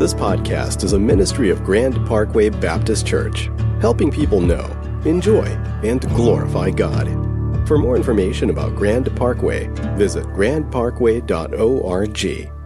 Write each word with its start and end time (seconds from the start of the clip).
This 0.00 0.14
podcast 0.14 0.82
is 0.82 0.94
a 0.94 0.98
ministry 0.98 1.50
of 1.50 1.62
Grand 1.62 2.06
Parkway 2.06 2.48
Baptist 2.48 3.06
Church, 3.06 3.50
helping 3.82 4.10
people 4.10 4.40
know, 4.40 4.64
enjoy, 5.04 5.44
and 5.84 6.00
glorify 6.14 6.70
God. 6.70 7.06
For 7.68 7.76
more 7.76 7.96
information 7.96 8.48
about 8.48 8.74
Grand 8.74 9.14
Parkway, 9.14 9.66
visit 9.98 10.24
grandparkway.org. 10.28 12.59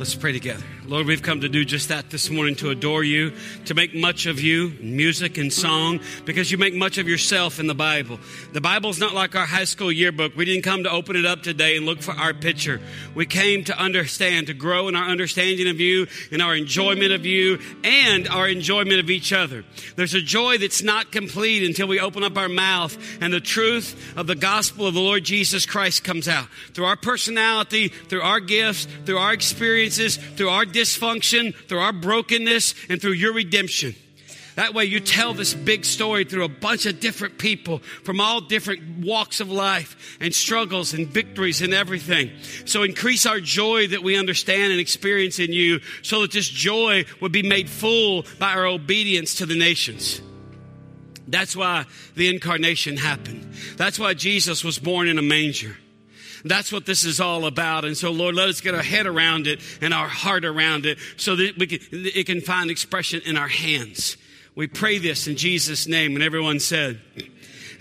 Let's 0.00 0.14
pray 0.14 0.32
together. 0.32 0.64
Lord, 0.86 1.06
we've 1.06 1.20
come 1.20 1.42
to 1.42 1.48
do 1.50 1.62
just 1.62 1.90
that 1.90 2.08
this 2.08 2.30
morning 2.30 2.54
to 2.56 2.70
adore 2.70 3.04
you, 3.04 3.34
to 3.66 3.74
make 3.74 3.94
much 3.94 4.24
of 4.24 4.40
you, 4.40 4.72
music 4.80 5.36
and 5.36 5.52
song, 5.52 6.00
because 6.24 6.50
you 6.50 6.56
make 6.56 6.72
much 6.74 6.96
of 6.96 7.06
yourself 7.06 7.60
in 7.60 7.66
the 7.66 7.74
Bible. 7.74 8.18
The 8.54 8.62
Bible's 8.62 8.98
not 8.98 9.12
like 9.12 9.36
our 9.36 9.44
high 9.44 9.64
school 9.64 9.92
yearbook. 9.92 10.34
We 10.34 10.46
didn't 10.46 10.62
come 10.62 10.84
to 10.84 10.90
open 10.90 11.16
it 11.16 11.26
up 11.26 11.42
today 11.42 11.76
and 11.76 11.84
look 11.84 12.00
for 12.00 12.12
our 12.12 12.32
picture. 12.32 12.80
We 13.14 13.26
came 13.26 13.62
to 13.64 13.78
understand, 13.78 14.46
to 14.46 14.54
grow 14.54 14.88
in 14.88 14.96
our 14.96 15.04
understanding 15.04 15.68
of 15.68 15.80
you, 15.80 16.06
in 16.30 16.40
our 16.40 16.56
enjoyment 16.56 17.12
of 17.12 17.26
you, 17.26 17.58
and 17.84 18.26
our 18.26 18.48
enjoyment 18.48 19.00
of 19.00 19.10
each 19.10 19.34
other. 19.34 19.66
There's 19.96 20.14
a 20.14 20.22
joy 20.22 20.56
that's 20.56 20.82
not 20.82 21.12
complete 21.12 21.62
until 21.62 21.88
we 21.88 22.00
open 22.00 22.24
up 22.24 22.38
our 22.38 22.48
mouth 22.48 22.96
and 23.20 23.34
the 23.34 23.38
truth 23.40 24.14
of 24.16 24.26
the 24.26 24.34
gospel 24.34 24.86
of 24.86 24.94
the 24.94 25.00
Lord 25.00 25.24
Jesus 25.24 25.66
Christ 25.66 26.04
comes 26.04 26.26
out. 26.26 26.48
Through 26.72 26.86
our 26.86 26.96
personality, 26.96 27.88
through 27.88 28.22
our 28.22 28.40
gifts, 28.40 28.88
through 29.04 29.18
our 29.18 29.34
experiences, 29.90 30.16
through 30.36 30.48
our 30.48 30.64
dysfunction, 30.64 31.54
through 31.68 31.80
our 31.80 31.92
brokenness, 31.92 32.74
and 32.88 33.00
through 33.00 33.12
your 33.12 33.32
redemption. 33.32 33.94
That 34.56 34.74
way, 34.74 34.84
you 34.84 35.00
tell 35.00 35.32
this 35.32 35.54
big 35.54 35.84
story 35.84 36.24
through 36.24 36.44
a 36.44 36.48
bunch 36.48 36.84
of 36.84 37.00
different 37.00 37.38
people 37.38 37.78
from 38.04 38.20
all 38.20 38.40
different 38.40 39.04
walks 39.04 39.40
of 39.40 39.50
life 39.50 40.18
and 40.20 40.34
struggles 40.34 40.92
and 40.92 41.06
victories 41.06 41.62
and 41.62 41.72
everything. 41.72 42.30
So, 42.66 42.82
increase 42.82 43.26
our 43.26 43.40
joy 43.40 43.88
that 43.88 44.02
we 44.02 44.18
understand 44.18 44.72
and 44.72 44.80
experience 44.80 45.38
in 45.38 45.52
you 45.52 45.80
so 46.02 46.22
that 46.22 46.32
this 46.32 46.48
joy 46.48 47.04
would 47.20 47.32
be 47.32 47.42
made 47.42 47.70
full 47.70 48.24
by 48.38 48.52
our 48.52 48.66
obedience 48.66 49.36
to 49.36 49.46
the 49.46 49.56
nations. 49.56 50.20
That's 51.28 51.54
why 51.54 51.86
the 52.16 52.28
incarnation 52.28 52.96
happened. 52.96 53.54
That's 53.76 53.98
why 53.98 54.14
Jesus 54.14 54.64
was 54.64 54.78
born 54.78 55.06
in 55.06 55.16
a 55.16 55.22
manger. 55.22 55.76
That's 56.44 56.72
what 56.72 56.86
this 56.86 57.04
is 57.04 57.20
all 57.20 57.46
about. 57.46 57.84
And 57.84 57.96
so, 57.96 58.10
Lord, 58.10 58.34
let 58.34 58.48
us 58.48 58.60
get 58.60 58.74
our 58.74 58.82
head 58.82 59.06
around 59.06 59.46
it 59.46 59.60
and 59.80 59.92
our 59.92 60.08
heart 60.08 60.44
around 60.44 60.86
it 60.86 60.98
so 61.16 61.36
that 61.36 61.58
we 61.58 61.66
can, 61.66 61.80
it 61.92 62.26
can 62.26 62.40
find 62.40 62.70
expression 62.70 63.20
in 63.24 63.36
our 63.36 63.48
hands. 63.48 64.16
We 64.54 64.66
pray 64.66 64.98
this 64.98 65.26
in 65.26 65.36
Jesus' 65.36 65.86
name. 65.86 66.14
And 66.14 66.22
everyone 66.22 66.60
said, 66.60 67.00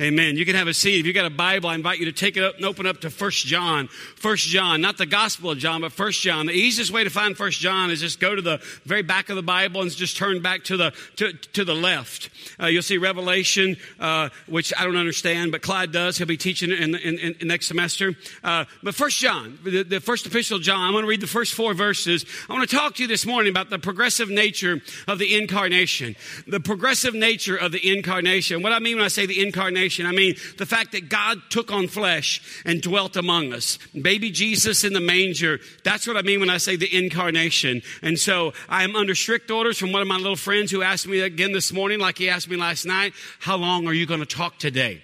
Amen. 0.01 0.37
You 0.37 0.45
can 0.45 0.55
have 0.55 0.69
a 0.69 0.73
seat. 0.73 1.01
If 1.01 1.05
you've 1.05 1.15
got 1.15 1.25
a 1.25 1.29
Bible, 1.29 1.67
I 1.67 1.75
invite 1.75 1.99
you 1.99 2.05
to 2.05 2.13
take 2.13 2.37
it 2.37 2.43
up 2.43 2.55
and 2.55 2.63
open 2.63 2.85
up 2.85 3.01
to 3.01 3.09
First 3.09 3.45
John. 3.45 3.89
First 4.15 4.47
John, 4.47 4.79
not 4.79 4.97
the 4.97 5.05
Gospel 5.05 5.51
of 5.51 5.57
John, 5.57 5.81
but 5.81 5.91
First 5.91 6.21
John. 6.21 6.45
The 6.45 6.53
easiest 6.53 6.89
way 6.89 7.03
to 7.03 7.09
find 7.09 7.35
First 7.35 7.59
John 7.59 7.91
is 7.91 7.99
just 7.99 8.17
go 8.17 8.33
to 8.33 8.41
the 8.41 8.61
very 8.85 9.01
back 9.01 9.27
of 9.27 9.35
the 9.35 9.43
Bible 9.43 9.81
and 9.81 9.91
just 9.91 10.15
turn 10.15 10.41
back 10.41 10.63
to 10.65 10.77
the 10.77 10.93
to, 11.17 11.33
to 11.33 11.65
the 11.65 11.73
left. 11.75 12.29
Uh, 12.57 12.67
you'll 12.67 12.81
see 12.81 12.97
Revelation, 12.97 13.75
uh, 13.99 14.29
which 14.47 14.71
I 14.77 14.85
don't 14.85 14.95
understand, 14.95 15.51
but 15.51 15.61
Clyde 15.61 15.91
does. 15.91 16.17
He'll 16.17 16.27
be 16.27 16.37
teaching 16.37 16.71
it 16.71 16.79
in, 16.79 16.95
in, 16.95 17.35
in 17.37 17.47
next 17.49 17.67
semester. 17.67 18.15
Uh, 18.41 18.63
but 18.81 18.95
First 18.95 19.19
John, 19.19 19.59
the, 19.65 19.83
the 19.83 19.99
first 19.99 20.25
epistle 20.25 20.59
John. 20.59 20.79
I'm 20.79 20.93
going 20.93 21.03
to 21.03 21.09
read 21.09 21.19
the 21.19 21.27
first 21.27 21.53
four 21.53 21.73
verses. 21.73 22.25
I 22.49 22.53
want 22.53 22.69
to 22.69 22.73
talk 22.73 22.95
to 22.95 23.01
you 23.01 23.07
this 23.09 23.25
morning 23.25 23.51
about 23.51 23.69
the 23.69 23.79
progressive 23.79 24.29
nature 24.29 24.79
of 25.09 25.19
the 25.19 25.37
incarnation. 25.37 26.15
The 26.47 26.61
progressive 26.61 27.13
nature 27.13 27.57
of 27.57 27.73
the 27.73 27.91
incarnation. 27.91 28.63
What 28.63 28.71
I 28.71 28.79
mean 28.79 28.95
when 28.95 29.03
I 29.03 29.09
say 29.09 29.25
the 29.25 29.45
incarnation 29.45 29.88
I 30.05 30.11
mean 30.11 30.35
the 30.57 30.65
fact 30.65 30.91
that 30.91 31.09
God 31.09 31.37
took 31.49 31.71
on 31.71 31.87
flesh 31.87 32.61
and 32.65 32.81
dwelt 32.81 33.15
among 33.15 33.53
us. 33.53 33.77
Baby 33.99 34.31
Jesus 34.31 34.83
in 34.83 34.93
the 34.93 34.99
manger. 34.99 35.59
That's 35.83 36.07
what 36.07 36.17
I 36.17 36.21
mean 36.21 36.39
when 36.39 36.49
I 36.49 36.57
say 36.57 36.75
the 36.75 36.95
incarnation. 36.95 37.81
And 38.01 38.19
so 38.19 38.53
I 38.67 38.83
am 38.83 38.95
under 38.95 39.15
strict 39.15 39.49
orders 39.51 39.77
from 39.77 39.91
one 39.91 40.01
of 40.01 40.07
my 40.07 40.17
little 40.17 40.35
friends 40.35 40.71
who 40.71 40.81
asked 40.81 41.07
me 41.07 41.21
again 41.21 41.51
this 41.51 41.73
morning, 41.73 41.99
like 41.99 42.17
he 42.17 42.29
asked 42.29 42.49
me 42.49 42.57
last 42.57 42.85
night, 42.85 43.13
how 43.39 43.57
long 43.57 43.87
are 43.87 43.93
you 43.93 44.05
going 44.05 44.19
to 44.19 44.25
talk 44.25 44.57
today? 44.59 45.01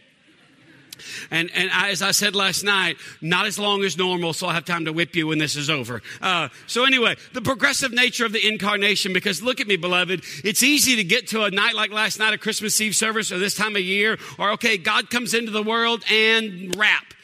And, 1.32 1.50
and 1.54 1.70
I, 1.72 1.90
as 1.90 2.02
I 2.02 2.12
said 2.12 2.36
last 2.36 2.64
night, 2.64 2.98
not 3.22 3.46
as 3.46 3.58
long 3.60 3.84
as 3.84 3.98
normal, 3.98 4.34
so 4.34 4.48
I'll 4.48 4.54
have 4.54 4.66
time 4.66 4.86
to 4.86 4.94
whip 4.94 5.16
you 5.16 5.28
when 5.28 5.38
this 5.38 5.56
is 5.56 5.70
over. 5.70 6.02
Uh, 6.22 6.50
so 6.68 6.86
anyway, 6.86 7.16
the 7.34 7.42
progressive 7.42 7.92
nature 7.92 8.26
of 8.26 8.32
the 8.32 8.46
incarnation, 8.48 9.14
because 9.14 9.42
look 9.42 9.60
at 9.60 9.68
me, 9.68 9.76
beloved, 9.76 10.24
it's 10.44 10.64
easy 10.64 10.96
to 10.96 11.04
get 11.04 11.28
to 11.30 11.44
a 11.44 11.52
night 11.52 11.76
like 11.76 11.92
last 11.92 12.20
night, 12.20 12.34
a 12.34 12.38
Christmas 12.38 12.80
Eve 12.80 12.96
service, 12.96 13.32
or 13.32 13.40
this 13.40 13.56
time 13.56 13.76
of 13.76 13.82
year, 13.82 14.18
or 14.38 14.52
okay, 14.52 14.78
God 14.78 15.10
comes 15.10 15.34
into 15.34 15.52
the 15.52 15.64
world 15.64 16.04
and 16.10 16.76
rap. 16.76 17.15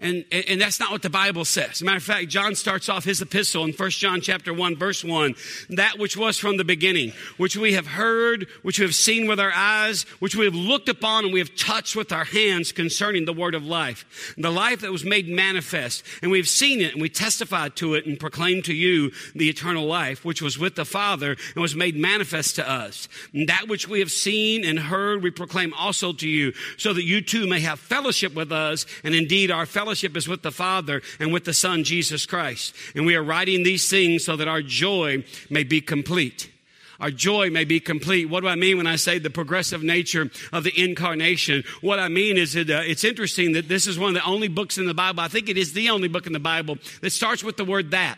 And, 0.00 0.24
and 0.32 0.60
that's 0.60 0.80
not 0.80 0.90
what 0.90 1.02
the 1.02 1.10
Bible 1.10 1.44
says. 1.44 1.80
Matter 1.80 1.98
of 1.98 2.02
fact, 2.02 2.28
John 2.28 2.56
starts 2.56 2.88
off 2.88 3.04
his 3.04 3.22
epistle 3.22 3.64
in 3.64 3.72
1 3.72 3.90
John 3.90 4.20
chapter 4.20 4.52
1, 4.52 4.76
verse 4.76 5.04
1. 5.04 5.36
That 5.70 6.00
which 6.00 6.16
was 6.16 6.36
from 6.36 6.56
the 6.56 6.64
beginning, 6.64 7.12
which 7.36 7.56
we 7.56 7.74
have 7.74 7.86
heard, 7.86 8.48
which 8.62 8.80
we 8.80 8.84
have 8.84 8.94
seen 8.96 9.28
with 9.28 9.38
our 9.38 9.52
eyes, 9.54 10.02
which 10.18 10.34
we 10.34 10.46
have 10.46 10.54
looked 10.54 10.88
upon 10.88 11.24
and 11.24 11.32
we 11.32 11.38
have 11.38 11.54
touched 11.54 11.94
with 11.94 12.10
our 12.10 12.24
hands 12.24 12.72
concerning 12.72 13.24
the 13.24 13.32
word 13.32 13.54
of 13.54 13.64
life. 13.64 14.34
The 14.36 14.50
life 14.50 14.80
that 14.80 14.90
was 14.90 15.04
made 15.04 15.28
manifest. 15.28 16.02
And 16.22 16.32
we've 16.32 16.48
seen 16.48 16.80
it 16.80 16.92
and 16.92 17.00
we 17.00 17.08
testified 17.08 17.76
to 17.76 17.94
it 17.94 18.04
and 18.04 18.18
proclaimed 18.18 18.64
to 18.64 18.74
you 18.74 19.12
the 19.36 19.48
eternal 19.48 19.86
life, 19.86 20.24
which 20.24 20.42
was 20.42 20.58
with 20.58 20.74
the 20.74 20.84
Father 20.84 21.36
and 21.54 21.62
was 21.62 21.76
made 21.76 21.94
manifest 21.94 22.56
to 22.56 22.68
us. 22.68 23.08
And 23.32 23.48
that 23.48 23.68
which 23.68 23.86
we 23.86 24.00
have 24.00 24.10
seen 24.10 24.64
and 24.64 24.76
heard, 24.76 25.22
we 25.22 25.30
proclaim 25.30 25.72
also 25.72 26.12
to 26.14 26.28
you, 26.28 26.52
so 26.78 26.92
that 26.92 27.04
you 27.04 27.20
too 27.20 27.46
may 27.46 27.60
have 27.60 27.78
fellowship 27.78 28.34
with 28.34 28.50
us 28.50 28.86
and 29.04 29.14
indeed 29.14 29.52
our 29.52 29.64
fellowship 29.66 29.83
fellowship 29.84 30.16
is 30.16 30.26
with 30.26 30.40
the 30.40 30.50
Father 30.50 31.02
and 31.20 31.30
with 31.30 31.44
the 31.44 31.52
Son, 31.52 31.84
Jesus 31.84 32.24
Christ. 32.24 32.74
And 32.94 33.04
we 33.04 33.14
are 33.16 33.22
writing 33.22 33.64
these 33.64 33.86
things 33.90 34.24
so 34.24 34.34
that 34.34 34.48
our 34.48 34.62
joy 34.62 35.24
may 35.50 35.62
be 35.62 35.82
complete 35.82 36.50
our 37.00 37.10
joy 37.10 37.50
may 37.50 37.64
be 37.64 37.80
complete. 37.80 38.26
What 38.26 38.40
do 38.40 38.48
I 38.48 38.54
mean 38.54 38.76
when 38.76 38.86
I 38.86 38.96
say 38.96 39.18
the 39.18 39.28
progressive 39.28 39.82
nature 39.82 40.30
of 40.52 40.64
the 40.64 40.72
incarnation? 40.80 41.64
What 41.80 41.98
I 41.98 42.08
mean 42.08 42.38
is 42.38 42.52
that 42.52 42.70
uh, 42.70 42.82
it's 42.86 43.04
interesting 43.04 43.52
that 43.52 43.68
this 43.68 43.86
is 43.86 43.98
one 43.98 44.10
of 44.10 44.14
the 44.14 44.24
only 44.28 44.48
books 44.48 44.78
in 44.78 44.86
the 44.86 44.94
Bible. 44.94 45.20
I 45.20 45.28
think 45.28 45.48
it 45.48 45.58
is 45.58 45.72
the 45.72 45.90
only 45.90 46.08
book 46.08 46.26
in 46.26 46.32
the 46.32 46.38
Bible 46.38 46.78
that 47.00 47.10
starts 47.10 47.42
with 47.42 47.56
the 47.56 47.64
word 47.64 47.90
that. 47.90 48.16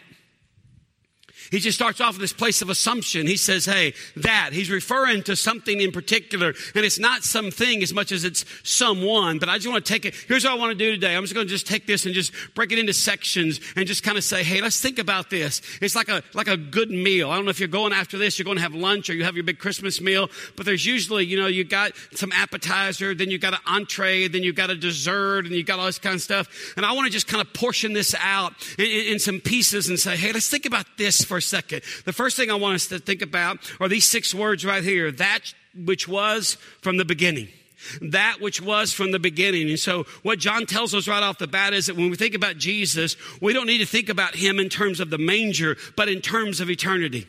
He 1.50 1.58
just 1.58 1.76
starts 1.76 2.00
off 2.00 2.14
with 2.14 2.20
this 2.20 2.32
place 2.32 2.62
of 2.62 2.70
assumption. 2.70 3.26
He 3.26 3.36
says, 3.36 3.64
hey, 3.64 3.94
that. 4.16 4.50
He's 4.52 4.70
referring 4.70 5.22
to 5.24 5.36
something 5.36 5.80
in 5.80 5.92
particular. 5.92 6.54
And 6.74 6.84
it's 6.84 6.98
not 6.98 7.22
something 7.22 7.82
as 7.82 7.92
much 7.92 8.12
as 8.12 8.24
it's 8.24 8.44
someone. 8.62 9.38
But 9.38 9.48
I 9.48 9.56
just 9.56 9.68
want 9.68 9.84
to 9.84 9.92
take 9.92 10.04
it. 10.04 10.14
Here's 10.28 10.44
what 10.44 10.52
I 10.52 10.56
want 10.56 10.72
to 10.72 10.78
do 10.78 10.90
today. 10.90 11.14
I'm 11.14 11.22
just 11.22 11.34
going 11.34 11.46
to 11.46 11.50
just 11.50 11.66
take 11.66 11.86
this 11.86 12.06
and 12.06 12.14
just 12.14 12.32
break 12.54 12.72
it 12.72 12.78
into 12.78 12.92
sections 12.92 13.60
and 13.76 13.86
just 13.86 14.02
kind 14.02 14.16
of 14.16 14.24
say, 14.24 14.42
hey, 14.42 14.60
let's 14.60 14.80
think 14.80 14.98
about 14.98 15.30
this. 15.30 15.62
It's 15.80 15.94
like 15.94 16.08
a, 16.08 16.22
like 16.34 16.48
a 16.48 16.56
good 16.56 16.90
meal. 16.90 17.30
I 17.30 17.36
don't 17.36 17.44
know 17.44 17.50
if 17.50 17.60
you're 17.60 17.68
going 17.68 17.92
after 17.92 18.18
this, 18.18 18.38
you're 18.38 18.44
going 18.44 18.56
to 18.56 18.62
have 18.62 18.74
lunch 18.74 19.10
or 19.10 19.14
you 19.14 19.24
have 19.24 19.34
your 19.34 19.44
big 19.44 19.58
Christmas 19.58 20.00
meal. 20.00 20.28
But 20.56 20.66
there's 20.66 20.84
usually, 20.84 21.24
you 21.24 21.40
know, 21.40 21.46
you 21.46 21.64
got 21.64 21.92
some 22.12 22.32
appetizer, 22.32 23.14
then 23.14 23.30
you 23.30 23.38
got 23.38 23.54
an 23.54 23.60
entree, 23.66 24.28
then 24.28 24.42
you 24.42 24.52
got 24.52 24.70
a 24.70 24.74
dessert, 24.74 25.46
and 25.46 25.54
you 25.54 25.64
got 25.64 25.78
all 25.78 25.86
this 25.86 25.98
kind 25.98 26.14
of 26.14 26.22
stuff. 26.22 26.74
And 26.76 26.84
I 26.84 26.92
want 26.92 27.06
to 27.06 27.12
just 27.12 27.26
kind 27.26 27.40
of 27.40 27.52
portion 27.52 27.92
this 27.92 28.14
out 28.18 28.52
in, 28.78 28.86
in, 28.86 29.12
in 29.14 29.18
some 29.18 29.40
pieces 29.40 29.88
and 29.88 29.98
say, 29.98 30.16
hey, 30.16 30.32
let's 30.32 30.48
think 30.48 30.66
about 30.66 30.86
this 30.96 31.24
for 31.24 31.35
for 31.36 31.38
a 31.38 31.42
second. 31.42 31.82
The 32.06 32.14
first 32.14 32.34
thing 32.36 32.50
I 32.50 32.54
want 32.54 32.76
us 32.76 32.86
to 32.86 32.98
think 32.98 33.20
about 33.20 33.58
are 33.78 33.88
these 33.88 34.06
six 34.06 34.34
words 34.34 34.64
right 34.64 34.82
here 34.82 35.12
that 35.12 35.40
which 35.74 36.08
was 36.08 36.56
from 36.80 36.96
the 36.96 37.04
beginning 37.04 37.48
that 38.00 38.38
which 38.40 38.62
was 38.62 38.90
from 38.90 39.12
the 39.12 39.18
beginning. 39.18 39.68
And 39.68 39.78
so, 39.78 40.04
what 40.22 40.38
John 40.38 40.64
tells 40.64 40.94
us 40.94 41.06
right 41.06 41.22
off 41.22 41.36
the 41.36 41.46
bat 41.46 41.74
is 41.74 41.86
that 41.86 41.94
when 41.94 42.08
we 42.08 42.16
think 42.16 42.34
about 42.34 42.56
Jesus, 42.56 43.16
we 43.42 43.52
don't 43.52 43.66
need 43.66 43.78
to 43.78 43.86
think 43.86 44.08
about 44.08 44.34
him 44.34 44.58
in 44.58 44.70
terms 44.70 44.98
of 44.98 45.10
the 45.10 45.18
manger, 45.18 45.76
but 45.94 46.08
in 46.08 46.22
terms 46.22 46.58
of 46.60 46.70
eternity. 46.70 47.26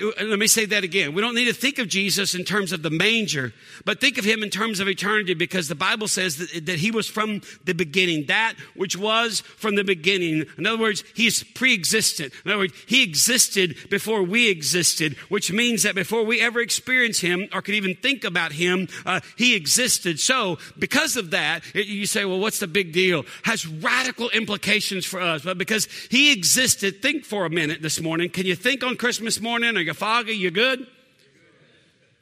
Let 0.00 0.38
me 0.38 0.46
say 0.46 0.64
that 0.66 0.84
again. 0.84 1.14
We 1.14 1.22
don't 1.22 1.34
need 1.34 1.46
to 1.46 1.54
think 1.54 1.78
of 1.78 1.88
Jesus 1.88 2.34
in 2.34 2.44
terms 2.44 2.72
of 2.72 2.82
the 2.82 2.90
manger, 2.90 3.52
but 3.84 4.00
think 4.00 4.18
of 4.18 4.24
him 4.24 4.42
in 4.42 4.50
terms 4.50 4.80
of 4.80 4.88
eternity 4.88 5.34
because 5.34 5.68
the 5.68 5.74
Bible 5.74 6.08
says 6.08 6.38
that, 6.38 6.66
that, 6.66 6.78
he 6.78 6.90
was 6.90 7.08
from 7.08 7.42
the 7.64 7.74
beginning, 7.74 8.26
that 8.26 8.54
which 8.74 8.96
was 8.96 9.40
from 9.40 9.76
the 9.76 9.84
beginning. 9.84 10.46
In 10.58 10.66
other 10.66 10.80
words, 10.80 11.04
he 11.14 11.30
pre 11.54 11.74
existent. 11.74 12.32
In 12.44 12.50
other 12.50 12.60
words, 12.60 12.74
he 12.86 13.02
existed 13.02 13.76
before 13.90 14.22
we 14.22 14.48
existed, 14.48 15.14
which 15.28 15.52
means 15.52 15.82
that 15.82 15.94
before 15.94 16.24
we 16.24 16.40
ever 16.40 16.60
experienced 16.60 17.20
him 17.20 17.48
or 17.52 17.62
could 17.62 17.74
even 17.74 17.94
think 17.94 18.24
about 18.24 18.52
him, 18.52 18.88
uh, 19.06 19.20
he 19.36 19.54
existed. 19.54 20.18
So, 20.18 20.58
because 20.78 21.16
of 21.16 21.30
that, 21.30 21.62
you 21.74 22.06
say, 22.06 22.24
well, 22.24 22.40
what's 22.40 22.58
the 22.58 22.66
big 22.66 22.92
deal? 22.92 23.24
Has 23.44 23.66
radical 23.66 24.30
implications 24.30 25.04
for 25.04 25.20
us. 25.20 25.42
But 25.42 25.58
because 25.58 25.86
he 26.10 26.32
existed, 26.32 27.02
think 27.02 27.24
for 27.24 27.44
a 27.44 27.50
minute 27.50 27.82
this 27.82 28.00
morning. 28.00 28.30
Can 28.30 28.46
you 28.46 28.56
think 28.56 28.82
on 28.82 28.96
Christmas 28.96 29.40
morning? 29.40 29.83
You 29.84 29.92
foggy? 29.92 30.32
You 30.32 30.50
good? 30.50 30.86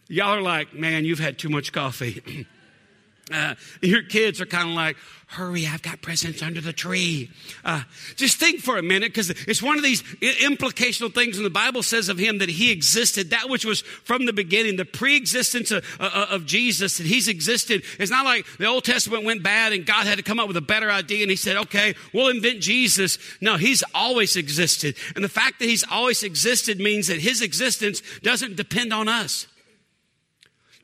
Y'all 0.09 0.35
are 0.35 0.43
like, 0.43 0.75
man, 0.75 1.05
you've 1.05 1.20
had 1.20 1.38
too 1.38 1.49
much 1.49 1.73
coffee. 1.73 2.47
Uh, 3.30 3.54
your 3.80 4.02
kids 4.02 4.40
are 4.40 4.46
kind 4.46 4.69
of 4.69 4.74
like, 4.74 4.96
hurry, 5.32 5.66
I've 5.66 5.80
got 5.80 6.02
presents 6.02 6.42
under 6.42 6.60
the 6.60 6.72
tree. 6.72 7.30
Uh, 7.64 7.82
just 8.16 8.36
think 8.36 8.60
for 8.60 8.76
a 8.76 8.82
minute, 8.82 9.12
because 9.14 9.30
it's 9.30 9.62
one 9.62 9.78
of 9.78 9.82
these 9.82 10.02
implicational 10.02 11.12
things 11.12 11.36
when 11.36 11.44
the 11.44 11.50
Bible 11.50 11.82
says 11.82 12.08
of 12.08 12.19
him 12.19 12.38
that 12.38 12.50
he 12.50 12.70
existed, 12.70 13.30
that 13.30 13.48
which 13.48 13.64
was 13.64 13.80
from 13.80 14.26
the 14.26 14.32
beginning, 14.32 14.76
the 14.76 14.84
pre 14.84 15.16
existence 15.16 15.70
of, 15.70 15.84
uh, 15.98 16.26
of, 16.30 16.44
Jesus, 16.44 16.98
that 16.98 17.06
he's 17.06 17.28
existed. 17.28 17.82
It's 17.98 18.10
not 18.10 18.24
like 18.24 18.44
the 18.58 18.66
Old 18.66 18.84
Testament 18.84 19.25
went 19.25 19.42
bad 19.42 19.72
and 19.72 19.86
God 19.86 20.06
had 20.06 20.18
to 20.18 20.25
come 20.25 20.38
up 20.38 20.48
with 20.48 20.56
a 20.56 20.62
better 20.62 20.90
idea 20.90 21.22
and 21.22 21.30
he 21.30 21.36
said, 21.36 21.56
okay, 21.56 21.94
we'll 22.12 22.28
invent 22.28 22.60
Jesus. 22.60 23.18
No, 23.40 23.56
he's 23.56 23.82
always 23.94 24.36
existed. 24.36 24.96
And 25.14 25.25
the 25.25 25.30
fact 25.30 25.60
that 25.60 25.68
he's 25.68 25.84
always 25.90 26.22
existed 26.22 26.78
means 26.78 27.06
that 27.06 27.20
his 27.20 27.40
existence 27.40 28.02
doesn't 28.22 28.56
depend 28.56 28.92
on 28.92 29.08
us. 29.08 29.46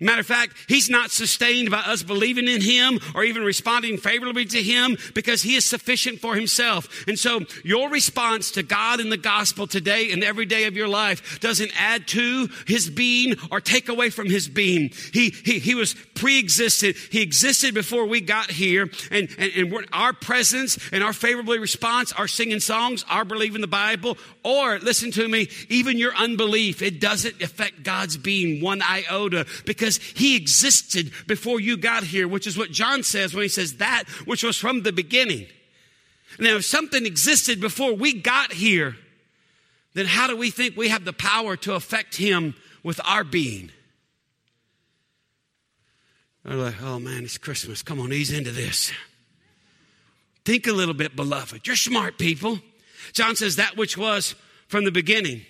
Matter 0.01 0.21
of 0.21 0.27
fact, 0.27 0.57
he's 0.69 0.89
not 0.89 1.11
sustained 1.11 1.73
by 1.73 1.79
us 1.79 2.05
believing 2.05 2.47
in 2.47 2.61
him 2.61 3.01
or 3.17 3.25
even 3.25 3.43
responding 3.43 3.99
favorably 3.99 4.45
to 4.45 4.63
him 4.63 4.97
because 5.13 5.43
he 5.43 5.57
is 5.57 5.65
sufficient 5.65 6.21
for 6.21 6.37
himself. 6.37 7.05
And 7.09 7.19
so 7.19 7.41
your 7.65 7.91
response 7.91 8.53
to 8.53 8.63
God 8.63 9.01
in 9.01 9.11
the 9.11 9.17
gospel 9.17 9.67
today 9.67 10.13
and 10.13 10.23
every 10.23 10.47
day 10.47 10.67
of 10.67 10.77
your 10.77 10.87
life 10.87 11.41
doesn't 11.41 11.73
add 11.77 12.07
to 12.09 12.49
his 12.69 12.89
being 12.89 13.35
or 13.51 13.61
take 13.61 13.89
away 13.89 14.11
from 14.11 14.31
his 14.31 14.47
being. 14.47 14.91
He, 15.13 15.31
he, 15.31 15.59
he 15.59 15.75
was 15.75 15.95
pre-existed. 16.15 16.97
He 17.11 17.21
existed 17.21 17.75
before 17.75 18.07
we 18.07 18.21
got 18.21 18.53
here 18.53 18.89
and, 19.11 19.29
and, 19.37 19.53
and 19.53 19.87
our 19.93 20.13
presence 20.13 20.79
and 20.93 21.03
our 21.03 21.13
favorably 21.13 21.59
response, 21.59 22.13
our 22.13 22.29
singing 22.29 22.61
songs, 22.61 23.05
our 23.09 23.25
believing 23.25 23.63
the 23.63 23.67
Bible, 23.67 24.17
or 24.45 24.79
listen 24.79 25.11
to 25.13 25.29
me, 25.29 25.49
even 25.69 25.99
your 25.99 26.15
unbelief, 26.15 26.83
it 26.83 27.01
doesn't 27.01 27.43
affect 27.43 27.83
God's 27.83 28.17
being 28.17 28.63
one 28.63 28.81
iota 28.81 29.47
because 29.65 29.88
he 29.97 30.37
existed 30.37 31.11
before 31.27 31.61
you 31.61 31.77
got 31.77 32.05
here, 32.05 32.29
which 32.29 32.47
is 32.47 32.57
what 32.57 32.71
John 32.71 33.03
says 33.03 33.35
when 33.35 33.43
he 33.43 33.49
says 33.49 33.79
that 33.79 34.05
which 34.25 34.45
was 34.45 34.57
from 34.57 34.83
the 34.83 34.93
beginning. 34.93 35.47
Now, 36.39 36.57
if 36.57 36.65
something 36.65 37.07
existed 37.07 37.61
before 37.61 37.95
we 37.95 38.13
got 38.13 38.53
here, 38.53 38.97
then 39.95 40.07
how 40.07 40.27
do 40.27 40.37
we 40.37 40.51
think 40.51 40.77
we 40.77 40.89
have 40.89 41.05
the 41.05 41.13
power 41.13 41.57
to 41.57 41.75
affect 41.75 42.17
him 42.17 42.55
with 42.83 43.01
our 43.05 43.25
being? 43.25 43.71
They're 46.45 46.57
like, 46.57 46.81
oh 46.83 46.99
man, 46.99 47.25
it's 47.25 47.39
Christmas. 47.39 47.83
Come 47.83 48.01
on, 48.01 48.13
ease 48.13 48.31
into 48.31 48.53
this. 48.53 48.93
Think 50.45 50.67
a 50.67 50.73
little 50.73 50.95
bit, 50.95 51.15
beloved. 51.15 51.67
You're 51.67 51.77
smart 51.77 52.17
people. 52.19 52.61
John 53.13 53.37
says 53.37 53.57
that 53.57 53.77
which 53.77 53.99
was 53.99 54.35
from 54.67 54.85
the 54.85 54.91
beginning. 54.91 55.43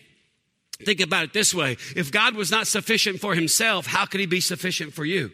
Think 0.84 1.00
about 1.00 1.24
it 1.24 1.32
this 1.32 1.52
way. 1.52 1.76
If 1.96 2.12
God 2.12 2.34
was 2.34 2.50
not 2.50 2.66
sufficient 2.66 3.20
for 3.20 3.34
himself, 3.34 3.86
how 3.86 4.06
could 4.06 4.20
he 4.20 4.26
be 4.26 4.40
sufficient 4.40 4.94
for 4.94 5.04
you? 5.04 5.32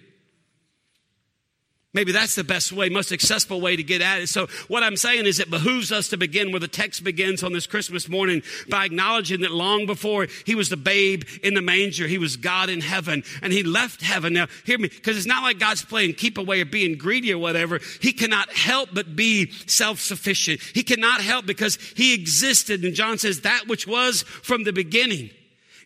Maybe 1.95 2.13
that's 2.13 2.35
the 2.35 2.45
best 2.45 2.73
way, 2.73 2.89
most 2.89 3.13
accessible 3.13 3.61
way 3.61 3.77
to 3.77 3.83
get 3.83 4.03
at 4.03 4.21
it. 4.21 4.29
So 4.29 4.49
what 4.69 4.83
I'm 4.83 4.97
saying 4.97 5.27
is 5.27 5.39
it 5.39 5.49
behooves 5.49 5.93
us 5.93 6.09
to 6.09 6.17
begin 6.17 6.51
where 6.51 6.61
the 6.61 6.69
text 6.69 7.05
begins 7.05 7.43
on 7.43 7.53
this 7.53 7.67
Christmas 7.67 8.09
morning 8.09 8.43
by 8.69 8.85
acknowledging 8.85 9.43
that 9.43 9.53
long 9.53 9.87
before 9.87 10.27
he 10.45 10.55
was 10.55 10.69
the 10.69 10.77
babe 10.77 11.23
in 11.43 11.55
the 11.55 11.63
manger, 11.63 12.09
he 12.09 12.19
was 12.19 12.37
God 12.37 12.69
in 12.69 12.81
heaven 12.81 13.23
and 13.41 13.53
he 13.53 13.63
left 13.63 14.03
heaven. 14.03 14.33
Now 14.33 14.49
hear 14.65 14.79
me, 14.79 14.89
because 14.89 15.17
it's 15.17 15.27
not 15.27 15.45
like 15.45 15.59
God's 15.59 15.85
playing 15.85 16.15
keep 16.15 16.37
away 16.37 16.61
or 16.61 16.65
being 16.65 16.99
greedy 16.99 17.33
or 17.33 17.39
whatever. 17.39 17.81
He 18.01 18.13
cannot 18.13 18.53
help 18.53 18.91
but 18.93 19.15
be 19.15 19.53
self-sufficient. 19.67 20.61
He 20.75 20.83
cannot 20.83 21.21
help 21.21 21.47
because 21.47 21.79
he 21.95 22.13
existed. 22.13 22.85
And 22.85 22.95
John 22.95 23.19
says 23.19 23.43
that 23.43 23.69
which 23.69 23.87
was 23.87 24.23
from 24.23 24.65
the 24.65 24.73
beginning. 24.73 25.31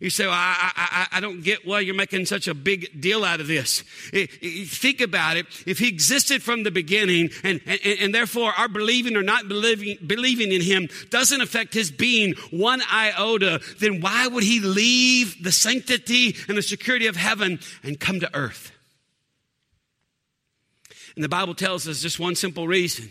You 0.01 0.11
say, 0.11 0.27
well, 0.27 0.35
I, 0.35 0.73
I, 0.77 1.07
I 1.17 1.21
don't 1.21 1.43
get 1.43 1.67
why 1.67 1.81
you're 1.81 1.95
making 1.95 2.27
such 2.27 2.47
a 2.47 2.55
big 2.55 3.01
deal 3.01 3.25
out 3.25 3.41
of 3.41 3.49
this. 3.49 3.83
think 4.13 5.01
about 5.01 5.37
it. 5.37 5.47
If 5.67 5.81
he 5.81 5.89
existed 5.89 6.41
from 6.43 6.63
the 6.63 6.71
beginning 6.71 7.31
and, 7.43 7.61
and, 7.67 7.81
and 8.01 8.15
therefore 8.15 8.53
our 8.57 8.69
believing 8.69 9.17
or 9.17 9.25
not 9.25 9.49
believing, 9.49 9.99
believing 10.07 10.53
in 10.53 10.61
him 10.61 10.89
doesn't 11.11 11.41
affect 11.41 11.75
his 11.75 11.91
being 11.91 12.35
one 12.51 12.81
iota, 12.93 13.61
then 13.81 14.01
why 14.01 14.29
would 14.29 14.45
he 14.45 14.61
leave 14.61 15.43
the 15.43 15.51
sanctity 15.51 16.37
and 16.47 16.57
the 16.57 16.63
security 16.63 17.09
of 17.09 17.17
heaven 17.17 17.59
and 17.83 17.99
come 17.99 18.21
to 18.21 18.31
earth? 18.37 18.71
And 21.17 21.25
the 21.25 21.29
Bible 21.29 21.55
tells 21.55 21.89
us 21.89 22.01
just 22.01 22.21
one 22.21 22.37
simple 22.37 22.69
reason 22.69 23.11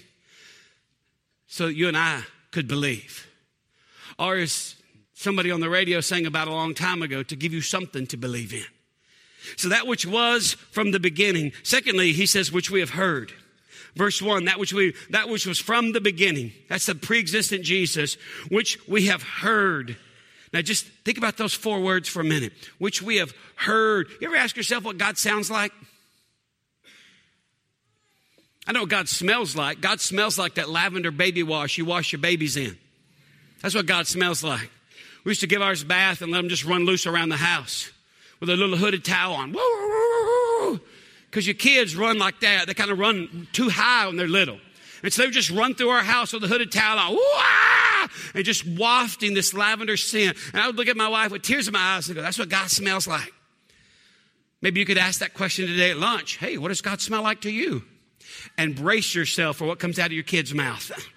so 1.48 1.66
that 1.66 1.74
you 1.74 1.90
and 1.90 1.98
I 1.98 2.24
could 2.52 2.70
believe. 2.70 3.28
Or 4.18 4.38
is 4.38 4.77
somebody 5.18 5.50
on 5.50 5.60
the 5.60 5.70
radio 5.70 6.00
sang 6.00 6.28
about 6.28 6.48
a 6.48 6.54
long 6.54 6.76
time 6.76 7.02
ago 7.02 7.24
to 7.24 7.36
give 7.36 7.52
you 7.52 7.60
something 7.60 8.06
to 8.06 8.16
believe 8.16 8.54
in. 8.54 8.66
So 9.56 9.70
that 9.70 9.88
which 9.88 10.06
was 10.06 10.54
from 10.72 10.92
the 10.92 11.00
beginning. 11.00 11.54
Secondly, 11.64 12.14
he 12.14 12.28
says, 12.28 12.52
which 12.52 12.70
we 12.70 12.82
have 12.82 12.92
heard. 12.92 13.34
Verse 13.96 14.22
one, 14.22 14.46
that 14.46 14.60
which 14.60 14.74
we, 14.74 14.94
that 15.10 15.28
which 15.28 15.48
was 15.48 15.58
from 15.58 15.92
the 15.94 16.02
beginning. 16.02 16.52
That's 16.70 16.86
the 16.86 16.94
pre-existent 16.94 17.64
Jesus, 17.64 18.16
which 18.50 18.78
we 18.88 19.08
have 19.08 19.24
heard. 19.24 19.98
Now 20.54 20.62
just 20.62 20.86
think 21.04 21.18
about 21.18 21.38
those 21.38 21.54
four 21.54 21.80
words 21.80 22.08
for 22.08 22.22
a 22.22 22.24
minute. 22.26 22.54
Which 22.78 23.02
we 23.02 23.18
have 23.18 23.34
heard. 23.56 24.10
You 24.22 24.28
ever 24.28 24.38
ask 24.38 24.56
yourself 24.56 24.84
what 24.84 25.00
God 25.00 25.18
sounds 25.18 25.50
like? 25.50 25.72
I 28.68 28.72
know 28.72 28.82
what 28.82 28.90
God 28.90 29.10
smells 29.10 29.56
like. 29.56 29.82
God 29.82 30.00
smells 30.00 30.38
like 30.38 30.56
that 30.56 30.70
lavender 30.70 31.10
baby 31.10 31.42
wash 31.42 31.80
you 31.80 31.86
wash 31.86 32.12
your 32.12 32.22
babies 32.22 32.56
in. 32.56 32.78
That's 33.64 33.74
what 33.74 33.88
God 33.88 34.06
smells 34.06 34.44
like. 34.44 34.70
We 35.28 35.32
used 35.32 35.42
to 35.42 35.48
give 35.48 35.62
ours 35.62 35.82
a 35.82 35.86
bath 35.86 36.22
and 36.22 36.32
let 36.32 36.38
them 36.38 36.48
just 36.48 36.64
run 36.64 36.86
loose 36.86 37.06
around 37.06 37.28
the 37.28 37.36
house 37.36 37.92
with 38.40 38.50
a 38.50 38.56
little 38.56 38.78
hooded 38.78 39.04
towel 39.04 39.34
on. 39.34 40.80
Because 41.30 41.46
your 41.46 41.54
kids 41.54 41.98
run 41.98 42.18
like 42.18 42.40
that. 42.40 42.66
They 42.66 42.74
kind 42.74 42.92
of 42.92 42.98
run 42.98 43.46
too 43.52 43.68
high 43.68 44.08
when 44.08 44.16
they're 44.16 44.26
little. 44.26 44.58
And 45.04 45.12
so 45.12 45.22
they 45.22 45.28
would 45.28 45.34
just 45.34 45.52
run 45.52 45.76
through 45.76 45.90
our 45.90 46.02
house 46.02 46.32
with 46.32 46.46
a 46.46 46.48
hooded 46.48 46.72
towel 46.72 46.98
on. 46.98 47.18
Ah, 47.20 48.10
and 48.36 48.46
just 48.46 48.66
wafting 48.66 49.34
this 49.34 49.54
lavender 49.54 49.98
scent. 49.98 50.38
And 50.54 50.62
I 50.62 50.68
would 50.68 50.78
look 50.78 50.88
at 50.88 50.96
my 50.96 51.10
wife 51.10 51.32
with 51.32 51.42
tears 51.42 51.68
in 51.68 51.74
my 51.74 51.96
eyes 51.98 52.08
and 52.08 52.16
go, 52.16 52.22
that's 52.22 52.40
what 52.40 52.48
God 52.48 52.70
smells 52.70 53.06
like. 53.06 53.34
Maybe 54.62 54.80
you 54.80 54.86
could 54.86 54.98
ask 54.98 55.20
that 55.20 55.34
question 55.34 55.68
today 55.68 55.92
at 55.92 55.98
lunch. 55.98 56.38
Hey, 56.38 56.58
what 56.58 56.70
does 56.70 56.80
God 56.80 57.02
smell 57.02 57.24
like 57.24 57.42
to 57.42 57.52
you? 57.52 57.84
And 58.58 58.78
brace 58.78 59.14
yourself 59.14 59.58
for 59.58 59.66
what 59.66 59.78
comes 59.78 60.00
out 60.00 60.06
of 60.06 60.14
your 60.14 60.24
kid's 60.24 60.54
mouth. 60.54 60.90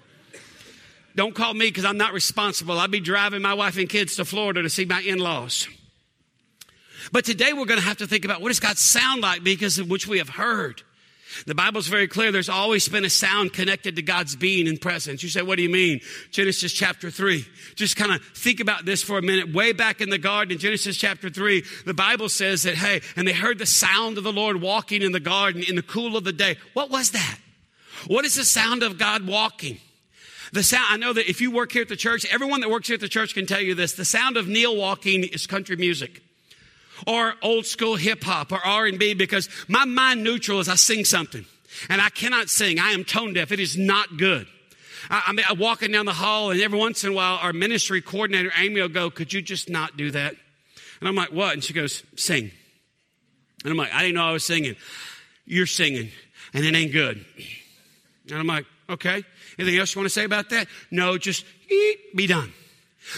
Don't 1.21 1.35
call 1.35 1.53
me 1.53 1.67
because 1.67 1.85
I'm 1.85 1.99
not 1.99 2.15
responsible. 2.15 2.79
I'll 2.79 2.89
be 2.89 2.99
driving 2.99 3.43
my 3.43 3.53
wife 3.53 3.77
and 3.77 3.87
kids 3.87 4.17
to 4.17 4.25
Florida 4.25 4.63
to 4.63 4.71
see 4.71 4.87
my 4.87 5.03
in 5.03 5.19
laws. 5.19 5.69
But 7.13 7.27
today 7.27 7.53
we're 7.53 7.67
going 7.67 7.79
to 7.79 7.85
have 7.85 7.99
to 7.99 8.07
think 8.07 8.25
about 8.25 8.41
what 8.41 8.49
does 8.49 8.59
God 8.59 8.79
sound 8.79 9.21
like 9.21 9.45
because 9.45 9.79
of 9.79 9.91
which 9.91 10.09
we 10.09 10.17
have 10.17 10.31
heard. 10.31 10.83
The 11.47 11.55
Bible's 11.55 11.89
very 11.89 12.09
clear. 12.09 12.33
There's 12.33 12.49
always 12.49 12.89
been 12.89 13.05
a 13.05 13.11
sound 13.11 13.53
connected 13.53 13.97
to 13.97 14.03
God's 14.03 14.35
being 14.35 14.67
and 14.67 14.81
presence. 14.81 15.23
You 15.23 15.29
say, 15.29 15.43
what 15.43 15.57
do 15.57 15.63
you 15.63 15.69
mean? 15.69 16.01
Genesis 16.31 16.73
chapter 16.73 17.11
three. 17.11 17.45
Just 17.75 17.97
kind 17.97 18.13
of 18.13 18.25
think 18.35 18.59
about 18.59 18.87
this 18.87 19.03
for 19.03 19.19
a 19.19 19.23
minute. 19.23 19.53
Way 19.53 19.75
back 19.75 20.01
in 20.01 20.09
the 20.09 20.17
garden, 20.17 20.53
in 20.53 20.59
Genesis 20.59 20.97
chapter 20.97 21.29
three, 21.29 21.65
the 21.85 21.93
Bible 21.93 22.31
says 22.31 22.63
that, 22.63 22.77
hey, 22.77 23.03
and 23.15 23.29
they 23.29 23.35
heard 23.35 23.59
the 23.59 23.67
sound 23.67 24.17
of 24.17 24.25
the 24.25 24.33
Lord 24.33 24.63
walking 24.63 25.03
in 25.03 25.13
the 25.13 25.21
garden 25.21 25.63
in 25.63 25.77
the 25.77 25.83
cool 25.83 26.17
of 26.17 26.25
the 26.25 26.33
day. 26.33 26.57
What 26.73 26.89
was 26.89 27.11
that? 27.11 27.39
What 28.07 28.25
is 28.25 28.37
the 28.37 28.45
sound 28.47 28.83
of 28.83 28.97
God 28.97 29.27
walking? 29.27 29.81
The 30.53 30.63
sound, 30.63 30.87
I 30.89 30.97
know 30.97 31.13
that 31.13 31.29
if 31.29 31.41
you 31.41 31.51
work 31.51 31.73
here 31.73 31.83
at 31.83 31.89
the 31.89 31.97
church, 31.97 32.27
everyone 32.33 32.61
that 32.61 32.71
works 32.71 32.89
here 32.89 32.95
at 32.95 33.01
the 33.01 33.09
church 33.09 33.35
can 33.35 33.47
tell 33.47 33.61
you 33.61 33.75
this. 33.75 33.93
The 33.93 34.05
sound 34.05 34.37
of 34.37 34.49
Neil 34.49 34.77
walking 34.77 35.25
is 35.25 35.47
country 35.47 35.77
music 35.77 36.23
or 37.07 37.35
old 37.43 37.67
school 37.67 37.97
hip 37.97 38.23
hop 38.25 38.53
or 38.53 38.59
R&B 38.59 39.15
because 39.15 39.49
my 39.69 39.85
mind 39.85 40.25
neutral 40.25 40.61
is 40.61 40.69
I 40.69 40.75
sing 40.75 41.05
something 41.05 41.45
and 41.89 42.01
I 42.01 42.11
cannot 42.11 42.49
sing. 42.49 42.79
I 42.79 42.91
am 42.91 43.05
tone 43.05 43.33
deaf. 43.33 43.53
It 43.53 43.61
is 43.61 43.77
not 43.79 44.17
good. 44.17 44.47
I, 45.09 45.25
I 45.29 45.33
mean, 45.33 45.47
I'm 45.49 45.59
walking 45.59 45.93
down 45.93 46.07
the 46.07 46.13
hall 46.13 46.51
and 46.51 46.61
every 46.61 46.79
once 46.79 47.05
in 47.05 47.13
a 47.13 47.15
while 47.15 47.39
our 47.41 47.53
ministry 47.53 48.03
coordinator, 48.03 48.51
Amy 48.59 48.81
will 48.81 48.89
go, 48.89 49.11
could 49.11 49.33
you 49.33 49.43
just 49.43 49.71
not 49.71 49.97
do 49.97 50.11
that? 50.11 50.35
And 51.01 51.09
I'm 51.09 51.15
like, 51.15 51.33
what? 51.33 51.55
And 51.55 51.65
she 51.65 51.73
goes, 51.73 52.03
sing. 52.17 52.51
And 53.65 53.71
I'm 53.71 53.77
like, 53.77 53.93
I 53.93 54.03
didn't 54.03 54.17
know 54.17 54.25
I 54.25 54.33
was 54.33 54.45
singing. 54.45 54.77
You're 55.47 55.67
singing 55.67 56.11
and 56.53 56.65
it 56.65 56.75
ain't 56.75 56.93
good. 56.93 57.25
And 58.29 58.39
I'm 58.39 58.47
like, 58.47 58.67
okay. 58.89 59.25
Anything 59.61 59.79
else 59.79 59.95
you 59.95 60.01
want 60.01 60.07
to 60.07 60.15
say 60.15 60.25
about 60.25 60.49
that? 60.51 60.69
No, 60.91 61.19
just 61.19 61.45
eat, 61.69 62.17
be 62.17 62.27
done. 62.27 62.51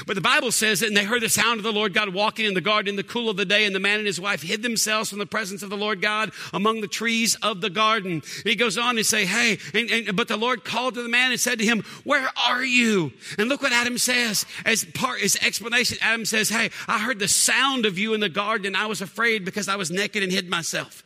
But 0.06 0.16
the 0.16 0.20
Bible 0.20 0.50
says 0.50 0.80
that, 0.80 0.88
and 0.88 0.96
they 0.96 1.04
heard 1.04 1.22
the 1.22 1.28
sound 1.28 1.58
of 1.61 1.64
the 1.64 1.72
Lord 1.72 1.94
God 1.94 2.12
walking 2.12 2.46
in 2.46 2.54
the 2.54 2.61
garden 2.61 2.90
in 2.90 2.96
the 2.96 3.04
cool 3.04 3.30
of 3.30 3.37
the 3.37 3.44
day, 3.44 3.64
and 3.64 3.72
the 3.75 3.80
man 3.80 3.99
and 3.99 4.06
his 4.06 4.20
wife 4.20 4.42
hid 4.42 4.61
themselves 4.61 5.11
from 5.11 5.20
the 5.20 5.26
presence 5.26 5.62
of 5.62 5.70
the 5.70 5.76
Lord 5.76 6.02
God 6.02 6.32
among 6.52 6.80
the 6.80 6.88
trees 6.88 7.37
of 7.37 7.61
the 7.61 7.70
garden. 7.70 8.12
And 8.12 8.44
he 8.44 8.56
goes 8.56 8.76
on 8.76 8.96
and 8.96 9.06
say, 9.06 9.25
Hey, 9.25 9.58
and, 9.72 9.88
and, 9.90 10.16
but 10.16 10.26
the 10.26 10.37
Lord 10.37 10.64
called 10.64 10.94
to 10.94 11.02
the 11.02 11.08
man 11.08 11.30
and 11.30 11.38
said 11.38 11.61
to 11.61 11.64
him, 11.64 11.84
Where 12.02 12.28
are 12.49 12.64
you? 12.64 13.12
And 13.38 13.49
look 13.49 13.62
what 13.62 13.72
Adam 13.72 13.99
says 13.99 14.46
as 14.64 14.84
part 14.84 15.20
his 15.20 15.37
explanation. 15.37 15.99
Adam 16.00 16.25
says, 16.25 16.49
Hey, 16.49 16.70
I 16.88 16.99
heard 16.99 17.20
the 17.20 17.28
sound 17.28 17.87
of 17.87 17.99
you 17.99 18.14
in 18.14 18.20
the 18.20 18.28
garden, 18.28 18.66
and 18.66 18.76
I 18.76 18.87
was 18.87 19.00
afraid 19.00 19.44
because 19.44 19.68
I 19.68 19.76
was 19.76 19.92
naked 19.92 20.25
and 20.25 20.32
hid 20.32 20.49
myself. 20.49 21.04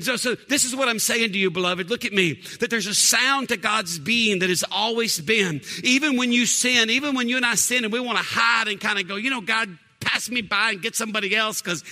So, 0.00 0.16
so 0.16 0.34
this 0.34 0.64
is 0.64 0.74
what 0.74 0.88
I'm 0.88 0.98
saying 0.98 1.32
to 1.32 1.38
you, 1.38 1.50
beloved. 1.50 1.90
Look 1.90 2.04
at 2.04 2.12
me. 2.12 2.40
That 2.60 2.70
there's 2.70 2.86
a 2.86 2.94
sound 2.94 3.48
to 3.50 3.56
God's 3.56 3.98
being 3.98 4.40
that 4.40 4.48
has 4.48 4.64
always 4.70 5.20
been. 5.20 5.60
Even 5.82 6.16
when 6.16 6.32
you 6.32 6.46
sin, 6.46 6.90
even 6.90 7.14
when 7.14 7.28
you 7.28 7.36
and 7.36 7.46
I 7.46 7.54
sin 7.54 7.84
and 7.84 7.92
we 7.92 8.00
want 8.00 8.18
to 8.18 8.24
hide 8.24 8.68
and 8.68 8.80
kind 8.80 8.98
of 8.98 9.08
go, 9.08 9.16
you 9.16 9.30
know, 9.30 9.40
God, 9.40 9.76
pass 10.00 10.30
me 10.30 10.42
by 10.42 10.70
and 10.70 10.82
get 10.82 10.96
somebody 10.96 11.34
else 11.34 11.62
because 11.62 11.84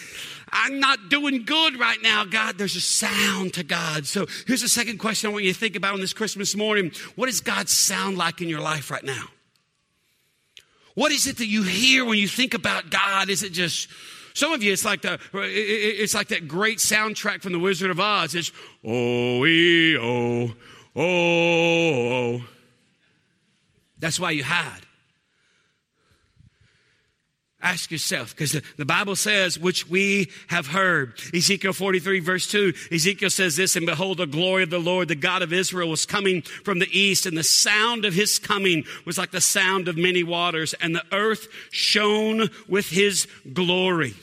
I'm 0.53 0.81
not 0.81 1.09
doing 1.09 1.45
good 1.45 1.79
right 1.79 1.99
now, 2.03 2.25
God. 2.25 2.59
There's 2.59 2.77
a 2.77 2.81
sound 2.81 3.55
to 3.55 3.63
God. 3.63 4.07
So 4.07 4.27
here's 4.47 4.63
the 4.63 4.69
second 4.69 4.99
question 4.99 5.31
I 5.31 5.33
want 5.33 5.45
you 5.45 5.53
to 5.53 5.59
think 5.59 5.77
about 5.77 5.95
on 5.95 6.01
this 6.01 6.13
Christmas 6.13 6.57
morning. 6.57 6.93
What 7.15 7.27
does 7.27 7.41
God 7.41 7.69
sound 7.69 8.19
like 8.19 8.41
in 8.41 8.49
your 8.49 8.61
life 8.61 8.91
right 8.91 9.05
now? 9.05 9.25
What 10.95 11.13
is 11.13 11.27
it 11.27 11.39
that 11.39 11.47
you 11.47 11.63
hear 11.63 12.05
when 12.05 12.19
you 12.19 12.29
think 12.29 12.55
about 12.55 12.91
God? 12.91 13.31
Is 13.31 13.43
it 13.43 13.53
just 13.53 13.89
some 14.35 14.53
of 14.53 14.63
you? 14.63 14.73
It's 14.73 14.85
like 14.85 15.03
the 15.03 15.19
it's 15.35 16.15
like 16.15 16.29
that 16.29 16.49
great 16.49 16.79
soundtrack 16.79 17.43
from 17.43 17.53
The 17.53 17.59
Wizard 17.59 17.91
of 17.91 18.01
Oz. 18.01 18.35
It's 18.35 18.53
oh 18.85 19.45
ee 19.47 19.97
oh, 19.97 20.53
oh 20.97 21.03
oh 21.03 22.35
oh. 22.37 22.45
That's 23.99 24.19
why 24.19 24.31
you 24.31 24.45
hide. 24.45 24.87
Ask 27.63 27.91
yourself, 27.91 28.35
because 28.35 28.59
the, 28.79 28.87
Bible 28.87 29.15
says, 29.15 29.59
which 29.59 29.87
we 29.87 30.31
have 30.47 30.69
heard. 30.69 31.13
Ezekiel 31.35 31.75
43, 31.75 32.21
verse 32.21 32.51
2, 32.51 32.73
Ezekiel 32.91 33.29
says 33.29 33.57
this, 33.57 33.77
and 33.77 33.85
behold, 33.85 34.17
the 34.17 34.27
glory 34.27 34.63
of 34.63 34.71
the 34.71 34.79
Lord, 34.79 35.09
the 35.09 35.15
God 35.15 35.43
of 35.43 35.53
Israel, 35.53 35.91
was 35.91 36.07
coming 36.07 36.41
from 36.41 36.79
the 36.79 36.89
east, 36.99 37.27
and 37.27 37.37
the 37.37 37.45
sound 37.45 38.07
of 38.07 38.15
his 38.15 38.39
coming 38.39 38.85
was 39.05 39.19
like 39.19 39.31
the 39.31 39.43
sound 39.43 39.89
of 39.89 39.99
many 39.99 40.23
waters, 40.23 40.73
and 40.81 40.95
the 40.95 41.05
earth 41.13 41.49
shone 41.71 42.49
with 42.67 42.89
his 42.89 43.29
glory. 43.53 44.15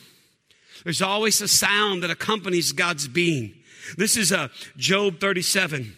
There's 0.84 1.04
always 1.04 1.40
a 1.40 1.48
sound 1.48 2.02
that 2.02 2.10
accompanies 2.10 2.72
God's 2.72 3.08
being. 3.08 3.54
This 3.98 4.18
is 4.18 4.32
a 4.32 4.40
uh, 4.40 4.48
Job 4.78 5.20
37. 5.20 5.96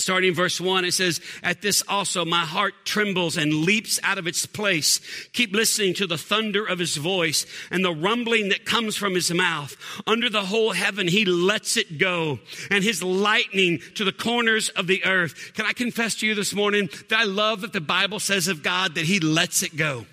Starting 0.00 0.34
verse 0.34 0.60
1, 0.60 0.84
it 0.84 0.92
says, 0.92 1.20
At 1.42 1.62
this 1.62 1.82
also 1.88 2.24
my 2.24 2.44
heart 2.44 2.74
trembles 2.84 3.36
and 3.36 3.52
leaps 3.52 4.00
out 4.02 4.18
of 4.18 4.26
its 4.26 4.46
place. 4.46 5.00
Keep 5.32 5.52
listening 5.52 5.94
to 5.94 6.06
the 6.06 6.18
thunder 6.18 6.64
of 6.64 6.78
his 6.78 6.96
voice 6.96 7.46
and 7.70 7.84
the 7.84 7.94
rumbling 7.94 8.48
that 8.48 8.64
comes 8.64 8.96
from 8.96 9.14
his 9.14 9.32
mouth. 9.32 9.76
Under 10.06 10.28
the 10.28 10.44
whole 10.44 10.72
heaven, 10.72 11.08
he 11.08 11.24
lets 11.24 11.76
it 11.76 11.98
go, 11.98 12.40
and 12.70 12.82
his 12.82 13.02
lightning 13.02 13.80
to 13.94 14.04
the 14.04 14.12
corners 14.12 14.68
of 14.70 14.86
the 14.86 15.04
earth. 15.04 15.52
Can 15.54 15.66
I 15.66 15.72
confess 15.72 16.16
to 16.16 16.26
you 16.26 16.34
this 16.34 16.54
morning 16.54 16.88
that 17.08 17.20
I 17.20 17.24
love 17.24 17.60
that 17.60 17.72
the 17.72 17.80
Bible 17.80 18.20
says 18.20 18.48
of 18.48 18.62
God 18.62 18.94
that 18.94 19.04
he 19.04 19.20
lets 19.20 19.62
it 19.62 19.76
go? 19.76 20.06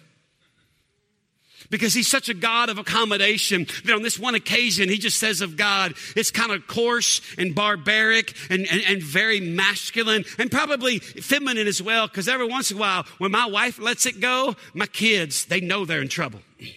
Because 1.69 1.93
he's 1.93 2.07
such 2.07 2.29
a 2.29 2.33
God 2.33 2.69
of 2.69 2.77
accommodation 2.77 3.67
that 3.85 3.93
on 3.93 4.03
this 4.03 4.19
one 4.19 4.35
occasion, 4.35 4.89
he 4.89 4.97
just 4.97 5.19
says 5.19 5.41
of 5.41 5.57
God, 5.57 5.93
it's 6.15 6.31
kind 6.31 6.51
of 6.51 6.67
coarse 6.67 7.21
and 7.37 7.53
barbaric 7.53 8.33
and, 8.49 8.67
and, 8.71 8.81
and 8.87 9.01
very 9.01 9.39
masculine 9.39 10.23
and 10.37 10.51
probably 10.51 10.99
feminine 10.99 11.67
as 11.67 11.81
well. 11.81 12.07
Because 12.07 12.27
every 12.27 12.47
once 12.47 12.71
in 12.71 12.77
a 12.77 12.79
while, 12.79 13.03
when 13.17 13.31
my 13.31 13.45
wife 13.45 13.79
lets 13.79 14.05
it 14.05 14.19
go, 14.19 14.55
my 14.73 14.85
kids, 14.85 15.45
they 15.45 15.59
know 15.59 15.85
they're 15.85 16.01
in 16.01 16.09
trouble. 16.09 16.39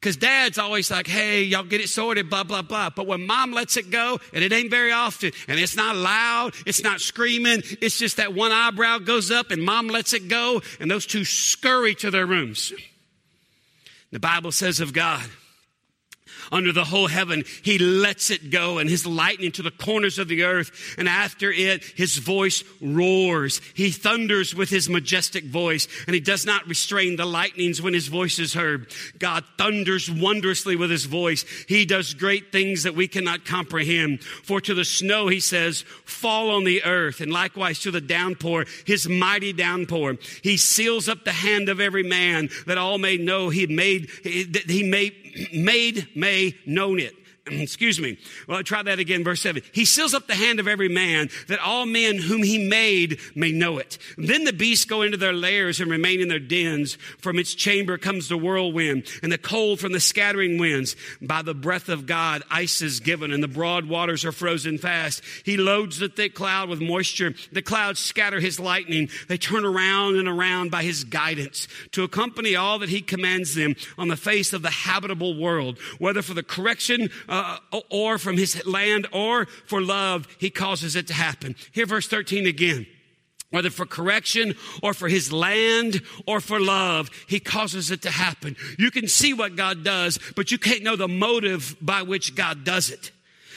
Because 0.00 0.16
dad's 0.16 0.56
always 0.56 0.90
like, 0.90 1.06
hey, 1.06 1.42
y'all 1.42 1.62
get 1.62 1.82
it 1.82 1.90
sorted, 1.90 2.30
blah, 2.30 2.42
blah, 2.42 2.62
blah. 2.62 2.88
But 2.88 3.06
when 3.06 3.26
mom 3.26 3.52
lets 3.52 3.76
it 3.76 3.90
go, 3.90 4.18
and 4.32 4.42
it 4.42 4.50
ain't 4.50 4.70
very 4.70 4.92
often, 4.92 5.30
and 5.46 5.60
it's 5.60 5.76
not 5.76 5.94
loud, 5.94 6.54
it's 6.64 6.82
not 6.82 7.02
screaming, 7.02 7.60
it's 7.82 7.98
just 7.98 8.16
that 8.16 8.32
one 8.32 8.50
eyebrow 8.50 8.96
goes 9.00 9.30
up 9.30 9.50
and 9.50 9.62
mom 9.62 9.88
lets 9.88 10.14
it 10.14 10.28
go, 10.28 10.62
and 10.80 10.90
those 10.90 11.04
two 11.04 11.26
scurry 11.26 11.94
to 11.96 12.10
their 12.10 12.24
rooms. 12.24 12.72
The 14.12 14.18
Bible 14.18 14.50
says 14.50 14.80
of 14.80 14.92
God, 14.92 15.24
under 16.52 16.72
the 16.72 16.84
whole 16.84 17.06
heaven. 17.06 17.44
He 17.62 17.78
lets 17.78 18.30
it 18.30 18.50
go 18.50 18.78
and 18.78 18.88
his 18.88 19.06
lightning 19.06 19.52
to 19.52 19.62
the 19.62 19.70
corners 19.70 20.18
of 20.18 20.28
the 20.28 20.44
earth. 20.44 20.94
And 20.98 21.08
after 21.08 21.50
it, 21.50 21.84
his 21.84 22.18
voice 22.18 22.64
roars. 22.80 23.60
He 23.74 23.90
thunders 23.90 24.54
with 24.54 24.70
his 24.70 24.88
majestic 24.88 25.44
voice 25.44 25.88
and 26.06 26.14
he 26.14 26.20
does 26.20 26.46
not 26.46 26.66
restrain 26.66 27.16
the 27.16 27.26
lightnings 27.26 27.80
when 27.80 27.94
his 27.94 28.08
voice 28.08 28.38
is 28.38 28.54
heard. 28.54 28.92
God 29.18 29.44
thunders 29.58 30.10
wondrously 30.10 30.76
with 30.76 30.90
his 30.90 31.04
voice. 31.04 31.44
He 31.68 31.84
does 31.84 32.14
great 32.14 32.52
things 32.52 32.82
that 32.82 32.94
we 32.94 33.08
cannot 33.08 33.44
comprehend. 33.44 34.22
For 34.22 34.60
to 34.60 34.74
the 34.74 34.84
snow, 34.84 35.28
he 35.28 35.40
says, 35.40 35.82
fall 36.04 36.50
on 36.50 36.64
the 36.64 36.84
earth 36.84 37.20
and 37.20 37.32
likewise 37.32 37.80
to 37.80 37.90
the 37.90 38.00
downpour, 38.00 38.66
his 38.84 39.08
mighty 39.08 39.52
downpour. 39.52 40.16
He 40.42 40.56
seals 40.56 41.08
up 41.08 41.24
the 41.24 41.32
hand 41.32 41.68
of 41.68 41.80
every 41.80 42.02
man 42.02 42.50
that 42.66 42.78
all 42.78 42.98
may 42.98 43.16
know 43.16 43.48
he 43.48 43.66
made, 43.66 44.10
that 44.24 44.64
he 44.68 44.82
made, 44.82 45.14
made, 45.52 46.08
may 46.14 46.54
known 46.66 46.98
it. 46.98 47.14
Excuse 47.46 48.00
me. 48.00 48.18
Well, 48.48 48.62
try 48.62 48.82
that 48.82 48.98
again, 48.98 49.24
verse 49.24 49.40
7. 49.40 49.62
He 49.72 49.84
seals 49.84 50.14
up 50.14 50.26
the 50.26 50.34
hand 50.34 50.60
of 50.60 50.68
every 50.68 50.88
man 50.88 51.30
that 51.48 51.60
all 51.60 51.86
men 51.86 52.18
whom 52.18 52.42
he 52.42 52.68
made 52.68 53.18
may 53.34 53.50
know 53.52 53.78
it. 53.78 53.98
Then 54.18 54.44
the 54.44 54.52
beasts 54.52 54.84
go 54.84 55.02
into 55.02 55.16
their 55.16 55.32
lairs 55.32 55.80
and 55.80 55.90
remain 55.90 56.20
in 56.20 56.28
their 56.28 56.38
dens. 56.38 56.96
From 57.18 57.38
its 57.38 57.54
chamber 57.54 57.98
comes 57.98 58.28
the 58.28 58.36
whirlwind 58.36 59.06
and 59.22 59.32
the 59.32 59.38
cold 59.38 59.80
from 59.80 59.92
the 59.92 60.00
scattering 60.00 60.58
winds. 60.58 60.96
By 61.22 61.42
the 61.42 61.54
breath 61.54 61.88
of 61.88 62.06
God, 62.06 62.42
ice 62.50 62.82
is 62.82 63.00
given 63.00 63.32
and 63.32 63.42
the 63.42 63.48
broad 63.48 63.86
waters 63.86 64.24
are 64.24 64.32
frozen 64.32 64.78
fast. 64.78 65.22
He 65.44 65.56
loads 65.56 65.98
the 65.98 66.08
thick 66.08 66.34
cloud 66.34 66.68
with 66.68 66.80
moisture. 66.80 67.34
The 67.52 67.62
clouds 67.62 68.00
scatter 68.00 68.40
his 68.40 68.60
lightning. 68.60 69.08
They 69.28 69.38
turn 69.38 69.64
around 69.64 70.16
and 70.16 70.28
around 70.28 70.70
by 70.70 70.82
his 70.82 71.04
guidance 71.04 71.68
to 71.92 72.04
accompany 72.04 72.54
all 72.54 72.78
that 72.80 72.88
he 72.88 73.00
commands 73.00 73.54
them 73.54 73.74
on 73.96 74.08
the 74.08 74.16
face 74.16 74.52
of 74.52 74.62
the 74.62 74.70
habitable 74.70 75.38
world, 75.38 75.78
whether 75.98 76.22
for 76.22 76.34
the 76.34 76.42
correction 76.42 77.08
uh, 77.30 77.58
or 77.88 78.18
from 78.18 78.36
his 78.36 78.66
land 78.66 79.06
or 79.12 79.46
for 79.66 79.80
love, 79.80 80.28
he 80.38 80.50
causes 80.50 80.96
it 80.96 81.06
to 81.06 81.14
happen. 81.14 81.56
Here, 81.72 81.86
verse 81.86 82.08
13 82.08 82.46
again. 82.46 82.86
Whether 83.50 83.70
for 83.70 83.84
correction 83.84 84.54
or 84.80 84.94
for 84.94 85.08
his 85.08 85.32
land 85.32 86.02
or 86.26 86.40
for 86.40 86.60
love, 86.60 87.10
he 87.28 87.40
causes 87.40 87.90
it 87.90 88.02
to 88.02 88.10
happen. 88.10 88.56
You 88.78 88.92
can 88.92 89.08
see 89.08 89.34
what 89.34 89.56
God 89.56 89.82
does, 89.82 90.20
but 90.36 90.52
you 90.52 90.58
can't 90.58 90.84
know 90.84 90.94
the 90.94 91.08
motive 91.08 91.76
by 91.80 92.02
which 92.02 92.36
God 92.36 92.64
does 92.64 92.90
it. 92.90 93.10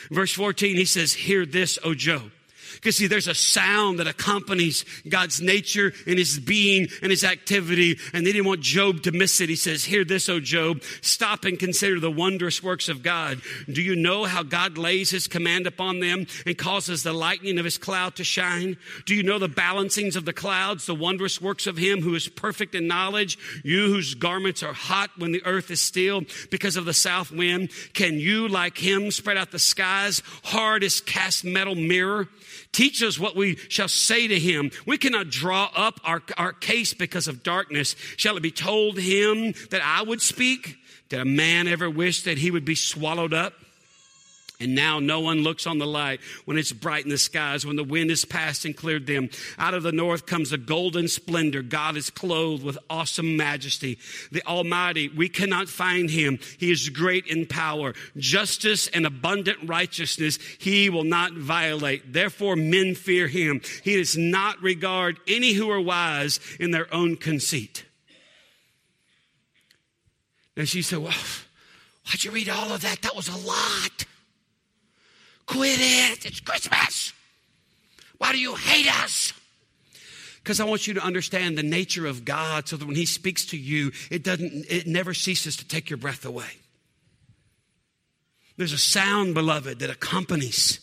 Verse 0.09 0.33
14, 0.33 0.75
he 0.75 0.85
says, 0.85 1.13
Hear 1.13 1.45
this, 1.45 1.77
O 1.83 1.93
Job. 1.93 2.31
Because 2.75 2.97
see, 2.97 3.07
there's 3.07 3.27
a 3.27 3.35
sound 3.35 3.99
that 3.99 4.07
accompanies 4.07 4.85
God's 5.07 5.41
nature 5.41 5.93
and 6.07 6.17
his 6.17 6.39
being 6.39 6.87
and 7.01 7.11
his 7.11 7.23
activity. 7.23 7.97
And 8.13 8.25
they 8.25 8.31
didn't 8.31 8.47
want 8.47 8.61
Job 8.61 9.03
to 9.03 9.11
miss 9.11 9.41
it. 9.41 9.49
He 9.49 9.55
says, 9.55 9.83
Hear 9.83 10.03
this, 10.03 10.29
O 10.29 10.39
Job. 10.39 10.81
Stop 11.01 11.45
and 11.45 11.59
consider 11.59 11.99
the 11.99 12.11
wondrous 12.11 12.61
works 12.63 12.89
of 12.89 13.03
God. 13.03 13.41
Do 13.71 13.81
you 13.81 13.95
know 13.95 14.25
how 14.25 14.43
God 14.43 14.77
lays 14.77 15.09
his 15.09 15.27
command 15.27 15.67
upon 15.67 15.99
them 15.99 16.27
and 16.45 16.57
causes 16.57 17.03
the 17.03 17.13
lightning 17.13 17.57
of 17.57 17.65
his 17.65 17.77
cloud 17.77 18.15
to 18.15 18.23
shine? 18.23 18.77
Do 19.05 19.15
you 19.15 19.23
know 19.23 19.39
the 19.39 19.49
balancings 19.49 20.15
of 20.15 20.25
the 20.25 20.33
clouds, 20.33 20.85
the 20.85 20.95
wondrous 20.95 21.41
works 21.41 21.67
of 21.67 21.77
him 21.77 22.01
who 22.01 22.15
is 22.15 22.27
perfect 22.27 22.75
in 22.75 22.87
knowledge? 22.87 23.37
You 23.63 23.87
whose 23.87 24.15
garments 24.15 24.63
are 24.63 24.73
hot 24.73 25.11
when 25.17 25.31
the 25.31 25.45
earth 25.45 25.71
is 25.71 25.81
still 25.81 26.21
because 26.49 26.75
of 26.75 26.85
the 26.85 26.93
south 26.93 27.31
wind. 27.31 27.69
Can 27.93 28.15
you, 28.15 28.47
like 28.47 28.77
him, 28.77 29.11
spread 29.11 29.37
out 29.37 29.51
the 29.51 29.59
skies 29.59 30.21
hard 30.43 30.83
as 30.83 31.01
cast 31.01 31.45
metal 31.45 31.75
mirror? 31.75 32.27
Teach 32.73 33.01
us 33.03 33.19
what 33.19 33.35
we 33.35 33.55
shall 33.69 33.87
say 33.87 34.27
to 34.27 34.39
him. 34.39 34.71
We 34.85 34.97
cannot 34.97 35.29
draw 35.29 35.69
up 35.75 36.01
our, 36.03 36.21
our 36.37 36.51
case 36.51 36.93
because 36.93 37.27
of 37.27 37.43
darkness. 37.43 37.95
Shall 38.17 38.35
it 38.35 38.41
be 38.41 38.51
told 38.51 38.97
him 38.97 39.53
that 39.69 39.81
I 39.83 40.01
would 40.01 40.21
speak? 40.21 40.75
Did 41.07 41.19
a 41.19 41.25
man 41.25 41.67
ever 41.67 41.89
wish 41.89 42.23
that 42.23 42.39
he 42.39 42.49
would 42.49 42.65
be 42.65 42.75
swallowed 42.75 43.33
up? 43.33 43.53
And 44.63 44.75
now 44.75 44.99
no 44.99 45.19
one 45.19 45.43
looks 45.43 45.67
on 45.67 45.77
the 45.77 45.85
light 45.85 46.21
when 46.45 46.57
it's 46.57 46.71
bright 46.71 47.03
in 47.03 47.09
the 47.09 47.17
skies, 47.17 47.65
when 47.65 47.75
the 47.75 47.83
wind 47.83 48.09
has 48.09 48.25
passed 48.25 48.65
and 48.65 48.75
cleared 48.75 49.05
them. 49.05 49.29
Out 49.57 49.73
of 49.73 49.83
the 49.83 49.91
north 49.91 50.25
comes 50.25 50.51
a 50.51 50.57
golden 50.57 51.07
splendor. 51.07 51.61
God 51.61 51.97
is 51.97 52.09
clothed 52.09 52.63
with 52.63 52.77
awesome 52.89 53.35
majesty. 53.35 53.99
The 54.31 54.45
Almighty, 54.47 55.09
we 55.09 55.29
cannot 55.29 55.67
find 55.67 56.09
him. 56.09 56.39
He 56.57 56.71
is 56.71 56.89
great 56.89 57.27
in 57.27 57.45
power. 57.45 57.93
Justice 58.17 58.87
and 58.87 59.05
abundant 59.05 59.57
righteousness 59.63 60.39
he 60.59 60.89
will 60.89 61.03
not 61.03 61.33
violate. 61.33 62.13
Therefore 62.13 62.55
men 62.55 62.95
fear 62.95 63.27
him. 63.27 63.61
He 63.83 63.97
does 63.97 64.17
not 64.17 64.61
regard 64.61 65.19
any 65.27 65.53
who 65.53 65.69
are 65.69 65.81
wise 65.81 66.39
in 66.59 66.71
their 66.71 66.93
own 66.93 67.17
conceit. 67.17 67.83
And 70.55 70.69
she 70.69 70.81
said, 70.81 70.99
well, 70.99 71.11
why'd 72.05 72.23
you 72.23 72.31
read 72.31 72.49
all 72.49 72.71
of 72.71 72.81
that? 72.81 73.01
That 73.01 73.15
was 73.15 73.27
a 73.27 73.37
lot. 73.37 74.05
Quit 75.45 75.79
it. 75.79 76.25
It's 76.25 76.39
Christmas. 76.39 77.13
Why 78.17 78.31
do 78.31 78.37
you 78.37 78.55
hate 78.55 78.87
us? 79.03 79.33
Because 80.43 80.59
I 80.59 80.65
want 80.65 80.87
you 80.87 80.93
to 80.95 81.01
understand 81.01 81.57
the 81.57 81.63
nature 81.63 82.05
of 82.05 82.25
God 82.25 82.67
so 82.67 82.75
that 82.77 82.85
when 82.85 82.95
He 82.95 83.05
speaks 83.05 83.45
to 83.47 83.57
you, 83.57 83.91
it 84.11 84.23
doesn't, 84.23 84.65
it 84.69 84.87
never 84.87 85.13
ceases 85.13 85.55
to 85.57 85.67
take 85.67 85.89
your 85.89 85.97
breath 85.97 86.25
away. 86.25 86.59
There's 88.57 88.73
a 88.73 88.77
sound, 88.77 89.33
beloved, 89.33 89.79
that 89.79 89.89
accompanies 89.89 90.79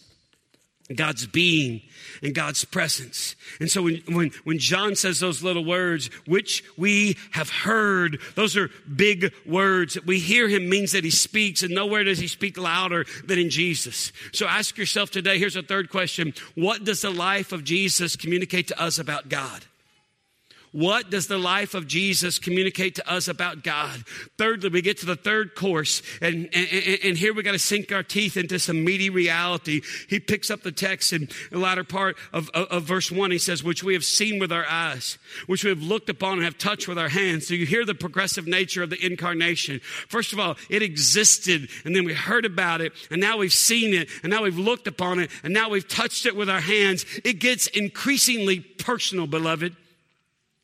God's 0.96 1.26
being 1.26 1.82
and 2.22 2.34
God's 2.34 2.64
presence. 2.64 3.36
And 3.60 3.70
so 3.70 3.82
when, 3.82 4.02
when, 4.08 4.30
when 4.44 4.58
John 4.58 4.96
says 4.96 5.20
those 5.20 5.42
little 5.42 5.64
words, 5.64 6.08
which 6.26 6.64
we 6.76 7.16
have 7.32 7.50
heard, 7.50 8.20
those 8.34 8.56
are 8.56 8.70
big 8.94 9.32
words. 9.46 9.98
We 10.04 10.18
hear 10.18 10.48
him 10.48 10.68
means 10.68 10.92
that 10.92 11.04
he 11.04 11.10
speaks, 11.10 11.62
and 11.62 11.74
nowhere 11.74 12.04
does 12.04 12.18
he 12.18 12.26
speak 12.26 12.58
louder 12.58 13.06
than 13.24 13.38
in 13.38 13.50
Jesus. 13.50 14.12
So 14.32 14.46
ask 14.46 14.76
yourself 14.76 15.10
today 15.10 15.38
here's 15.38 15.56
a 15.56 15.62
third 15.62 15.90
question 15.90 16.34
What 16.54 16.84
does 16.84 17.02
the 17.02 17.10
life 17.10 17.52
of 17.52 17.64
Jesus 17.64 18.16
communicate 18.16 18.68
to 18.68 18.80
us 18.80 18.98
about 18.98 19.28
God? 19.28 19.64
What 20.72 21.10
does 21.10 21.26
the 21.26 21.38
life 21.38 21.74
of 21.74 21.88
Jesus 21.88 22.38
communicate 22.38 22.94
to 22.94 23.10
us 23.10 23.26
about 23.26 23.64
God? 23.64 24.04
Thirdly, 24.38 24.68
we 24.68 24.82
get 24.82 24.98
to 24.98 25.06
the 25.06 25.16
third 25.16 25.56
course, 25.56 26.00
and, 26.22 26.48
and, 26.52 26.68
and 27.04 27.18
here 27.18 27.34
we 27.34 27.42
got 27.42 27.52
to 27.52 27.58
sink 27.58 27.90
our 27.90 28.04
teeth 28.04 28.36
into 28.36 28.60
some 28.60 28.84
meaty 28.84 29.10
reality. 29.10 29.82
He 30.08 30.20
picks 30.20 30.48
up 30.48 30.62
the 30.62 30.70
text 30.70 31.12
in 31.12 31.28
the 31.50 31.58
latter 31.58 31.82
part 31.82 32.16
of, 32.32 32.50
of, 32.50 32.68
of 32.68 32.82
verse 32.84 33.10
1. 33.10 33.32
He 33.32 33.38
says, 33.38 33.64
Which 33.64 33.82
we 33.82 33.94
have 33.94 34.04
seen 34.04 34.38
with 34.38 34.52
our 34.52 34.64
eyes, 34.64 35.18
which 35.48 35.64
we 35.64 35.70
have 35.70 35.82
looked 35.82 36.08
upon 36.08 36.34
and 36.34 36.44
have 36.44 36.56
touched 36.56 36.86
with 36.86 36.98
our 36.98 37.08
hands. 37.08 37.48
So 37.48 37.54
you 37.54 37.66
hear 37.66 37.84
the 37.84 37.94
progressive 37.94 38.46
nature 38.46 38.84
of 38.84 38.90
the 38.90 39.04
incarnation. 39.04 39.80
First 40.08 40.32
of 40.32 40.38
all, 40.38 40.56
it 40.68 40.82
existed, 40.82 41.68
and 41.84 41.96
then 41.96 42.04
we 42.04 42.14
heard 42.14 42.44
about 42.44 42.80
it, 42.80 42.92
and 43.10 43.20
now 43.20 43.38
we've 43.38 43.52
seen 43.52 43.92
it, 43.92 44.08
and 44.22 44.30
now 44.30 44.44
we've 44.44 44.58
looked 44.58 44.86
upon 44.86 45.18
it, 45.18 45.30
and 45.42 45.52
now 45.52 45.68
we've 45.68 45.88
touched 45.88 46.26
it 46.26 46.36
with 46.36 46.48
our 46.48 46.60
hands. 46.60 47.04
It 47.24 47.40
gets 47.40 47.66
increasingly 47.66 48.60
personal, 48.60 49.26
beloved 49.26 49.74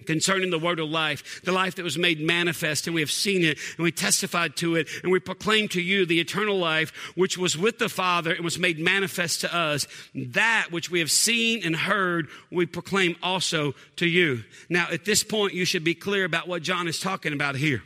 concerning 0.05 0.51
the 0.51 0.59
word 0.59 0.79
of 0.79 0.91
life, 0.91 1.41
the 1.45 1.53
life 1.53 1.77
that 1.77 1.83
was 1.83 1.97
made 1.97 2.21
manifest, 2.21 2.87
and 2.87 2.95
we 2.95 3.01
have 3.01 3.11
seen 3.11 3.43
it, 3.43 3.59
and 3.77 3.85
we 3.85 3.91
testified 3.91 4.57
to 4.57 4.77
it, 4.77 4.89
and 5.03 5.11
we 5.11 5.19
proclaim 5.19 5.69
to 5.69 5.81
you 5.81 6.05
the 6.05 6.21
eternal 6.21 6.59
life 6.59 6.93
which 7.15 7.39
was 7.39 7.57
with 7.57 7.79
the 7.79 7.89
Father 7.89 8.33
and 8.33 8.45
was 8.45 8.59
made 8.59 8.79
manifest 8.79 9.41
to 9.41 9.55
us. 9.55 9.87
That 10.15 10.69
which 10.71 10.91
we 10.91 10.99
have 11.01 11.11
seen 11.11 11.63
and 11.65 11.75
heard, 11.75 12.29
we 12.51 12.67
proclaim 12.67 13.17
also 13.23 13.75
to 13.97 14.07
you. 14.07 14.45
Now, 14.69 14.89
at 14.91 15.05
this 15.05 15.23
point, 15.23 15.55
you 15.55 15.65
should 15.65 15.85
be 15.85 15.95
clear 15.95 16.25
about 16.25 16.47
what 16.47 16.63
John 16.63 16.89
is 16.89 17.01
talking 17.01 17.33
about 17.33 17.57
here. 17.57 17.83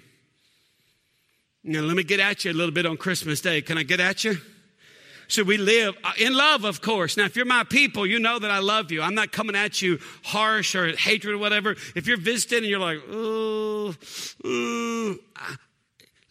Now, 1.63 1.81
let 1.81 1.97
me 1.97 2.03
get 2.03 2.21
at 2.21 2.45
you 2.45 2.53
a 2.53 2.55
little 2.55 2.75
bit 2.75 2.87
on 2.87 2.97
Christmas 2.97 3.41
Day. 3.41 3.61
Can 3.61 3.79
I 3.79 3.83
get 3.83 4.01
at 4.01 4.25
you? 4.25 4.39
Should 5.31 5.47
we 5.47 5.59
live 5.59 5.97
uh, 6.03 6.13
in 6.19 6.35
love, 6.35 6.65
of 6.65 6.83
course. 6.83 7.17
Now, 7.17 7.25
if 7.25 7.37
you're 7.37 7.45
my 7.45 7.63
people, 7.63 8.05
you 8.05 8.19
know 8.19 8.41
that 8.41 8.51
I 8.51 8.59
love 8.59 8.91
you. 8.91 9.01
I'm 9.01 9.15
not 9.15 9.31
coming 9.31 9.55
at 9.55 9.81
you 9.81 10.01
harsh 10.25 10.75
or 10.75 10.89
hatred 10.97 11.35
or 11.35 11.39
whatever. 11.39 11.77
If 11.95 12.09
you're 12.09 12.21
visiting 12.21 12.59
and 12.59 12.67
you're 12.67 12.81
like, 12.81 12.99
oh, 13.09 13.95
oh 14.45 15.17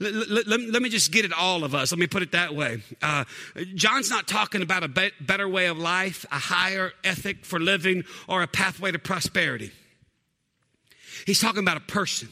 let, 0.01 0.13
let, 0.13 0.47
let, 0.47 0.59
let, 0.61 0.81
me 0.81 0.89
just 0.89 1.11
get 1.11 1.23
it 1.23 1.31
all 1.31 1.63
of 1.63 1.73
us. 1.73 1.91
Let 1.91 1.99
me 1.99 2.07
put 2.07 2.23
it 2.23 2.33
that 2.33 2.53
way. 2.53 2.81
Uh, 3.01 3.23
John's 3.73 4.09
not 4.09 4.27
talking 4.27 4.61
about 4.61 4.83
a 4.83 4.89
be- 4.89 5.11
better 5.21 5.47
way 5.47 5.67
of 5.67 5.77
life, 5.77 6.25
a 6.31 6.39
higher 6.39 6.91
ethic 7.03 7.45
for 7.45 7.59
living, 7.59 8.03
or 8.27 8.41
a 8.41 8.47
pathway 8.47 8.91
to 8.91 8.99
prosperity. 8.99 9.71
He's 11.25 11.39
talking 11.39 11.59
about 11.59 11.77
a 11.77 11.81
person. 11.81 12.29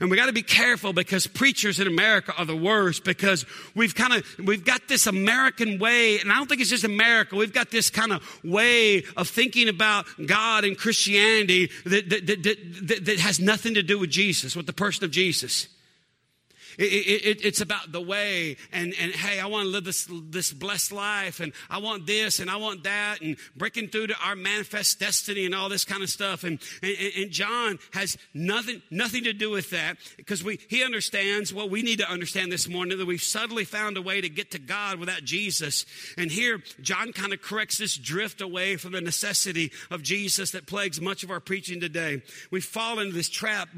And 0.00 0.10
we 0.10 0.16
got 0.16 0.26
to 0.26 0.32
be 0.32 0.42
careful 0.42 0.92
because 0.92 1.26
preachers 1.26 1.80
in 1.80 1.86
America 1.86 2.32
are 2.36 2.44
the 2.44 2.56
worst 2.56 3.04
because 3.04 3.44
we've 3.74 3.94
kind 3.94 4.12
of, 4.14 4.38
we've 4.38 4.64
got 4.64 4.88
this 4.88 5.06
American 5.06 5.78
way, 5.78 6.18
and 6.18 6.32
I 6.32 6.36
don't 6.36 6.48
think 6.48 6.60
it's 6.60 6.70
just 6.70 6.84
America, 6.84 7.36
we've 7.36 7.52
got 7.52 7.70
this 7.70 7.90
kind 7.90 8.12
of 8.12 8.22
way 8.44 9.04
of 9.16 9.28
thinking 9.28 9.68
about 9.68 10.06
God 10.24 10.64
and 10.64 10.76
Christianity 10.76 11.70
that, 11.84 12.08
that, 12.10 12.26
that, 12.26 12.42
that, 12.42 13.04
that 13.04 13.18
has 13.18 13.40
nothing 13.40 13.74
to 13.74 13.82
do 13.82 13.98
with 13.98 14.10
Jesus, 14.10 14.56
with 14.56 14.66
the 14.66 14.72
person 14.72 15.04
of 15.04 15.10
Jesus. 15.10 15.68
It, 16.78 16.84
it, 16.84 17.44
it's 17.44 17.60
about 17.60 17.92
the 17.92 18.00
way 18.00 18.56
and, 18.72 18.94
and 18.98 19.12
hey, 19.12 19.40
I 19.40 19.46
want 19.46 19.66
to 19.66 19.70
live 19.70 19.84
this, 19.84 20.08
this 20.10 20.52
blessed 20.52 20.92
life 20.92 21.40
and 21.40 21.52
I 21.68 21.78
want 21.78 22.06
this 22.06 22.38
and 22.38 22.50
I 22.50 22.56
want 22.56 22.84
that 22.84 23.20
and 23.20 23.36
breaking 23.56 23.88
through 23.88 24.08
to 24.08 24.16
our 24.24 24.36
manifest 24.36 24.98
destiny 25.00 25.44
and 25.46 25.54
all 25.54 25.68
this 25.68 25.84
kind 25.84 26.02
of 26.02 26.10
stuff. 26.10 26.44
And, 26.44 26.58
and, 26.82 26.96
and 27.16 27.30
John 27.30 27.78
has 27.92 28.16
nothing, 28.34 28.82
nothing 28.90 29.24
to 29.24 29.32
do 29.32 29.50
with 29.50 29.70
that 29.70 29.96
because 30.16 30.42
we, 30.42 30.58
he 30.68 30.84
understands 30.84 31.52
what 31.52 31.70
we 31.70 31.82
need 31.82 31.98
to 31.98 32.10
understand 32.10 32.52
this 32.52 32.68
morning 32.68 32.98
that 32.98 33.06
we've 33.06 33.22
suddenly 33.22 33.64
found 33.64 33.96
a 33.96 34.02
way 34.02 34.20
to 34.20 34.28
get 34.28 34.50
to 34.52 34.58
God 34.58 34.98
without 34.98 35.24
Jesus. 35.24 35.86
And 36.16 36.30
here, 36.30 36.62
John 36.80 37.12
kind 37.12 37.32
of 37.32 37.42
corrects 37.42 37.78
this 37.78 37.96
drift 37.96 38.40
away 38.40 38.76
from 38.76 38.92
the 38.92 39.00
necessity 39.00 39.72
of 39.90 40.02
Jesus 40.02 40.52
that 40.52 40.66
plagues 40.66 41.00
much 41.00 41.22
of 41.22 41.30
our 41.30 41.40
preaching 41.40 41.80
today. 41.80 42.22
We 42.50 42.60
fall 42.60 42.98
into 42.98 43.14
this 43.14 43.28
trap. 43.28 43.68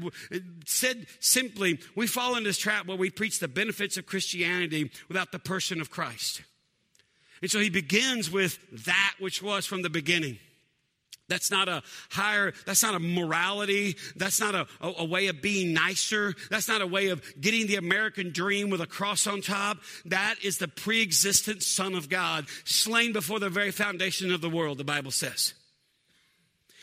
Said 0.65 1.07
simply, 1.19 1.79
we 1.95 2.07
fall 2.07 2.35
into 2.35 2.49
this 2.49 2.57
trap 2.57 2.84
where 2.85 2.97
we 2.97 3.09
preach 3.09 3.39
the 3.39 3.47
benefits 3.47 3.97
of 3.97 4.05
Christianity 4.05 4.91
without 5.07 5.31
the 5.31 5.39
person 5.39 5.81
of 5.81 5.89
Christ. 5.89 6.41
And 7.41 7.51
so 7.51 7.59
he 7.59 7.69
begins 7.69 8.31
with 8.31 8.57
that 8.85 9.15
which 9.19 9.43
was 9.43 9.65
from 9.65 9.81
the 9.81 9.89
beginning. 9.89 10.39
That's 11.27 11.49
not 11.49 11.67
a 11.67 11.81
higher, 12.11 12.53
that's 12.65 12.83
not 12.83 12.93
a 12.93 12.99
morality. 12.99 13.97
That's 14.15 14.39
not 14.39 14.53
a, 14.53 14.67
a, 14.79 14.93
a, 14.99 15.05
way 15.05 15.27
of 15.27 15.41
being 15.41 15.73
nicer. 15.73 16.35
That's 16.51 16.67
not 16.67 16.81
a 16.81 16.87
way 16.87 17.09
of 17.09 17.23
getting 17.41 17.65
the 17.67 17.77
American 17.77 18.31
dream 18.31 18.69
with 18.69 18.79
a 18.79 18.85
cross 18.85 19.25
on 19.25 19.41
top. 19.41 19.77
That 20.05 20.35
is 20.43 20.59
the 20.59 20.67
pre 20.67 21.01
existent 21.01 21.63
Son 21.63 21.95
of 21.95 22.09
God, 22.09 22.45
slain 22.63 23.11
before 23.11 23.39
the 23.39 23.49
very 23.49 23.71
foundation 23.71 24.31
of 24.31 24.41
the 24.41 24.49
world, 24.49 24.77
the 24.77 24.83
Bible 24.83 25.11
says. 25.11 25.55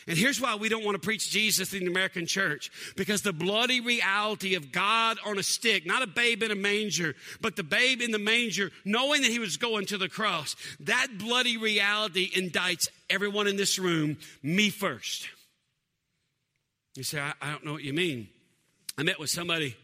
And 0.07 0.17
here's 0.17 0.41
why 0.41 0.55
we 0.55 0.69
don't 0.69 0.83
want 0.83 0.95
to 0.95 1.05
preach 1.05 1.29
Jesus 1.29 1.73
in 1.73 1.81
the 1.81 1.91
American 1.91 2.25
church 2.25 2.71
because 2.95 3.21
the 3.21 3.33
bloody 3.33 3.79
reality 3.79 4.55
of 4.55 4.71
God 4.71 5.17
on 5.25 5.37
a 5.37 5.43
stick, 5.43 5.85
not 5.85 6.01
a 6.01 6.07
babe 6.07 6.43
in 6.43 6.51
a 6.51 6.55
manger, 6.55 7.15
but 7.41 7.55
the 7.55 7.63
babe 7.63 8.01
in 8.01 8.11
the 8.11 8.19
manger, 8.19 8.71
knowing 8.83 9.21
that 9.21 9.31
he 9.31 9.39
was 9.39 9.57
going 9.57 9.85
to 9.87 9.97
the 9.97 10.09
cross, 10.09 10.55
that 10.81 11.07
bloody 11.17 11.57
reality 11.57 12.29
indicts 12.31 12.87
everyone 13.09 13.47
in 13.47 13.55
this 13.55 13.79
room, 13.79 14.17
me 14.41 14.69
first. 14.69 15.29
You 16.95 17.03
say, 17.03 17.19
I, 17.19 17.33
I 17.41 17.51
don't 17.51 17.65
know 17.65 17.73
what 17.73 17.83
you 17.83 17.93
mean. 17.93 18.27
I 18.97 19.03
met 19.03 19.19
with 19.19 19.29
somebody 19.29 19.75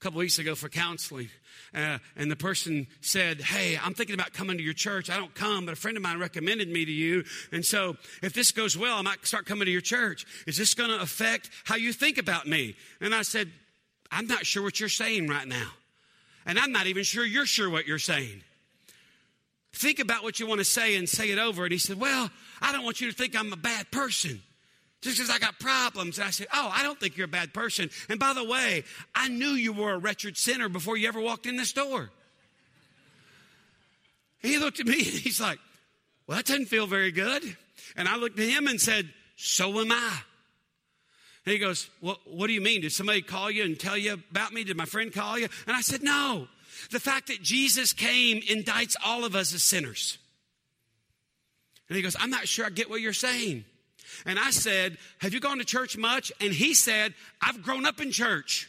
a 0.00 0.02
couple 0.02 0.18
weeks 0.18 0.38
ago 0.38 0.54
for 0.54 0.70
counseling. 0.70 1.28
Uh, 1.74 1.98
and 2.16 2.30
the 2.30 2.36
person 2.36 2.86
said, 3.02 3.40
Hey, 3.40 3.78
I'm 3.80 3.92
thinking 3.92 4.14
about 4.14 4.32
coming 4.32 4.56
to 4.56 4.62
your 4.62 4.72
church. 4.72 5.10
I 5.10 5.16
don't 5.18 5.34
come, 5.34 5.66
but 5.66 5.72
a 5.72 5.76
friend 5.76 5.96
of 5.96 6.02
mine 6.02 6.18
recommended 6.18 6.68
me 6.68 6.86
to 6.86 6.90
you. 6.90 7.24
And 7.52 7.64
so 7.64 7.96
if 8.22 8.32
this 8.32 8.50
goes 8.50 8.78
well, 8.78 8.96
I 8.96 9.02
might 9.02 9.26
start 9.26 9.44
coming 9.44 9.66
to 9.66 9.70
your 9.70 9.82
church. 9.82 10.24
Is 10.46 10.56
this 10.56 10.72
going 10.72 10.88
to 10.88 11.00
affect 11.00 11.50
how 11.64 11.76
you 11.76 11.92
think 11.92 12.16
about 12.16 12.46
me? 12.46 12.76
And 13.02 13.14
I 13.14 13.22
said, 13.22 13.50
I'm 14.10 14.26
not 14.26 14.46
sure 14.46 14.62
what 14.62 14.80
you're 14.80 14.88
saying 14.88 15.28
right 15.28 15.46
now. 15.46 15.68
And 16.46 16.58
I'm 16.58 16.72
not 16.72 16.86
even 16.86 17.04
sure 17.04 17.24
you're 17.24 17.44
sure 17.44 17.68
what 17.68 17.86
you're 17.86 17.98
saying. 17.98 18.42
Think 19.74 19.98
about 19.98 20.22
what 20.22 20.40
you 20.40 20.46
want 20.46 20.60
to 20.60 20.64
say 20.64 20.96
and 20.96 21.08
say 21.08 21.30
it 21.30 21.38
over. 21.38 21.64
And 21.64 21.72
he 21.72 21.78
said, 21.78 22.00
Well, 22.00 22.30
I 22.62 22.72
don't 22.72 22.84
want 22.84 23.02
you 23.02 23.10
to 23.10 23.16
think 23.16 23.38
I'm 23.38 23.52
a 23.52 23.56
bad 23.56 23.90
person 23.90 24.40
just 25.00 25.16
because 25.16 25.30
I 25.30 25.38
got 25.38 25.58
problems. 25.58 26.18
And 26.18 26.26
I 26.26 26.30
said, 26.30 26.46
Oh, 26.52 26.70
I 26.72 26.82
don't 26.82 26.98
think 26.98 27.16
you're 27.16 27.26
a 27.26 27.28
bad 27.28 27.54
person. 27.54 27.90
And 28.08 28.18
by 28.20 28.34
the 28.34 28.44
way, 28.44 28.84
I 29.14 29.28
knew 29.28 29.50
you 29.50 29.72
were 29.72 29.92
a 29.92 29.98
wretched 29.98 30.36
sinner 30.36 30.68
before 30.68 30.96
you 30.96 31.08
ever 31.08 31.20
walked 31.20 31.46
in 31.46 31.56
this 31.56 31.72
door. 31.72 32.10
He 34.40 34.58
looked 34.58 34.80
at 34.80 34.86
me 34.86 34.98
and 34.98 35.06
he's 35.06 35.40
like, 35.40 35.58
Well, 36.26 36.36
that 36.36 36.46
doesn't 36.46 36.66
feel 36.66 36.86
very 36.86 37.12
good. 37.12 37.42
And 37.96 38.08
I 38.08 38.16
looked 38.16 38.38
at 38.38 38.48
him 38.48 38.66
and 38.66 38.80
said, 38.80 39.08
So 39.36 39.80
am 39.80 39.92
I. 39.92 40.20
And 41.46 41.52
he 41.52 41.58
goes, 41.58 41.88
well, 42.02 42.18
What 42.24 42.48
do 42.48 42.52
you 42.52 42.60
mean? 42.60 42.82
Did 42.82 42.92
somebody 42.92 43.22
call 43.22 43.50
you 43.50 43.64
and 43.64 43.78
tell 43.78 43.96
you 43.96 44.14
about 44.30 44.52
me? 44.52 44.64
Did 44.64 44.76
my 44.76 44.84
friend 44.84 45.12
call 45.12 45.38
you? 45.38 45.48
And 45.66 45.76
I 45.76 45.80
said, 45.80 46.02
No. 46.02 46.48
The 46.90 47.00
fact 47.00 47.28
that 47.28 47.42
Jesus 47.42 47.92
came 47.92 48.40
indicts 48.40 48.96
all 49.04 49.24
of 49.24 49.34
us 49.34 49.54
as 49.54 49.62
sinners. 49.62 50.18
And 51.88 51.96
he 51.96 52.02
goes, 52.02 52.16
I'm 52.18 52.30
not 52.30 52.46
sure 52.48 52.64
I 52.64 52.70
get 52.70 52.88
what 52.88 53.00
you're 53.00 53.12
saying. 53.12 53.64
And 54.26 54.38
I 54.38 54.50
said, 54.50 54.98
Have 55.18 55.34
you 55.34 55.40
gone 55.40 55.58
to 55.58 55.64
church 55.64 55.96
much? 55.96 56.32
And 56.40 56.52
he 56.52 56.74
said, 56.74 57.14
I've 57.40 57.62
grown 57.62 57.86
up 57.86 58.00
in 58.00 58.10
church. 58.10 58.68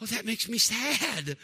Well, 0.00 0.08
that 0.08 0.24
makes 0.24 0.48
me 0.48 0.58
sad. 0.58 1.36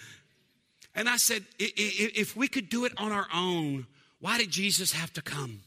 And 0.95 1.09
I 1.09 1.17
said, 1.17 1.45
If 1.59 2.37
we 2.37 2.49
could 2.49 2.69
do 2.69 2.85
it 2.85 2.93
on 2.97 3.13
our 3.13 3.27
own, 3.35 3.87
why 4.21 4.39
did 4.39 4.51
Jesus 4.51 4.93
have 4.93 5.13
to 5.15 5.23
come? 5.23 5.61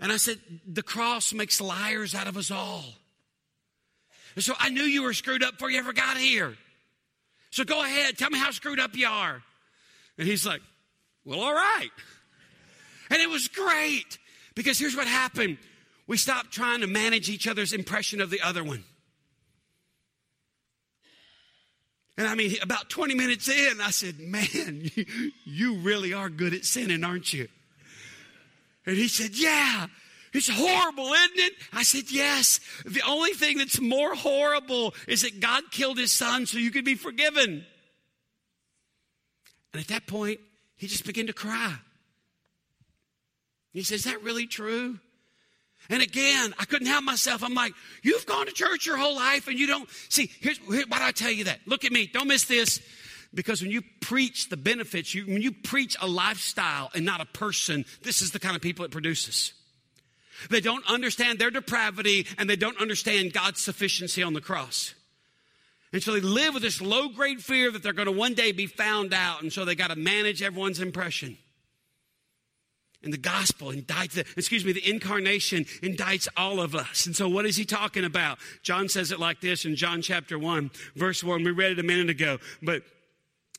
And 0.00 0.10
I 0.10 0.16
said, 0.16 0.38
The 0.66 0.82
cross 0.82 1.32
makes 1.32 1.60
liars 1.60 2.14
out 2.14 2.26
of 2.26 2.36
us 2.36 2.50
all. 2.50 2.84
And 4.34 4.44
so 4.44 4.54
I 4.58 4.70
knew 4.70 4.82
you 4.82 5.02
were 5.02 5.12
screwed 5.12 5.42
up 5.42 5.52
before 5.52 5.70
you 5.70 5.78
ever 5.78 5.92
got 5.92 6.16
here. 6.16 6.56
So 7.50 7.64
go 7.64 7.82
ahead, 7.82 8.16
tell 8.16 8.30
me 8.30 8.38
how 8.38 8.52
screwed 8.52 8.78
up 8.78 8.94
you 8.94 9.08
are. 9.08 9.42
And 10.16 10.26
he's 10.26 10.46
like, 10.46 10.62
Well, 11.24 11.40
all 11.40 11.54
right. 11.54 11.90
And 13.10 13.20
it 13.20 13.28
was 13.28 13.48
great 13.48 14.18
because 14.54 14.78
here's 14.78 14.96
what 14.96 15.06
happened 15.06 15.58
we 16.06 16.16
stopped 16.16 16.52
trying 16.52 16.80
to 16.80 16.86
manage 16.86 17.28
each 17.28 17.46
other's 17.46 17.72
impression 17.72 18.20
of 18.20 18.30
the 18.30 18.40
other 18.40 18.64
one. 18.64 18.84
And 22.18 22.28
I 22.28 22.34
mean, 22.34 22.56
about 22.60 22.90
20 22.90 23.14
minutes 23.14 23.48
in, 23.48 23.80
I 23.80 23.90
said, 23.90 24.18
Man, 24.18 24.90
you, 25.44 25.76
really 25.76 26.12
are 26.12 26.28
good 26.28 26.52
at 26.52 26.64
sinning, 26.64 27.04
aren't 27.04 27.32
you? 27.32 27.48
And 28.84 28.96
he 28.96 29.08
said, 29.08 29.30
Yeah. 29.34 29.86
It's 30.32 30.48
horrible, 30.48 31.12
isn't 31.12 31.38
it? 31.38 31.52
I 31.72 31.82
said, 31.82 32.10
Yes. 32.10 32.60
The 32.84 33.02
only 33.08 33.32
thing 33.32 33.58
that's 33.58 33.80
more 33.80 34.14
horrible 34.14 34.94
is 35.08 35.22
that 35.22 35.40
God 35.40 35.62
killed 35.70 35.98
his 35.98 36.12
son 36.12 36.44
so 36.44 36.58
you 36.58 36.70
could 36.70 36.84
be 36.84 36.94
forgiven. 36.94 37.64
And 39.72 39.80
at 39.80 39.88
that 39.88 40.06
point, 40.06 40.40
he 40.76 40.88
just 40.88 41.06
began 41.06 41.26
to 41.28 41.32
cry. 41.32 41.76
He 43.72 43.82
says, 43.82 44.00
Is 44.00 44.04
that 44.04 44.22
really 44.22 44.46
true? 44.46 44.98
And 45.88 46.02
again, 46.02 46.54
I 46.58 46.64
couldn't 46.66 46.86
help 46.86 47.04
myself. 47.04 47.42
I'm 47.42 47.54
like, 47.54 47.72
You've 48.02 48.26
gone 48.26 48.46
to 48.46 48.52
church 48.52 48.86
your 48.86 48.96
whole 48.96 49.16
life 49.16 49.48
and 49.48 49.58
you 49.58 49.66
don't. 49.66 49.88
See, 50.08 50.30
here's 50.40 50.58
here, 50.58 50.84
why 50.88 50.98
do 50.98 51.04
I 51.04 51.12
tell 51.12 51.30
you 51.30 51.44
that? 51.44 51.60
Look 51.66 51.84
at 51.84 51.92
me. 51.92 52.06
Don't 52.06 52.28
miss 52.28 52.44
this. 52.44 52.80
Because 53.32 53.62
when 53.62 53.70
you 53.70 53.82
preach 54.00 54.48
the 54.48 54.56
benefits, 54.56 55.14
you, 55.14 55.24
when 55.24 55.40
you 55.40 55.52
preach 55.52 55.96
a 56.00 56.06
lifestyle 56.06 56.90
and 56.94 57.04
not 57.04 57.20
a 57.20 57.26
person, 57.26 57.84
this 58.02 58.22
is 58.22 58.32
the 58.32 58.40
kind 58.40 58.56
of 58.56 58.62
people 58.62 58.84
it 58.84 58.90
produces. 58.90 59.52
They 60.48 60.60
don't 60.60 60.84
understand 60.90 61.38
their 61.38 61.50
depravity 61.50 62.26
and 62.38 62.50
they 62.50 62.56
don't 62.56 62.80
understand 62.80 63.32
God's 63.32 63.60
sufficiency 63.60 64.22
on 64.22 64.32
the 64.32 64.40
cross. 64.40 64.94
And 65.92 66.02
so 66.02 66.12
they 66.12 66.20
live 66.20 66.54
with 66.54 66.62
this 66.62 66.80
low 66.80 67.08
grade 67.08 67.42
fear 67.42 67.70
that 67.70 67.82
they're 67.82 67.92
going 67.92 68.06
to 68.06 68.12
one 68.12 68.34
day 68.34 68.52
be 68.52 68.66
found 68.66 69.12
out. 69.12 69.42
And 69.42 69.52
so 69.52 69.64
they 69.64 69.74
got 69.74 69.88
to 69.88 69.96
manage 69.96 70.42
everyone's 70.42 70.80
impression. 70.80 71.36
And 73.02 73.12
the 73.12 73.18
gospel 73.18 73.68
indicts, 73.68 74.12
the, 74.12 74.26
excuse 74.36 74.64
me, 74.64 74.72
the 74.72 74.88
incarnation 74.88 75.64
indicts 75.82 76.28
all 76.36 76.60
of 76.60 76.74
us. 76.74 77.06
And 77.06 77.16
so 77.16 77.28
what 77.28 77.46
is 77.46 77.56
he 77.56 77.64
talking 77.64 78.04
about? 78.04 78.38
John 78.62 78.88
says 78.88 79.10
it 79.10 79.18
like 79.18 79.40
this 79.40 79.64
in 79.64 79.74
John 79.74 80.02
chapter 80.02 80.38
1, 80.38 80.70
verse 80.96 81.24
1. 81.24 81.42
We 81.42 81.50
read 81.50 81.72
it 81.72 81.78
a 81.78 81.82
minute 81.82 82.10
ago, 82.10 82.38
but 82.62 82.82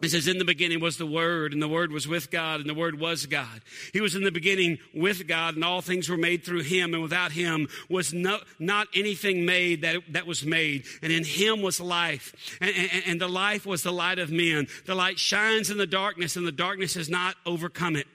it 0.01 0.09
says, 0.09 0.27
In 0.27 0.39
the 0.39 0.45
beginning 0.45 0.79
was 0.79 0.97
the 0.97 1.05
Word, 1.05 1.53
and 1.53 1.61
the 1.61 1.67
Word 1.67 1.91
was 1.91 2.07
with 2.07 2.31
God, 2.31 2.59
and 2.59 2.69
the 2.69 2.73
Word 2.73 2.99
was 2.99 3.25
God. 3.27 3.61
He 3.93 4.01
was 4.01 4.15
in 4.15 4.23
the 4.23 4.31
beginning 4.31 4.79
with 4.95 5.27
God, 5.27 5.55
and 5.55 5.63
all 5.63 5.81
things 5.81 6.09
were 6.09 6.17
made 6.17 6.43
through 6.43 6.61
Him, 6.61 6.93
and 6.93 7.03
without 7.03 7.31
Him 7.31 7.67
was 7.89 8.13
no, 8.13 8.39
not 8.57 8.87
anything 8.95 9.45
made 9.45 9.81
that, 9.83 10.01
that 10.09 10.25
was 10.25 10.43
made. 10.43 10.85
And 11.03 11.11
in 11.11 11.23
Him 11.23 11.61
was 11.61 11.79
life, 11.79 12.57
and, 12.59 12.71
and, 12.75 13.03
and 13.05 13.21
the 13.21 13.27
life 13.27 13.65
was 13.65 13.83
the 13.83 13.91
light 13.91 14.17
of 14.17 14.31
men. 14.31 14.67
The 14.85 14.95
light 14.95 15.19
shines 15.19 15.69
in 15.69 15.77
the 15.77 15.87
darkness, 15.87 16.35
and 16.35 16.47
the 16.47 16.51
darkness 16.51 16.95
has 16.95 17.09
not 17.09 17.35
overcome 17.45 17.95
it 17.95 18.07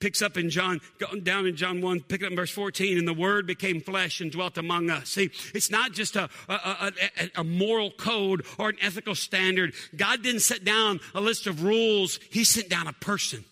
picks 0.00 0.22
up 0.22 0.36
in 0.36 0.50
John, 0.50 0.80
down 1.22 1.46
in 1.46 1.56
John 1.56 1.80
1, 1.80 2.00
pick 2.02 2.22
up 2.22 2.30
in 2.30 2.36
verse 2.36 2.50
14, 2.50 2.98
and 2.98 3.08
the 3.08 3.14
word 3.14 3.46
became 3.46 3.80
flesh 3.80 4.20
and 4.20 4.30
dwelt 4.30 4.58
among 4.58 4.90
us. 4.90 5.10
See, 5.10 5.30
it's 5.54 5.70
not 5.70 5.92
just 5.92 6.16
a, 6.16 6.28
a, 6.48 6.92
a, 7.16 7.30
a, 7.36 7.44
moral 7.44 7.90
code 7.90 8.44
or 8.58 8.70
an 8.70 8.76
ethical 8.80 9.14
standard. 9.14 9.74
God 9.96 10.22
didn't 10.22 10.40
set 10.40 10.64
down 10.64 11.00
a 11.14 11.20
list 11.20 11.46
of 11.46 11.62
rules, 11.62 12.18
He 12.30 12.44
sent 12.44 12.68
down 12.68 12.86
a 12.86 12.92
person. 12.92 13.44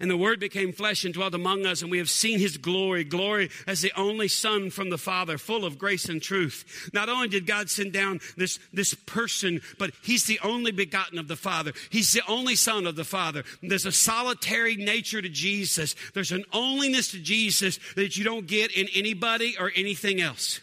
And 0.00 0.10
the 0.10 0.16
Word 0.16 0.40
became 0.40 0.72
flesh 0.72 1.04
and 1.04 1.14
dwelt 1.14 1.34
among 1.34 1.66
us, 1.66 1.82
and 1.82 1.90
we 1.90 1.98
have 1.98 2.10
seen 2.10 2.38
His 2.38 2.56
glory, 2.56 3.04
glory 3.04 3.50
as 3.66 3.80
the 3.82 3.92
only 3.96 4.28
Son 4.28 4.70
from 4.70 4.90
the 4.90 4.98
Father, 4.98 5.38
full 5.38 5.64
of 5.64 5.78
grace 5.78 6.08
and 6.08 6.20
truth. 6.20 6.90
Not 6.92 7.08
only 7.08 7.28
did 7.28 7.46
God 7.46 7.70
send 7.70 7.92
down 7.92 8.20
this, 8.36 8.58
this 8.72 8.94
person, 8.94 9.60
but 9.78 9.92
He's 10.02 10.24
the 10.24 10.40
only 10.42 10.72
begotten 10.72 11.18
of 11.18 11.28
the 11.28 11.36
Father. 11.36 11.72
He's 11.90 12.12
the 12.12 12.22
only 12.28 12.56
Son 12.56 12.86
of 12.86 12.96
the 12.96 13.04
Father. 13.04 13.44
There's 13.62 13.86
a 13.86 13.92
solitary 13.92 14.76
nature 14.76 15.22
to 15.22 15.28
Jesus. 15.28 15.94
There's 16.14 16.32
an 16.32 16.44
onlyness 16.52 17.10
to 17.12 17.18
Jesus 17.18 17.78
that 17.94 18.16
you 18.16 18.24
don't 18.24 18.46
get 18.46 18.72
in 18.72 18.88
anybody 18.94 19.56
or 19.58 19.72
anything 19.74 20.20
else. 20.20 20.60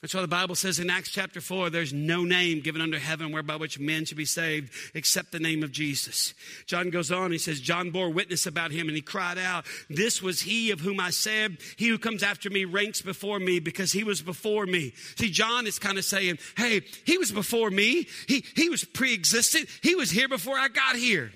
That's 0.00 0.14
why 0.14 0.22
the 0.22 0.28
Bible 0.28 0.54
says 0.54 0.78
in 0.78 0.88
Acts 0.88 1.10
chapter 1.10 1.42
4 1.42 1.68
there's 1.68 1.92
no 1.92 2.24
name 2.24 2.60
given 2.60 2.80
under 2.80 2.98
heaven 2.98 3.32
whereby 3.32 3.56
which 3.56 3.78
men 3.78 4.06
should 4.06 4.16
be 4.16 4.24
saved 4.24 4.72
except 4.94 5.30
the 5.30 5.38
name 5.38 5.62
of 5.62 5.72
Jesus. 5.72 6.32
John 6.64 6.88
goes 6.88 7.12
on, 7.12 7.32
he 7.32 7.38
says, 7.38 7.60
John 7.60 7.90
bore 7.90 8.08
witness 8.08 8.46
about 8.46 8.70
him 8.70 8.88
and 8.88 8.96
he 8.96 9.02
cried 9.02 9.36
out, 9.36 9.66
This 9.90 10.22
was 10.22 10.40
he 10.40 10.70
of 10.70 10.80
whom 10.80 11.00
I 11.00 11.10
said, 11.10 11.58
He 11.76 11.88
who 11.88 11.98
comes 11.98 12.22
after 12.22 12.48
me 12.48 12.64
ranks 12.64 13.02
before 13.02 13.38
me 13.38 13.60
because 13.60 13.92
he 13.92 14.02
was 14.02 14.22
before 14.22 14.64
me. 14.64 14.94
See, 15.16 15.30
John 15.30 15.66
is 15.66 15.78
kind 15.78 15.98
of 15.98 16.04
saying, 16.04 16.38
Hey, 16.56 16.80
he 17.04 17.18
was 17.18 17.30
before 17.30 17.70
me. 17.70 18.08
He, 18.26 18.44
he 18.56 18.70
was 18.70 18.84
pre 18.84 19.12
existent. 19.12 19.68
He 19.82 19.94
was 19.94 20.10
here 20.10 20.28
before 20.28 20.56
I 20.56 20.68
got 20.68 20.96
here. 20.96 21.30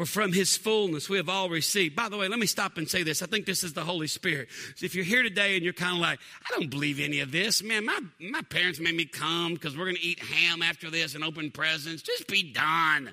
For 0.00 0.06
from 0.06 0.32
his 0.32 0.56
fullness 0.56 1.10
we 1.10 1.18
have 1.18 1.28
all 1.28 1.50
received. 1.50 1.94
By 1.94 2.08
the 2.08 2.16
way, 2.16 2.26
let 2.26 2.38
me 2.38 2.46
stop 2.46 2.78
and 2.78 2.88
say 2.88 3.02
this. 3.02 3.20
I 3.20 3.26
think 3.26 3.44
this 3.44 3.62
is 3.62 3.74
the 3.74 3.84
Holy 3.84 4.06
Spirit. 4.06 4.48
So 4.76 4.86
if 4.86 4.94
you're 4.94 5.04
here 5.04 5.22
today 5.22 5.56
and 5.56 5.62
you're 5.62 5.74
kind 5.74 5.94
of 5.94 6.00
like, 6.00 6.18
I 6.42 6.58
don't 6.58 6.70
believe 6.70 6.98
any 7.00 7.20
of 7.20 7.32
this, 7.32 7.62
man, 7.62 7.84
my, 7.84 7.98
my 8.18 8.40
parents 8.40 8.80
made 8.80 8.94
me 8.94 9.04
come 9.04 9.52
because 9.52 9.76
we're 9.76 9.84
going 9.84 9.96
to 9.96 10.02
eat 10.02 10.18
ham 10.18 10.62
after 10.62 10.88
this 10.88 11.14
and 11.14 11.22
open 11.22 11.50
presents. 11.50 12.00
Just 12.00 12.28
be 12.28 12.50
done. 12.50 13.12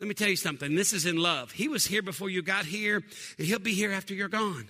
Let 0.00 0.08
me 0.08 0.14
tell 0.14 0.28
you 0.28 0.34
something. 0.34 0.74
This 0.74 0.92
is 0.92 1.06
in 1.06 1.16
love. 1.16 1.52
He 1.52 1.68
was 1.68 1.86
here 1.86 2.02
before 2.02 2.28
you 2.28 2.42
got 2.42 2.64
here, 2.64 3.04
and 3.38 3.46
he'll 3.46 3.60
be 3.60 3.74
here 3.74 3.92
after 3.92 4.12
you're 4.12 4.26
gone. 4.26 4.68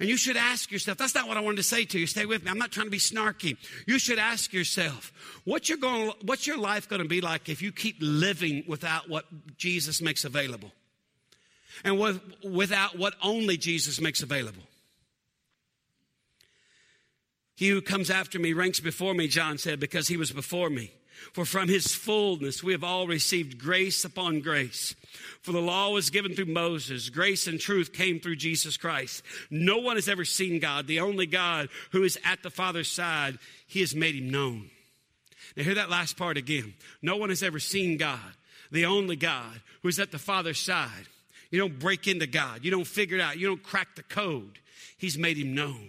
And 0.00 0.08
you 0.08 0.16
should 0.16 0.36
ask 0.36 0.70
yourself, 0.70 0.96
that's 0.96 1.14
not 1.14 1.26
what 1.26 1.36
I 1.36 1.40
wanted 1.40 1.56
to 1.56 1.62
say 1.64 1.84
to 1.86 1.98
you. 1.98 2.06
Stay 2.06 2.24
with 2.24 2.44
me. 2.44 2.50
I'm 2.50 2.58
not 2.58 2.70
trying 2.70 2.86
to 2.86 2.90
be 2.90 2.98
snarky. 2.98 3.56
You 3.86 3.98
should 3.98 4.18
ask 4.18 4.52
yourself, 4.52 5.12
what's 5.44 5.68
your, 5.68 5.78
going, 5.78 6.12
what's 6.22 6.46
your 6.46 6.56
life 6.56 6.88
going 6.88 7.02
to 7.02 7.08
be 7.08 7.20
like 7.20 7.48
if 7.48 7.62
you 7.62 7.72
keep 7.72 7.96
living 8.00 8.62
without 8.68 9.08
what 9.08 9.24
Jesus 9.56 10.00
makes 10.00 10.24
available? 10.24 10.70
And 11.84 11.98
with, 11.98 12.20
without 12.44 12.96
what 12.96 13.14
only 13.22 13.56
Jesus 13.56 14.00
makes 14.00 14.22
available? 14.22 14.62
He 17.56 17.68
who 17.70 17.82
comes 17.82 18.08
after 18.08 18.38
me 18.38 18.52
ranks 18.52 18.78
before 18.78 19.14
me, 19.14 19.26
John 19.26 19.58
said, 19.58 19.80
because 19.80 20.06
he 20.06 20.16
was 20.16 20.30
before 20.30 20.70
me. 20.70 20.92
For 21.32 21.44
from 21.44 21.68
his 21.68 21.94
fullness 21.94 22.62
we 22.62 22.72
have 22.72 22.84
all 22.84 23.06
received 23.06 23.58
grace 23.58 24.04
upon 24.04 24.40
grace. 24.40 24.94
For 25.42 25.52
the 25.52 25.60
law 25.60 25.90
was 25.90 26.10
given 26.10 26.34
through 26.34 26.46
Moses, 26.46 27.10
grace 27.10 27.46
and 27.46 27.60
truth 27.60 27.92
came 27.92 28.20
through 28.20 28.36
Jesus 28.36 28.76
Christ. 28.76 29.22
No 29.50 29.78
one 29.78 29.96
has 29.96 30.08
ever 30.08 30.24
seen 30.24 30.58
God, 30.58 30.86
the 30.86 31.00
only 31.00 31.26
God 31.26 31.68
who 31.92 32.02
is 32.02 32.18
at 32.24 32.42
the 32.42 32.50
Father's 32.50 32.90
side. 32.90 33.38
He 33.66 33.80
has 33.80 33.94
made 33.94 34.14
him 34.14 34.30
known. 34.30 34.70
Now, 35.56 35.64
hear 35.64 35.74
that 35.74 35.90
last 35.90 36.16
part 36.16 36.36
again. 36.36 36.74
No 37.02 37.16
one 37.16 37.30
has 37.30 37.42
ever 37.42 37.58
seen 37.58 37.96
God, 37.96 38.18
the 38.70 38.86
only 38.86 39.16
God 39.16 39.60
who 39.82 39.88
is 39.88 39.98
at 39.98 40.12
the 40.12 40.18
Father's 40.18 40.60
side. 40.60 41.08
You 41.50 41.58
don't 41.58 41.78
break 41.78 42.06
into 42.06 42.26
God, 42.26 42.64
you 42.64 42.70
don't 42.70 42.86
figure 42.86 43.16
it 43.16 43.22
out, 43.22 43.38
you 43.38 43.46
don't 43.46 43.62
crack 43.62 43.96
the 43.96 44.02
code. 44.02 44.58
He's 44.98 45.16
made 45.16 45.38
him 45.38 45.54
known. 45.54 45.88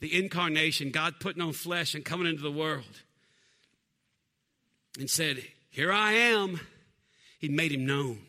The 0.00 0.16
incarnation, 0.16 0.90
God 0.90 1.16
putting 1.18 1.42
on 1.42 1.52
flesh 1.52 1.94
and 1.94 2.04
coming 2.04 2.28
into 2.28 2.42
the 2.42 2.52
world 2.52 3.02
and 4.98 5.08
said, 5.08 5.42
Here 5.70 5.92
I 5.92 6.12
am. 6.12 6.60
He 7.38 7.48
made 7.48 7.72
him 7.72 7.86
known. 7.86 8.20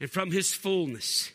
And 0.00 0.10
from 0.10 0.30
his 0.30 0.52
fullness, 0.52 1.30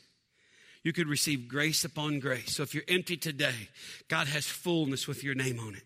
you 0.84 0.94
could 0.94 1.08
receive 1.08 1.48
grace 1.48 1.84
upon 1.84 2.20
grace. 2.20 2.56
So 2.56 2.64
if 2.64 2.74
you're 2.74 2.84
empty 2.88 3.18
today, 3.18 3.70
God 4.08 4.28
has 4.28 4.46
fullness 4.46 5.08
with 5.08 5.24
your 5.24 5.36
name 5.36 5.60
on 5.60 5.76
it. 5.76 5.84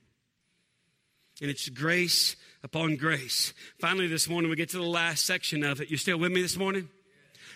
And 1.41 1.49
it's 1.49 1.69
grace 1.69 2.35
upon 2.63 2.97
grace. 2.97 3.53
Finally, 3.79 4.07
this 4.07 4.27
morning, 4.27 4.49
we 4.49 4.57
get 4.57 4.69
to 4.69 4.77
the 4.77 4.83
last 4.83 5.25
section 5.25 5.63
of 5.63 5.79
it. 5.79 5.89
You 5.89 5.95
still 5.95 6.17
with 6.17 6.33
me 6.33 6.41
this 6.41 6.57
morning? 6.57 6.89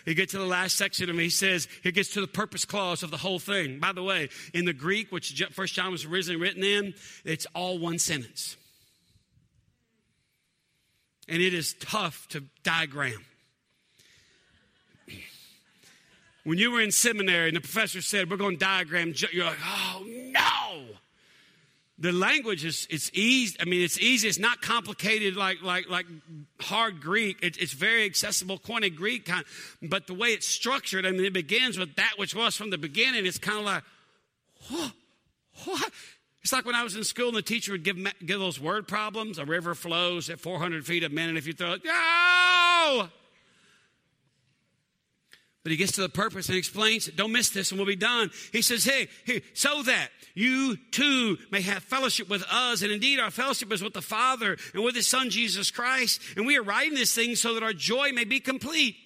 You 0.06 0.14
get 0.14 0.30
to 0.30 0.38
the 0.38 0.46
last 0.46 0.76
section 0.76 1.08
of 1.08 1.18
it, 1.18 1.22
he 1.22 1.30
says, 1.30 1.66
he 1.82 1.90
gets 1.90 2.10
to 2.10 2.20
the 2.20 2.26
purpose 2.26 2.66
clause 2.66 3.02
of 3.02 3.10
the 3.10 3.16
whole 3.16 3.38
thing. 3.38 3.78
By 3.78 3.92
the 3.92 4.02
way, 4.02 4.28
in 4.52 4.66
the 4.66 4.74
Greek, 4.74 5.10
which 5.10 5.42
First 5.52 5.74
John 5.74 5.92
was 5.92 6.04
originally 6.04 6.40
written 6.40 6.62
in, 6.62 6.94
it's 7.24 7.46
all 7.54 7.78
one 7.78 7.98
sentence. 7.98 8.56
And 11.28 11.40
it 11.40 11.54
is 11.54 11.74
tough 11.80 12.28
to 12.28 12.44
diagram. 12.62 13.24
When 16.44 16.58
you 16.58 16.70
were 16.70 16.80
in 16.82 16.90
seminary 16.90 17.48
and 17.48 17.56
the 17.56 17.60
professor 17.60 18.02
said, 18.02 18.30
We're 18.30 18.36
going 18.36 18.58
to 18.58 18.64
diagram, 18.64 19.14
you're 19.32 19.46
like, 19.46 19.58
Oh, 19.64 20.04
no. 20.06 20.94
The 21.96 22.12
language 22.12 22.64
is 22.64 22.88
it's 22.90 23.10
easy. 23.14 23.56
I 23.60 23.64
mean, 23.64 23.80
it's 23.80 24.00
easy. 24.00 24.26
It's 24.26 24.38
not 24.38 24.60
complicated 24.60 25.36
like 25.36 25.62
like 25.62 25.88
like 25.88 26.06
hard 26.60 27.00
Greek. 27.00 27.38
It, 27.40 27.56
it's 27.56 27.72
very 27.72 28.04
accessible, 28.04 28.58
Koine 28.58 28.94
Greek 28.94 29.26
kind. 29.26 29.44
But 29.80 30.08
the 30.08 30.14
way 30.14 30.30
it's 30.30 30.46
structured, 30.46 31.06
I 31.06 31.12
mean, 31.12 31.24
it 31.24 31.32
begins 31.32 31.78
with 31.78 31.94
that 31.94 32.14
which 32.16 32.34
was 32.34 32.56
from 32.56 32.70
the 32.70 32.78
beginning. 32.78 33.26
It's 33.26 33.38
kind 33.38 33.60
of 33.60 33.64
like, 33.64 33.84
what? 34.70 34.92
What? 35.64 35.92
It's 36.44 36.52
like 36.52 36.66
when 36.66 36.74
I 36.74 36.84
was 36.84 36.94
in 36.94 37.04
school 37.04 37.28
and 37.28 37.36
the 37.38 37.42
teacher 37.42 37.72
would 37.72 37.84
give, 37.84 37.96
give 38.24 38.38
those 38.38 38.60
word 38.60 38.86
problems. 38.86 39.38
A 39.38 39.46
river 39.46 39.74
flows 39.74 40.28
at 40.28 40.38
400 40.38 40.84
feet 40.84 41.02
a 41.02 41.08
minute. 41.08 41.30
And 41.30 41.38
if 41.38 41.46
you 41.46 41.54
throw 41.54 41.72
it, 41.72 41.82
no! 41.82 43.08
But 45.62 45.70
he 45.70 45.78
gets 45.78 45.92
to 45.92 46.02
the 46.02 46.10
purpose 46.10 46.50
and 46.50 46.58
explains, 46.58 47.06
don't 47.06 47.32
miss 47.32 47.48
this 47.48 47.70
and 47.70 47.78
we'll 47.78 47.86
be 47.86 47.96
done. 47.96 48.30
He 48.52 48.60
says, 48.60 48.84
hey, 48.84 49.08
hey, 49.24 49.40
so 49.54 49.82
that 49.84 50.10
you 50.34 50.76
too 50.90 51.38
may 51.50 51.62
have 51.62 51.82
fellowship 51.82 52.28
with 52.28 52.44
us. 52.50 52.82
And 52.82 52.92
indeed, 52.92 53.20
our 53.20 53.30
fellowship 53.30 53.72
is 53.72 53.82
with 53.82 53.94
the 53.94 54.02
Father 54.02 54.58
and 54.74 54.84
with 54.84 54.94
his 54.94 55.06
Son, 55.06 55.30
Jesus 55.30 55.70
Christ. 55.70 56.20
And 56.36 56.46
we 56.46 56.58
are 56.58 56.62
writing 56.62 56.92
this 56.92 57.14
thing 57.14 57.36
so 57.36 57.54
that 57.54 57.62
our 57.62 57.72
joy 57.72 58.12
may 58.12 58.24
be 58.24 58.40
complete. 58.40 58.96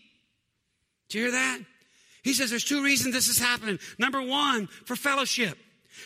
Do 1.09 1.19
you 1.19 1.27
hear 1.27 1.33
that? 1.35 1.61
He 2.25 2.33
says 2.33 2.51
there's 2.51 2.65
two 2.65 2.83
reasons 2.83 3.15
this 3.15 3.29
is 3.29 3.39
happening. 3.39 3.79
Number 3.97 4.21
one, 4.21 4.67
for 4.87 4.97
fellowship 4.97 5.57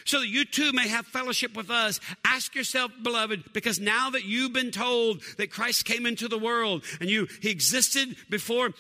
so 0.05 0.21
that 0.21 0.29
you 0.29 0.45
too 0.45 0.73
may 0.73 0.89
have 0.89 1.07
fellowship 1.07 1.57
with 1.57 1.71
us. 1.71 2.01
Ask 2.25 2.55
yourself, 2.55 2.93
beloved, 3.03 3.53
because 3.53 3.81
now 3.81 4.11
that 4.11 4.25
you've 4.25 4.53
been 4.53 4.71
told 4.71 5.23
that 5.37 5.51
Christ 5.51 5.85
came 5.85 6.07
into 6.07 6.29
the 6.29 6.39
world 6.39 6.85
and 7.01 7.09
you, 7.09 7.29
he 7.41 7.51
existed 7.51 8.17
before 8.29 8.71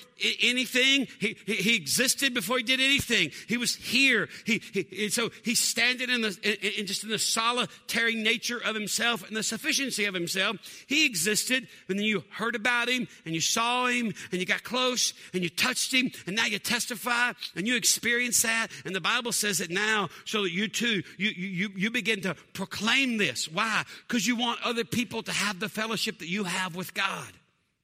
anything, 0.42 1.06
he, 1.20 1.36
he, 1.46 1.54
he 1.54 1.76
existed 1.76 2.34
before 2.34 2.58
he 2.58 2.62
did 2.62 2.80
anything. 2.80 3.30
He 3.48 3.56
was 3.56 3.74
here. 3.74 4.28
He, 4.44 4.62
he 4.72 5.08
so 5.08 5.30
he's 5.44 5.60
standing 5.60 6.10
in 6.10 6.20
the, 6.20 6.38
in, 6.42 6.80
in 6.80 6.86
just 6.86 7.04
in 7.04 7.10
the 7.10 7.18
solitary 7.18 8.14
nature 8.14 8.58
of 8.58 8.74
himself 8.74 9.26
and 9.26 9.36
the 9.36 9.42
sufficiency 9.42 10.04
of 10.04 10.14
himself. 10.14 10.56
He 10.86 11.06
existed, 11.06 11.66
and 11.88 11.98
then 11.98 12.04
you 12.04 12.24
heard 12.30 12.54
about 12.54 12.88
him 12.88 13.08
and 13.24 13.34
you 13.34 13.40
saw 13.40 13.86
him 13.86 14.12
and 14.30 14.40
you 14.40 14.46
got 14.46 14.62
close 14.62 15.14
and 15.34 15.42
you 15.42 15.48
touched 15.48 15.92
him 15.92 16.10
and 16.26 16.36
now 16.36 16.46
you 16.46 16.58
testify 16.58 17.32
and 17.56 17.66
you 17.66 17.76
experience 17.76 18.42
that. 18.42 18.68
And 18.84 18.94
the 18.94 19.00
Bible 19.00 19.32
says 19.32 19.60
it 19.60 19.70
now 19.70 20.08
so 20.24 20.42
that 20.42 20.52
you 20.52 20.68
too 20.68 21.01
you, 21.16 21.30
you, 21.30 21.70
you 21.76 21.90
begin 21.90 22.20
to 22.22 22.34
proclaim 22.52 23.16
this. 23.16 23.48
Why? 23.50 23.84
Because 24.06 24.26
you 24.26 24.36
want 24.36 24.60
other 24.64 24.84
people 24.84 25.22
to 25.22 25.32
have 25.32 25.60
the 25.60 25.68
fellowship 25.68 26.18
that 26.18 26.28
you 26.28 26.44
have 26.44 26.76
with 26.76 26.94
God. 26.94 27.32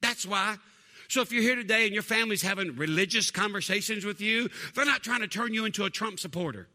That's 0.01 0.27
why. 0.27 0.57
So 1.09 1.23
if 1.23 1.33
you're 1.33 1.43
here 1.43 1.57
today 1.57 1.85
and 1.85 1.95
your 1.95 2.03
family's 2.03 2.43
having 2.43 2.77
religious 2.77 3.31
conversations 3.31 4.05
with 4.05 4.21
you, 4.21 4.51
they're 4.75 4.85
not 4.85 5.03
trying 5.03 5.21
to 5.21 5.29
turn 5.29 5.55
you 5.55 5.65
into 5.65 5.85
a 5.85 5.91
Trump 5.91 6.21
supporter. 6.21 6.69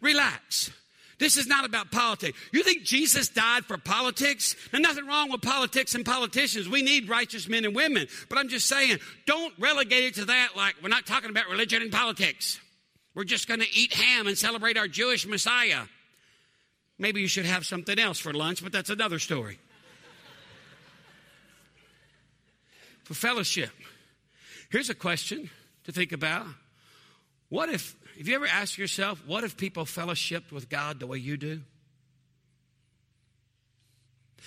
Relax. 0.00 0.70
This 1.18 1.38
is 1.38 1.46
not 1.46 1.64
about 1.64 1.90
politics. 1.90 2.38
You 2.52 2.62
think 2.62 2.82
Jesus 2.82 3.28
died 3.28 3.64
for 3.64 3.78
politics? 3.78 4.54
There's 4.70 4.82
nothing 4.82 5.06
wrong 5.06 5.30
with 5.30 5.40
politics 5.40 5.94
and 5.94 6.04
politicians. 6.04 6.68
We 6.68 6.82
need 6.82 7.08
righteous 7.08 7.48
men 7.48 7.64
and 7.64 7.74
women. 7.74 8.06
But 8.28 8.36
I'm 8.38 8.48
just 8.48 8.66
saying, 8.66 8.98
don't 9.24 9.54
relegate 9.58 10.04
it 10.04 10.14
to 10.16 10.26
that 10.26 10.50
like 10.54 10.74
we're 10.82 10.90
not 10.90 11.06
talking 11.06 11.30
about 11.30 11.48
religion 11.48 11.80
and 11.80 11.90
politics. 11.90 12.60
We're 13.16 13.24
just 13.24 13.48
going 13.48 13.60
to 13.60 13.66
eat 13.74 13.94
ham 13.94 14.26
and 14.26 14.36
celebrate 14.36 14.76
our 14.76 14.86
Jewish 14.86 15.26
Messiah. 15.26 15.84
Maybe 16.98 17.22
you 17.22 17.28
should 17.28 17.46
have 17.46 17.64
something 17.64 17.98
else 17.98 18.18
for 18.18 18.34
lunch, 18.34 18.62
but 18.62 18.72
that's 18.72 18.90
another 18.90 19.18
story. 19.18 19.58
for 23.04 23.14
fellowship, 23.14 23.70
here's 24.68 24.90
a 24.90 24.94
question 24.94 25.48
to 25.84 25.92
think 25.92 26.12
about. 26.12 26.46
What 27.48 27.70
if 27.70 27.96
have 28.18 28.28
you 28.28 28.34
ever 28.34 28.46
asked 28.46 28.76
yourself, 28.76 29.22
what 29.26 29.44
if 29.44 29.56
people 29.56 29.86
fellowshiped 29.86 30.52
with 30.52 30.68
God 30.68 31.00
the 31.00 31.06
way 31.06 31.16
you 31.16 31.38
do? 31.38 31.62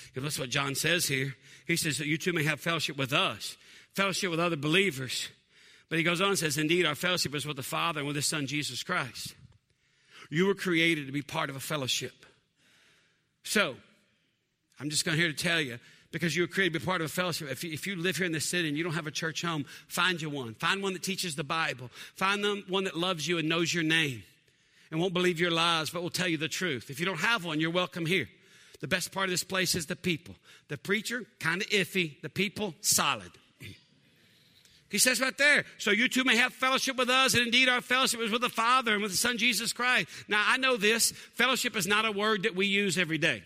Because 0.07 0.23
that's 0.23 0.39
what 0.39 0.49
John 0.49 0.75
says 0.75 1.07
here. 1.07 1.35
He 1.65 1.75
says 1.75 1.97
that 1.97 2.05
you 2.05 2.19
too 2.19 2.33
may 2.33 2.43
have 2.43 2.59
fellowship 2.59 2.97
with 2.97 3.13
us, 3.13 3.57
fellowship 3.95 4.29
with 4.29 4.39
other 4.39 4.55
believers. 4.55 5.29
But 5.89 5.97
he 5.97 6.03
goes 6.03 6.21
on 6.21 6.29
and 6.29 6.39
says, 6.39 6.57
Indeed, 6.57 6.85
our 6.85 6.95
fellowship 6.95 7.33
is 7.35 7.45
with 7.45 7.57
the 7.57 7.63
Father 7.63 7.99
and 7.99 8.07
with 8.07 8.15
His 8.15 8.27
Son, 8.27 8.45
Jesus 8.45 8.83
Christ. 8.83 9.35
You 10.29 10.45
were 10.45 10.55
created 10.55 11.07
to 11.07 11.11
be 11.11 11.23
part 11.23 11.49
of 11.49 11.55
a 11.55 11.59
fellowship. 11.59 12.25
So, 13.43 13.75
I'm 14.79 14.89
just 14.89 15.03
going 15.03 15.17
here 15.17 15.27
to 15.27 15.33
tell 15.33 15.59
you 15.59 15.79
because 16.11 16.35
you 16.35 16.43
were 16.43 16.47
created 16.47 16.73
to 16.73 16.79
be 16.79 16.85
part 16.85 17.01
of 17.01 17.05
a 17.05 17.09
fellowship. 17.09 17.49
If 17.51 17.63
you, 17.63 17.71
if 17.73 17.87
you 17.87 17.95
live 17.95 18.17
here 18.17 18.25
in 18.25 18.31
the 18.31 18.39
city 18.39 18.67
and 18.67 18.77
you 18.77 18.83
don't 18.83 18.93
have 18.93 19.07
a 19.07 19.11
church 19.11 19.41
home, 19.41 19.65
find 19.87 20.21
you 20.21 20.29
one. 20.29 20.53
Find 20.55 20.83
one 20.83 20.93
that 20.93 21.03
teaches 21.03 21.35
the 21.35 21.43
Bible. 21.43 21.89
Find 22.15 22.43
them 22.43 22.63
one 22.67 22.83
that 22.83 22.95
loves 22.95 23.27
you 23.27 23.39
and 23.39 23.49
knows 23.49 23.73
your 23.73 23.83
name 23.83 24.23
and 24.91 24.99
won't 24.99 25.13
believe 25.13 25.39
your 25.39 25.51
lies, 25.51 25.89
but 25.89 26.01
will 26.01 26.09
tell 26.09 26.27
you 26.27 26.37
the 26.37 26.47
truth. 26.47 26.89
If 26.89 26.99
you 26.99 27.05
don't 27.05 27.19
have 27.19 27.45
one, 27.45 27.59
you're 27.59 27.71
welcome 27.71 28.05
here. 28.05 28.27
The 28.79 28.87
best 28.87 29.11
part 29.11 29.25
of 29.25 29.31
this 29.31 29.43
place 29.43 29.75
is 29.75 29.87
the 29.87 29.95
people. 29.95 30.35
The 30.69 30.77
preacher, 30.77 31.25
kind 31.39 31.61
of 31.61 31.67
iffy. 31.69 32.21
The 32.21 32.29
people, 32.29 32.73
solid. 32.81 33.31
He 34.89 34.97
says 34.97 35.21
right 35.21 35.37
there, 35.37 35.65
so 35.77 35.91
you 35.91 36.07
too 36.09 36.23
may 36.23 36.35
have 36.37 36.51
fellowship 36.51 36.97
with 36.97 37.09
us, 37.09 37.35
and 37.35 37.43
indeed 37.43 37.69
our 37.69 37.81
fellowship 37.81 38.19
is 38.21 38.31
with 38.31 38.41
the 38.41 38.49
Father 38.49 38.93
and 38.93 39.03
with 39.03 39.11
the 39.11 39.17
Son 39.17 39.37
Jesus 39.37 39.71
Christ. 39.71 40.07
Now, 40.27 40.43
I 40.47 40.57
know 40.57 40.77
this 40.77 41.11
fellowship 41.11 41.75
is 41.75 41.85
not 41.85 42.05
a 42.05 42.11
word 42.11 42.43
that 42.43 42.55
we 42.55 42.65
use 42.65 42.97
every 42.97 43.19
day. 43.19 43.43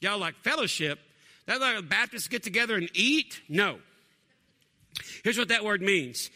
Y'all 0.00 0.18
like 0.18 0.34
fellowship? 0.42 0.98
That 1.46 1.60
like 1.60 1.88
Baptists 1.88 2.26
get 2.26 2.42
together 2.42 2.74
and 2.76 2.90
eat? 2.94 3.40
No. 3.48 3.78
Here's 5.22 5.38
what 5.38 5.48
that 5.48 5.64
word 5.64 5.80
means. 5.80 6.30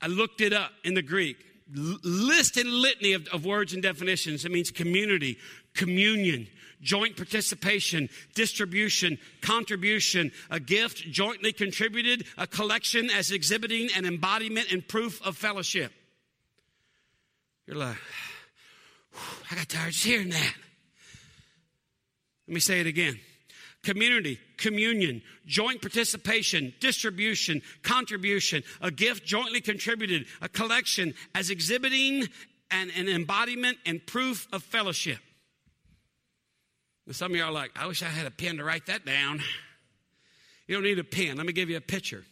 I 0.00 0.08
looked 0.08 0.40
it 0.40 0.52
up 0.52 0.72
in 0.84 0.94
the 0.94 1.02
Greek. 1.02 1.36
List 1.72 2.56
and 2.56 2.68
litany 2.68 3.12
of, 3.12 3.28
of 3.28 3.44
words 3.44 3.74
and 3.74 3.82
definitions. 3.82 4.44
It 4.44 4.50
means 4.50 4.70
community, 4.70 5.38
communion, 5.74 6.48
joint 6.80 7.16
participation, 7.16 8.08
distribution, 8.34 9.18
contribution, 9.40 10.30
a 10.50 10.60
gift 10.60 10.98
jointly 11.10 11.52
contributed, 11.52 12.24
a 12.36 12.46
collection 12.46 13.10
as 13.10 13.30
exhibiting 13.30 13.88
an 13.96 14.04
embodiment 14.04 14.72
and 14.72 14.86
proof 14.86 15.24
of 15.26 15.36
fellowship. 15.36 15.92
You're 17.66 17.76
like, 17.76 17.96
I 19.50 19.54
got 19.56 19.68
tired 19.68 19.92
just 19.92 20.04
hearing 20.04 20.30
that. 20.30 20.54
Let 22.46 22.54
me 22.54 22.60
say 22.60 22.80
it 22.80 22.86
again 22.86 23.18
community, 23.84 24.38
communion, 24.56 25.22
joint 25.46 25.80
participation, 25.80 26.74
distribution, 26.80 27.62
contribution, 27.82 28.62
a 28.80 28.90
gift 28.90 29.24
jointly 29.24 29.60
contributed, 29.60 30.26
a 30.42 30.48
collection 30.48 31.14
as 31.34 31.48
exhibiting 31.48 32.26
an, 32.70 32.90
an 32.96 33.08
embodiment 33.08 33.78
and 33.86 34.04
proof 34.06 34.46
of 34.52 34.62
fellowship. 34.62 35.18
And 37.08 37.16
some 37.16 37.32
of 37.32 37.36
you 37.38 37.42
are 37.42 37.50
like, 37.50 37.70
I 37.74 37.86
wish 37.86 38.02
I 38.02 38.06
had 38.06 38.26
a 38.26 38.30
pen 38.30 38.58
to 38.58 38.64
write 38.64 38.84
that 38.86 39.06
down. 39.06 39.40
You 40.66 40.74
don't 40.74 40.84
need 40.84 40.98
a 40.98 41.04
pen. 41.04 41.38
Let 41.38 41.46
me 41.46 41.54
give 41.54 41.70
you 41.70 41.78
a 41.78 41.80
picture. 41.80 42.22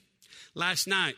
Last 0.55 0.87
night, 0.87 1.15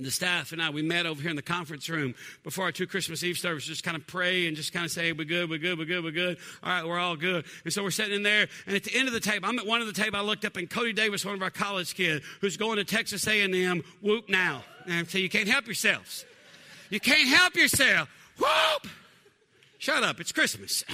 the 0.00 0.10
staff 0.10 0.50
and 0.50 0.60
I, 0.60 0.70
we 0.70 0.82
met 0.82 1.06
over 1.06 1.22
here 1.22 1.30
in 1.30 1.36
the 1.36 1.42
conference 1.42 1.88
room 1.88 2.16
before 2.42 2.64
our 2.64 2.72
two 2.72 2.88
Christmas 2.88 3.22
Eve 3.22 3.38
services, 3.38 3.68
just 3.68 3.84
kind 3.84 3.96
of 3.96 4.04
pray 4.08 4.48
and 4.48 4.56
just 4.56 4.72
kind 4.72 4.84
of 4.84 4.90
say, 4.90 5.12
we're 5.12 5.24
good, 5.24 5.48
we're 5.48 5.60
good, 5.60 5.78
we're 5.78 5.84
good, 5.84 6.02
we're 6.02 6.10
good. 6.10 6.38
All 6.60 6.72
right, 6.72 6.84
we're 6.84 6.98
all 6.98 7.14
good. 7.14 7.44
And 7.62 7.72
so 7.72 7.84
we're 7.84 7.92
sitting 7.92 8.16
in 8.16 8.24
there, 8.24 8.48
and 8.66 8.74
at 8.74 8.82
the 8.82 8.96
end 8.96 9.06
of 9.06 9.14
the 9.14 9.20
table, 9.20 9.48
I'm 9.48 9.60
at 9.60 9.66
one 9.66 9.80
of 9.80 9.86
the 9.86 9.92
table, 9.92 10.18
I 10.18 10.22
looked 10.22 10.44
up, 10.44 10.56
and 10.56 10.68
Cody 10.68 10.92
Davis, 10.92 11.24
one 11.24 11.36
of 11.36 11.42
our 11.42 11.50
college 11.50 11.94
kids, 11.94 12.26
who's 12.40 12.56
going 12.56 12.78
to 12.78 12.84
Texas 12.84 13.28
A&M, 13.28 13.84
whoop 14.02 14.28
now. 14.28 14.64
And 14.88 15.08
so 15.08 15.18
you 15.18 15.28
can't 15.28 15.48
help 15.48 15.66
yourselves. 15.66 16.24
You 16.90 16.98
can't 16.98 17.28
help 17.28 17.54
yourself. 17.54 18.08
Whoop! 18.38 18.92
Shut 19.78 20.02
up, 20.02 20.18
it's 20.18 20.32
Christmas. 20.32 20.84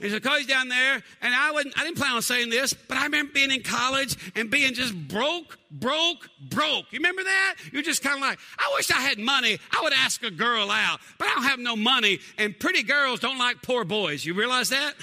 And 0.00 0.10
so 0.10 0.18
Cody's 0.18 0.46
down 0.46 0.68
there, 0.68 1.02
and 1.20 1.34
I 1.34 1.52
wouldn't, 1.52 1.78
I 1.78 1.84
didn't 1.84 1.98
plan 1.98 2.12
on 2.12 2.22
saying 2.22 2.48
this, 2.48 2.72
but 2.72 2.96
I 2.96 3.04
remember 3.04 3.32
being 3.34 3.50
in 3.50 3.62
college 3.62 4.16
and 4.34 4.50
being 4.50 4.72
just 4.72 4.94
broke, 4.94 5.58
broke, 5.70 6.30
broke. 6.48 6.86
You 6.90 7.00
remember 7.00 7.22
that? 7.22 7.56
You're 7.70 7.82
just 7.82 8.02
kind 8.02 8.16
of 8.16 8.22
like, 8.22 8.38
I 8.58 8.72
wish 8.76 8.90
I 8.90 9.00
had 9.00 9.18
money. 9.18 9.58
I 9.70 9.82
would 9.82 9.92
ask 9.92 10.22
a 10.22 10.30
girl 10.30 10.70
out, 10.70 11.00
but 11.18 11.28
I 11.28 11.34
don't 11.34 11.42
have 11.44 11.58
no 11.58 11.76
money, 11.76 12.20
and 12.38 12.58
pretty 12.58 12.82
girls 12.82 13.20
don't 13.20 13.38
like 13.38 13.60
poor 13.60 13.84
boys. 13.84 14.24
You 14.24 14.32
realize 14.32 14.70
that? 14.70 14.94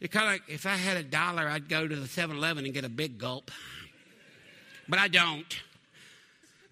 You're 0.00 0.08
kind 0.08 0.26
of 0.26 0.32
like, 0.32 0.42
if 0.48 0.66
I 0.66 0.70
had 0.70 0.96
a 0.96 1.04
dollar, 1.04 1.46
I'd 1.46 1.68
go 1.68 1.86
to 1.86 1.94
the 1.94 2.08
7 2.08 2.36
Eleven 2.36 2.64
and 2.64 2.74
get 2.74 2.84
a 2.84 2.88
big 2.88 3.18
gulp. 3.18 3.52
But 4.88 4.98
I 4.98 5.06
don't. 5.06 5.60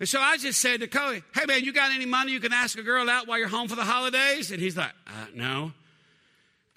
And 0.00 0.08
so 0.08 0.18
I 0.18 0.36
just 0.36 0.60
said 0.60 0.80
to 0.80 0.88
Cody, 0.88 1.22
hey 1.32 1.44
man, 1.46 1.62
you 1.62 1.72
got 1.72 1.92
any 1.92 2.06
money 2.06 2.32
you 2.32 2.40
can 2.40 2.52
ask 2.52 2.76
a 2.76 2.82
girl 2.82 3.08
out 3.08 3.28
while 3.28 3.38
you're 3.38 3.48
home 3.48 3.68
for 3.68 3.76
the 3.76 3.84
holidays? 3.84 4.50
And 4.50 4.60
he's 4.60 4.76
like, 4.76 4.92
uh, 5.06 5.26
no. 5.34 5.72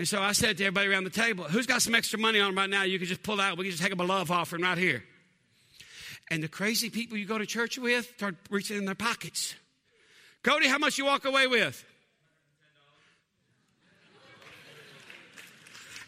And 0.03 0.07
so 0.09 0.21
I 0.21 0.33
said 0.33 0.57
to 0.57 0.65
everybody 0.65 0.89
around 0.89 1.05
the 1.05 1.09
table, 1.09 1.45
who's 1.45 1.65
got 1.65 1.81
some 1.81 1.95
extra 1.95 2.19
money 2.19 2.37
on 2.37 2.47
them 2.47 2.57
right 2.57 2.69
now? 2.69 2.83
You 2.83 2.99
can 2.99 3.07
just 3.07 3.23
pull 3.23 3.39
out. 3.39 3.57
We 3.57 3.63
can 3.63 3.71
just 3.71 3.81
take 3.81 3.93
up 3.93 4.01
a 4.01 4.03
love 4.03 4.31
offering 4.31 4.61
right 4.61 4.77
here. 4.77 5.01
And 6.29 6.43
the 6.43 6.49
crazy 6.49 6.89
people 6.89 7.17
you 7.17 7.25
go 7.25 7.37
to 7.37 7.45
church 7.45 7.77
with 7.77 8.11
start 8.17 8.35
reaching 8.49 8.75
in 8.75 8.83
their 8.83 8.95
pockets. 8.95 9.55
Cody, 10.43 10.67
how 10.67 10.77
much 10.77 10.97
you 10.97 11.05
walk 11.05 11.23
away 11.23 11.47
with? 11.47 11.85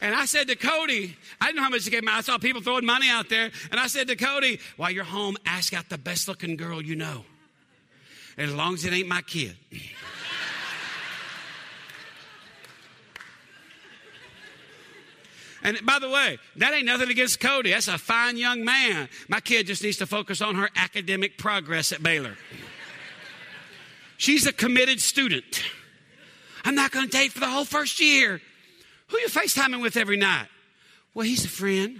And 0.02 0.14
I 0.14 0.26
said 0.26 0.50
to 0.50 0.58
Cody, 0.58 1.16
I 1.40 1.46
didn't 1.46 1.56
know 1.56 1.64
how 1.64 1.70
much 1.70 1.86
he 1.86 1.90
gave 1.90 2.04
me. 2.04 2.12
I 2.12 2.20
saw 2.20 2.38
people 2.38 2.62
throwing 2.62 2.86
money 2.86 3.08
out 3.10 3.30
there. 3.30 3.50
And 3.72 3.80
I 3.80 3.88
said 3.88 4.10
to 4.10 4.18
Cody, 4.18 4.60
while 4.76 4.92
you're 4.92 5.06
home, 5.06 5.38
ask 5.46 5.74
out 5.74 5.88
the 5.88 5.98
best 5.98 6.28
looking 6.28 6.58
girl 6.58 6.82
you 6.82 6.98
know. 6.98 7.24
As 8.38 8.54
long 8.54 8.74
as 8.74 8.84
it 8.84 8.92
ain't 8.92 9.08
my 9.08 9.22
kid. 9.22 9.56
And 15.66 15.84
by 15.84 15.98
the 15.98 16.08
way, 16.08 16.38
that 16.58 16.76
ain't 16.76 16.86
nothing 16.86 17.10
against 17.10 17.40
Cody. 17.40 17.72
That's 17.72 17.88
a 17.88 17.98
fine 17.98 18.38
young 18.38 18.64
man. 18.64 19.10
My 19.28 19.40
kid 19.40 19.66
just 19.66 19.82
needs 19.82 19.98
to 19.98 20.06
focus 20.06 20.40
on 20.40 20.54
her 20.54 20.70
academic 20.76 21.40
progress 21.40 21.92
at 21.92 22.04
Baylor. 22.04 22.38
She's 24.18 24.46
a 24.46 24.54
committed 24.54 25.02
student. 25.02 25.64
I'm 26.64 26.76
not 26.76 26.92
going 26.92 27.06
to 27.06 27.12
date 27.12 27.32
for 27.32 27.40
the 27.40 27.50
whole 27.50 27.66
first 27.66 28.00
year. 28.00 28.40
Who 29.08 29.18
you 29.18 29.28
FaceTiming 29.28 29.82
with 29.82 29.98
every 29.98 30.18
night? 30.18 30.50
Well, 31.16 31.26
he's 31.26 31.46
a 31.46 31.50
friend. 31.50 32.00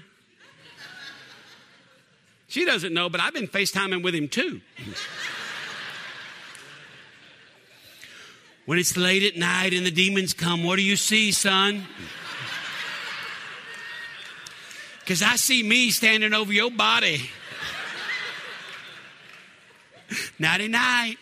She 2.48 2.66
doesn't 2.66 2.94
know, 2.94 3.10
but 3.10 3.20
I've 3.20 3.34
been 3.34 3.48
FaceTiming 3.48 4.04
with 4.04 4.14
him 4.14 4.28
too. 4.28 4.62
when 8.68 8.78
it's 8.78 8.96
late 8.96 9.24
at 9.24 9.36
night 9.36 9.74
and 9.74 9.84
the 9.84 9.92
demons 9.92 10.36
come, 10.36 10.64
what 10.64 10.76
do 10.76 10.84
you 10.84 10.96
see, 10.96 11.32
son? 11.32 11.88
Because 15.06 15.22
I 15.22 15.36
see 15.36 15.62
me 15.62 15.92
standing 15.92 16.34
over 16.34 16.52
your 16.52 16.72
body. 16.72 17.30
Nighty 20.40 20.68
night. 20.68 21.18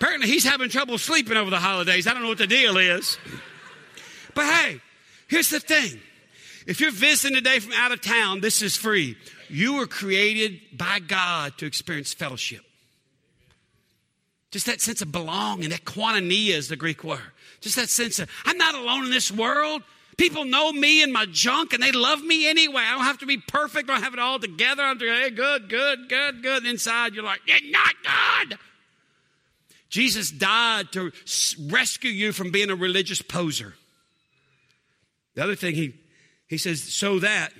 Apparently, 0.00 0.26
he's 0.26 0.44
having 0.44 0.70
trouble 0.70 0.96
sleeping 0.96 1.36
over 1.36 1.50
the 1.50 1.58
holidays. 1.58 2.06
I 2.06 2.14
don't 2.14 2.22
know 2.22 2.30
what 2.30 2.38
the 2.38 2.46
deal 2.46 2.78
is. 2.78 3.18
But 4.34 4.46
hey, 4.46 4.80
here's 5.26 5.50
the 5.50 5.60
thing 5.60 6.00
if 6.66 6.80
you're 6.80 6.92
visiting 6.92 7.36
today 7.36 7.58
from 7.58 7.72
out 7.74 7.92
of 7.92 8.00
town, 8.00 8.40
this 8.40 8.62
is 8.62 8.74
free. 8.74 9.18
You 9.50 9.74
were 9.74 9.86
created 9.86 10.60
by 10.72 11.00
God 11.00 11.58
to 11.58 11.66
experience 11.66 12.14
fellowship. 12.14 12.62
Just 14.50 14.64
that 14.64 14.80
sense 14.80 15.02
of 15.02 15.12
belonging, 15.12 15.70
that 15.70 15.84
koinonia 15.84 16.54
is 16.54 16.68
the 16.68 16.76
Greek 16.76 17.04
word. 17.04 17.20
Just 17.60 17.76
that 17.76 17.90
sense 17.90 18.18
of, 18.18 18.30
I'm 18.46 18.56
not 18.56 18.74
alone 18.74 19.04
in 19.04 19.10
this 19.10 19.30
world. 19.30 19.82
People 20.18 20.44
know 20.44 20.72
me 20.72 21.02
and 21.02 21.12
my 21.12 21.26
junk 21.26 21.72
and 21.72 21.82
they 21.82 21.92
love 21.92 22.22
me 22.22 22.48
anyway. 22.48 22.82
I 22.84 22.96
don't 22.96 23.04
have 23.04 23.18
to 23.18 23.26
be 23.26 23.38
perfect. 23.38 23.88
I 23.88 23.94
don't 23.94 24.02
have 24.02 24.12
it 24.12 24.18
all 24.18 24.38
together. 24.38 24.82
I'm 24.82 24.98
like, 24.98 25.08
hey, 25.08 25.30
good, 25.30 25.68
good, 25.68 26.08
good, 26.08 26.42
good. 26.42 26.66
Inside, 26.66 27.14
you're 27.14 27.24
like, 27.24 27.40
you're 27.46 27.70
not 27.70 27.94
good. 28.02 28.58
Jesus 29.88 30.30
died 30.30 30.92
to 30.92 31.12
rescue 31.68 32.10
you 32.10 32.32
from 32.32 32.50
being 32.50 32.68
a 32.68 32.74
religious 32.74 33.22
poser. 33.22 33.74
The 35.34 35.44
other 35.44 35.54
thing 35.54 35.76
he, 35.76 35.94
he 36.48 36.58
says, 36.58 36.82
so 36.82 37.20
that 37.20 37.52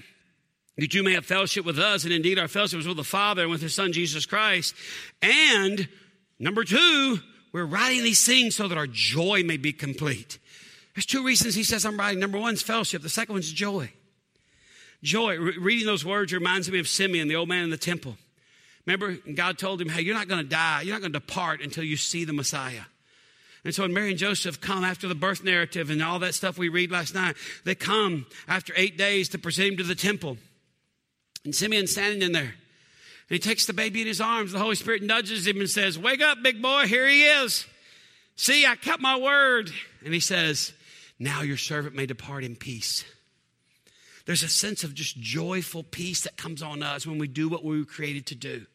that 0.78 0.94
you 0.94 1.02
may 1.02 1.14
have 1.14 1.26
fellowship 1.26 1.64
with 1.64 1.78
us, 1.78 2.04
and 2.04 2.12
indeed 2.12 2.38
our 2.38 2.46
fellowship 2.46 2.78
is 2.78 2.86
with 2.86 2.96
the 2.96 3.04
Father 3.04 3.42
and 3.42 3.50
with 3.50 3.60
His 3.60 3.74
Son 3.74 3.92
Jesus 3.92 4.26
Christ. 4.26 4.74
And 5.20 5.88
number 6.38 6.62
two, 6.62 7.18
we're 7.52 7.64
writing 7.64 8.04
these 8.04 8.24
things 8.24 8.54
so 8.54 8.68
that 8.68 8.78
our 8.78 8.86
joy 8.86 9.42
may 9.44 9.56
be 9.56 9.72
complete. 9.72 10.38
There's 10.98 11.06
two 11.06 11.22
reasons 11.22 11.54
he 11.54 11.62
says 11.62 11.84
I'm 11.84 11.96
writing. 11.96 12.18
Number 12.18 12.38
one 12.38 12.54
is 12.54 12.62
fellowship. 12.62 13.02
The 13.02 13.08
second 13.08 13.32
one's 13.32 13.52
joy. 13.52 13.92
Joy. 15.00 15.38
Re- 15.38 15.56
reading 15.56 15.86
those 15.86 16.04
words 16.04 16.32
reminds 16.32 16.68
me 16.68 16.80
of 16.80 16.88
Simeon, 16.88 17.28
the 17.28 17.36
old 17.36 17.48
man 17.48 17.62
in 17.62 17.70
the 17.70 17.76
temple. 17.76 18.16
Remember, 18.84 19.16
God 19.32 19.58
told 19.58 19.80
him, 19.80 19.90
hey, 19.90 20.02
you're 20.02 20.16
not 20.16 20.26
going 20.26 20.42
to 20.42 20.48
die. 20.48 20.80
You're 20.82 20.96
not 20.96 21.00
going 21.00 21.12
to 21.12 21.20
depart 21.20 21.60
until 21.60 21.84
you 21.84 21.96
see 21.96 22.24
the 22.24 22.32
Messiah. 22.32 22.80
And 23.64 23.72
so 23.72 23.82
when 23.82 23.92
Mary 23.92 24.10
and 24.10 24.18
Joseph 24.18 24.60
come 24.60 24.82
after 24.82 25.06
the 25.06 25.14
birth 25.14 25.44
narrative 25.44 25.88
and 25.88 26.02
all 26.02 26.18
that 26.18 26.34
stuff 26.34 26.58
we 26.58 26.68
read 26.68 26.90
last 26.90 27.14
night, 27.14 27.36
they 27.64 27.76
come 27.76 28.26
after 28.48 28.72
eight 28.74 28.98
days 28.98 29.28
to 29.28 29.38
present 29.38 29.68
him 29.68 29.76
to 29.76 29.84
the 29.84 29.94
temple. 29.94 30.36
And 31.44 31.54
Simeon's 31.54 31.92
standing 31.92 32.22
in 32.22 32.32
there. 32.32 32.42
And 32.42 32.50
he 33.28 33.38
takes 33.38 33.66
the 33.66 33.72
baby 33.72 34.00
in 34.00 34.08
his 34.08 34.20
arms. 34.20 34.50
The 34.50 34.58
Holy 34.58 34.74
Spirit 34.74 35.04
nudges 35.04 35.46
him 35.46 35.60
and 35.60 35.70
says, 35.70 35.96
Wake 35.96 36.22
up, 36.22 36.38
big 36.42 36.60
boy. 36.60 36.88
Here 36.88 37.06
he 37.06 37.22
is. 37.22 37.66
See, 38.34 38.66
I 38.66 38.74
kept 38.74 39.00
my 39.00 39.16
word. 39.16 39.70
And 40.04 40.12
he 40.12 40.18
says, 40.18 40.72
Now 41.18 41.42
your 41.42 41.56
servant 41.56 41.94
may 41.94 42.06
depart 42.06 42.44
in 42.44 42.56
peace. 42.56 43.04
There's 44.24 44.42
a 44.42 44.48
sense 44.48 44.84
of 44.84 44.94
just 44.94 45.18
joyful 45.18 45.82
peace 45.82 46.22
that 46.22 46.36
comes 46.36 46.62
on 46.62 46.82
us 46.82 47.06
when 47.06 47.18
we 47.18 47.28
do 47.28 47.48
what 47.48 47.64
we 47.64 47.78
were 47.78 47.84
created 47.84 48.26
to 48.26 48.34
do. 48.34 48.66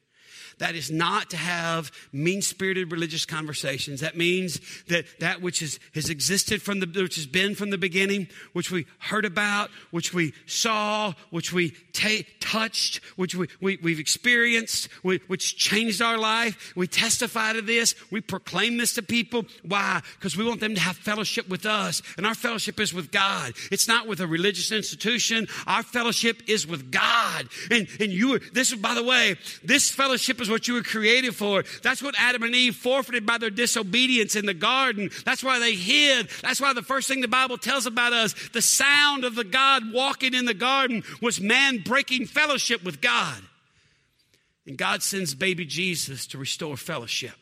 That 0.60 0.76
is 0.76 0.92
not 0.92 1.30
to 1.32 1.38
have 1.38 1.92
mean 2.12 2.42
spirited 2.42 2.92
religious 2.92 3.26
conversations. 3.26 4.02
That 4.02 4.18
means 4.18 4.60
that 4.88 5.06
that 5.20 5.42
which 5.42 5.62
is, 5.62 5.80
has 5.96 6.10
existed 6.10 6.62
from 6.62 6.80
the, 6.80 6.88
which 7.02 7.16
has 7.16 7.26
been 7.26 7.56
from 7.56 7.70
the 7.70 7.78
beginning, 7.78 8.28
which 8.54 8.72
we 8.72 8.86
heard 9.00 9.26
about, 9.26 9.70
which 9.92 10.14
we 10.14 10.34
saw, 10.46 11.14
which 11.30 11.52
we 11.54 11.72
ta- 11.94 12.24
touched, 12.40 13.04
which 13.16 13.36
we, 13.36 13.48
we, 13.62 13.78
we've 13.82 14.00
experienced, 14.00 14.90
we, 15.04 15.20
which 15.28 15.58
changed 15.58 16.02
our 16.02 16.18
life. 16.18 16.74
We 16.76 16.88
testify 16.88 17.54
to 17.54 17.62
this. 17.62 17.96
We 18.12 18.22
proclaim 18.22 18.78
this 18.78 18.94
to 18.96 19.02
people. 19.02 19.46
Why? 19.64 20.02
Because 20.20 20.38
we 20.38 20.46
want 20.46 20.60
them 20.60 20.76
to 20.76 20.82
have 20.82 20.98
fellowship 20.98 21.50
with 21.50 21.66
us. 21.66 22.02
And 22.18 22.26
our 22.26 22.36
fellowship 22.36 22.80
is 22.80 22.94
with 22.94 23.12
God. 23.12 23.54
It's 23.72 23.88
not 23.88 24.08
with 24.08 24.20
a 24.20 24.28
religious 24.28 24.72
institution. 24.72 25.48
Our 25.68 25.84
fellowship 25.84 26.44
is 26.48 26.68
with 26.68 26.92
God. 26.92 27.48
And, 27.72 27.88
and 28.00 28.12
you, 28.12 28.40
this, 28.52 28.72
is 28.72 28.80
by 28.80 28.94
the 28.94 29.04
way, 29.04 29.36
this 29.64 29.90
fellowship 29.90 30.42
is 30.44 30.50
what 30.50 30.68
you 30.68 30.76
were 30.76 30.84
created 30.84 31.36
for. 31.36 31.64
That's 31.82 32.04
what 32.04 32.16
Adam 32.18 32.44
and 32.44 32.54
Eve 32.54 32.76
forfeited 32.76 33.26
by 33.26 33.40
their 33.40 33.50
disobedience 33.50 34.36
in 34.36 34.46
the 34.46 34.54
garden. 34.54 35.10
That's 35.26 35.44
why 35.44 35.58
they 35.58 35.74
hid. 35.74 36.30
That's 36.44 36.62
why 36.62 36.74
the 36.74 36.84
first 36.84 37.08
thing 37.08 37.22
the 37.22 37.28
Bible 37.28 37.58
tells 37.58 37.88
about 37.88 38.14
us, 38.14 38.34
the 38.50 38.62
sound 38.62 39.24
of 39.24 39.34
the 39.36 39.44
God 39.44 39.92
walking 39.92 40.36
in 40.36 40.46
the 40.46 40.54
garden 40.54 41.04
was 41.22 41.42
man 41.42 41.80
breaking 41.80 42.28
fellowship 42.28 42.84
with 42.84 43.02
God. 43.02 43.42
And 44.68 44.78
God 44.78 45.02
sends 45.02 45.34
baby 45.34 45.66
Jesus 45.66 46.28
to 46.28 46.38
restore 46.38 46.78
fellowship. 46.78 47.34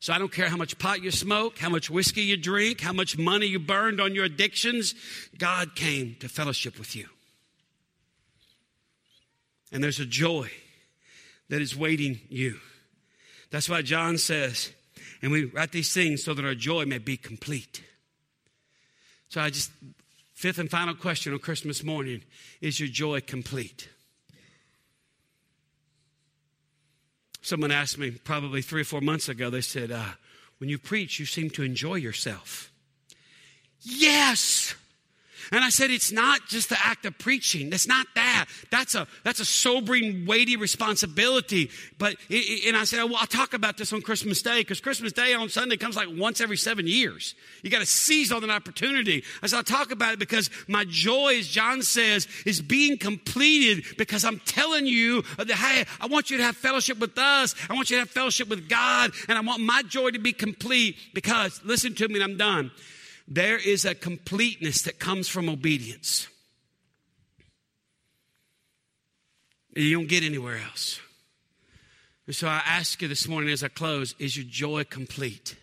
So 0.00 0.12
I 0.12 0.18
don't 0.18 0.32
care 0.32 0.48
how 0.48 0.56
much 0.56 0.78
pot 0.78 1.02
you 1.02 1.10
smoke, 1.10 1.58
how 1.58 1.68
much 1.68 1.90
whiskey 1.90 2.22
you 2.22 2.36
drink, 2.36 2.80
how 2.80 2.92
much 2.92 3.18
money 3.18 3.46
you 3.46 3.58
burned 3.58 4.00
on 4.00 4.14
your 4.14 4.24
addictions, 4.24 4.94
God 5.36 5.74
came 5.74 6.16
to 6.20 6.28
fellowship 6.28 6.78
with 6.78 6.94
you. 6.94 7.06
And 9.72 9.82
there's 9.82 10.00
a 10.00 10.06
joy 10.06 10.50
that 11.48 11.60
is 11.62 11.76
waiting 11.76 12.20
you. 12.28 12.58
That's 13.50 13.68
why 13.68 13.82
John 13.82 14.18
says, 14.18 14.70
and 15.22 15.32
we 15.32 15.46
write 15.46 15.72
these 15.72 15.92
things 15.92 16.22
so 16.22 16.34
that 16.34 16.44
our 16.44 16.54
joy 16.54 16.84
may 16.84 16.98
be 16.98 17.16
complete. 17.16 17.82
So 19.28 19.40
I 19.40 19.50
just, 19.50 19.70
fifth 20.34 20.58
and 20.58 20.70
final 20.70 20.94
question 20.94 21.32
on 21.32 21.38
Christmas 21.38 21.82
morning 21.82 22.22
is 22.60 22.78
your 22.78 22.88
joy 22.88 23.20
complete? 23.20 23.88
Someone 27.40 27.70
asked 27.70 27.98
me 27.98 28.10
probably 28.10 28.60
three 28.60 28.82
or 28.82 28.84
four 28.84 29.00
months 29.00 29.28
ago, 29.28 29.48
they 29.48 29.62
said, 29.62 29.90
uh, 29.90 30.04
when 30.58 30.68
you 30.68 30.78
preach, 30.78 31.18
you 31.18 31.24
seem 31.24 31.50
to 31.50 31.62
enjoy 31.62 31.94
yourself. 31.94 32.70
Yes! 33.80 34.74
And 35.52 35.64
I 35.64 35.70
said, 35.70 35.90
it's 35.90 36.12
not 36.12 36.40
just 36.46 36.68
the 36.68 36.76
act 36.82 37.06
of 37.06 37.16
preaching. 37.18 37.70
That's 37.70 37.86
not 37.86 38.06
that. 38.14 38.46
That's 38.70 38.94
a, 38.94 39.06
that's 39.24 39.40
a 39.40 39.44
sobering, 39.44 40.26
weighty 40.26 40.56
responsibility. 40.56 41.70
But, 41.98 42.16
it, 42.28 42.66
and 42.66 42.76
I 42.76 42.84
said, 42.84 43.04
well, 43.04 43.16
I'll 43.18 43.26
talk 43.26 43.54
about 43.54 43.78
this 43.78 43.92
on 43.92 44.02
Christmas 44.02 44.42
Day 44.42 44.60
because 44.60 44.80
Christmas 44.80 45.12
Day 45.12 45.34
on 45.34 45.48
Sunday 45.48 45.76
comes 45.76 45.96
like 45.96 46.08
once 46.10 46.40
every 46.40 46.56
seven 46.56 46.86
years. 46.86 47.34
You 47.62 47.70
got 47.70 47.80
to 47.80 47.86
seize 47.86 48.30
on 48.30 48.42
that 48.42 48.50
opportunity. 48.50 49.24
I 49.42 49.46
said, 49.46 49.56
I'll 49.56 49.62
talk 49.64 49.90
about 49.90 50.12
it 50.12 50.18
because 50.18 50.50
my 50.68 50.84
joy, 50.88 51.38
as 51.38 51.48
John 51.48 51.82
says, 51.82 52.28
is 52.44 52.60
being 52.60 52.98
completed 52.98 53.84
because 53.96 54.24
I'm 54.24 54.40
telling 54.40 54.86
you 54.86 55.22
that, 55.38 55.50
hey, 55.50 55.84
I 56.00 56.06
want 56.06 56.30
you 56.30 56.36
to 56.38 56.42
have 56.42 56.56
fellowship 56.56 56.98
with 56.98 57.16
us. 57.18 57.54
I 57.70 57.74
want 57.74 57.90
you 57.90 57.96
to 57.96 58.00
have 58.00 58.10
fellowship 58.10 58.48
with 58.48 58.68
God. 58.68 59.12
And 59.28 59.38
I 59.38 59.40
want 59.40 59.62
my 59.62 59.82
joy 59.82 60.10
to 60.10 60.18
be 60.18 60.32
complete 60.32 60.96
because, 61.14 61.60
listen 61.64 61.94
to 61.94 62.08
me 62.08 62.16
and 62.16 62.24
I'm 62.24 62.36
done 62.36 62.70
there 63.28 63.58
is 63.58 63.84
a 63.84 63.94
completeness 63.94 64.82
that 64.82 64.98
comes 64.98 65.28
from 65.28 65.50
obedience. 65.50 66.28
and 69.76 69.84
You 69.84 69.98
don't 69.98 70.08
get 70.08 70.24
anywhere 70.24 70.58
else. 70.58 70.98
And 72.26 72.34
so 72.34 72.48
I 72.48 72.62
ask 72.64 73.00
you 73.02 73.08
this 73.08 73.28
morning 73.28 73.50
as 73.50 73.62
I 73.62 73.68
close 73.68 74.14
is 74.18 74.36
your 74.36 74.46
joy 74.48 74.84
complete? 74.84 75.56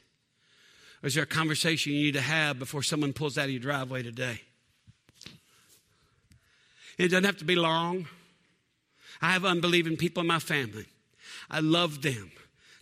Or 1.04 1.08
is 1.08 1.16
there 1.16 1.24
a 1.24 1.28
conversation 1.28 1.94
you 1.94 2.04
need 2.04 2.14
to 2.14 2.22
have 2.22 2.60
before 2.60 2.84
someone 2.84 3.14
pulls 3.14 3.38
out 3.38 3.46
of 3.46 3.52
your 3.52 3.60
driveway 3.60 4.04
today? 4.04 4.42
It 6.98 7.10
doesn't 7.10 7.26
have 7.26 7.38
to 7.38 7.46
be 7.46 7.56
long. 7.56 8.08
I 9.22 9.32
have 9.32 9.44
unbelieving 9.44 9.98
people 9.98 10.22
in 10.22 10.28
my 10.28 10.40
family. 10.40 10.86
I 11.50 11.60
love 11.60 12.02
them. 12.02 12.32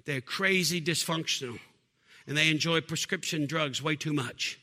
They're 0.06 0.22
crazy 0.22 0.82
dysfunctional 0.82 1.60
and 2.28 2.38
they 2.38 2.50
enjoy 2.50 2.82
prescription 2.82 3.48
drugs 3.48 3.82
way 3.82 3.96
too 3.96 4.14
much. 4.14 4.60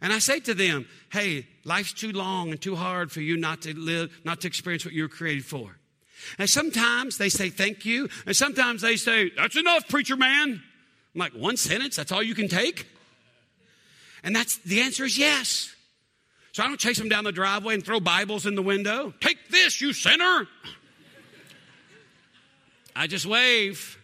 And 0.00 0.12
I 0.12 0.18
say 0.18 0.40
to 0.40 0.54
them, 0.54 0.86
hey, 1.10 1.46
life's 1.64 1.92
too 1.92 2.12
long 2.12 2.50
and 2.50 2.60
too 2.60 2.76
hard 2.76 3.10
for 3.10 3.20
you 3.20 3.36
not 3.36 3.62
to 3.62 3.78
live, 3.78 4.10
not 4.24 4.42
to 4.42 4.48
experience 4.48 4.84
what 4.84 4.94
you 4.94 5.02
were 5.02 5.08
created 5.08 5.44
for. 5.44 5.76
And 6.38 6.48
sometimes 6.48 7.18
they 7.18 7.28
say 7.28 7.50
thank 7.50 7.84
you, 7.84 8.08
and 8.26 8.36
sometimes 8.36 8.82
they 8.82 8.96
say, 8.96 9.30
that's 9.36 9.56
enough, 9.56 9.88
preacher 9.88 10.16
man. 10.16 10.62
I'm 11.14 11.18
like, 11.18 11.32
one 11.32 11.56
sentence, 11.56 11.96
that's 11.96 12.12
all 12.12 12.22
you 12.22 12.34
can 12.34 12.48
take? 12.48 12.86
And 14.22 14.34
that's 14.34 14.58
the 14.58 14.80
answer 14.80 15.04
is 15.04 15.18
yes. 15.18 15.74
So 16.52 16.62
I 16.62 16.68
don't 16.68 16.80
chase 16.80 16.98
them 16.98 17.08
down 17.08 17.24
the 17.24 17.32
driveway 17.32 17.74
and 17.74 17.84
throw 17.84 18.00
Bibles 18.00 18.46
in 18.46 18.54
the 18.54 18.62
window. 18.62 19.12
Take 19.20 19.48
this, 19.50 19.80
you 19.80 19.92
sinner. 19.92 20.46
I 22.96 23.06
just 23.06 23.26
wave. 23.26 23.98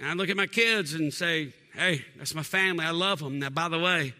And 0.00 0.08
I 0.08 0.14
look 0.14 0.30
at 0.30 0.36
my 0.36 0.46
kids 0.46 0.94
and 0.94 1.12
say, 1.12 1.52
hey, 1.74 2.04
that's 2.16 2.34
my 2.34 2.42
family. 2.42 2.84
I 2.84 2.90
love 2.90 3.20
them. 3.20 3.38
Now, 3.38 3.50
by 3.50 3.68
the 3.68 3.78
way, 3.78 4.14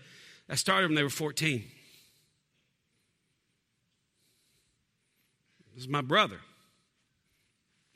I 0.53 0.55
started 0.55 0.88
when 0.88 0.97
they 0.97 1.03
were 1.03 1.09
14. 1.09 1.65
This 5.75 5.85
is 5.85 5.88
my 5.88 6.03
brother. 6.03 6.41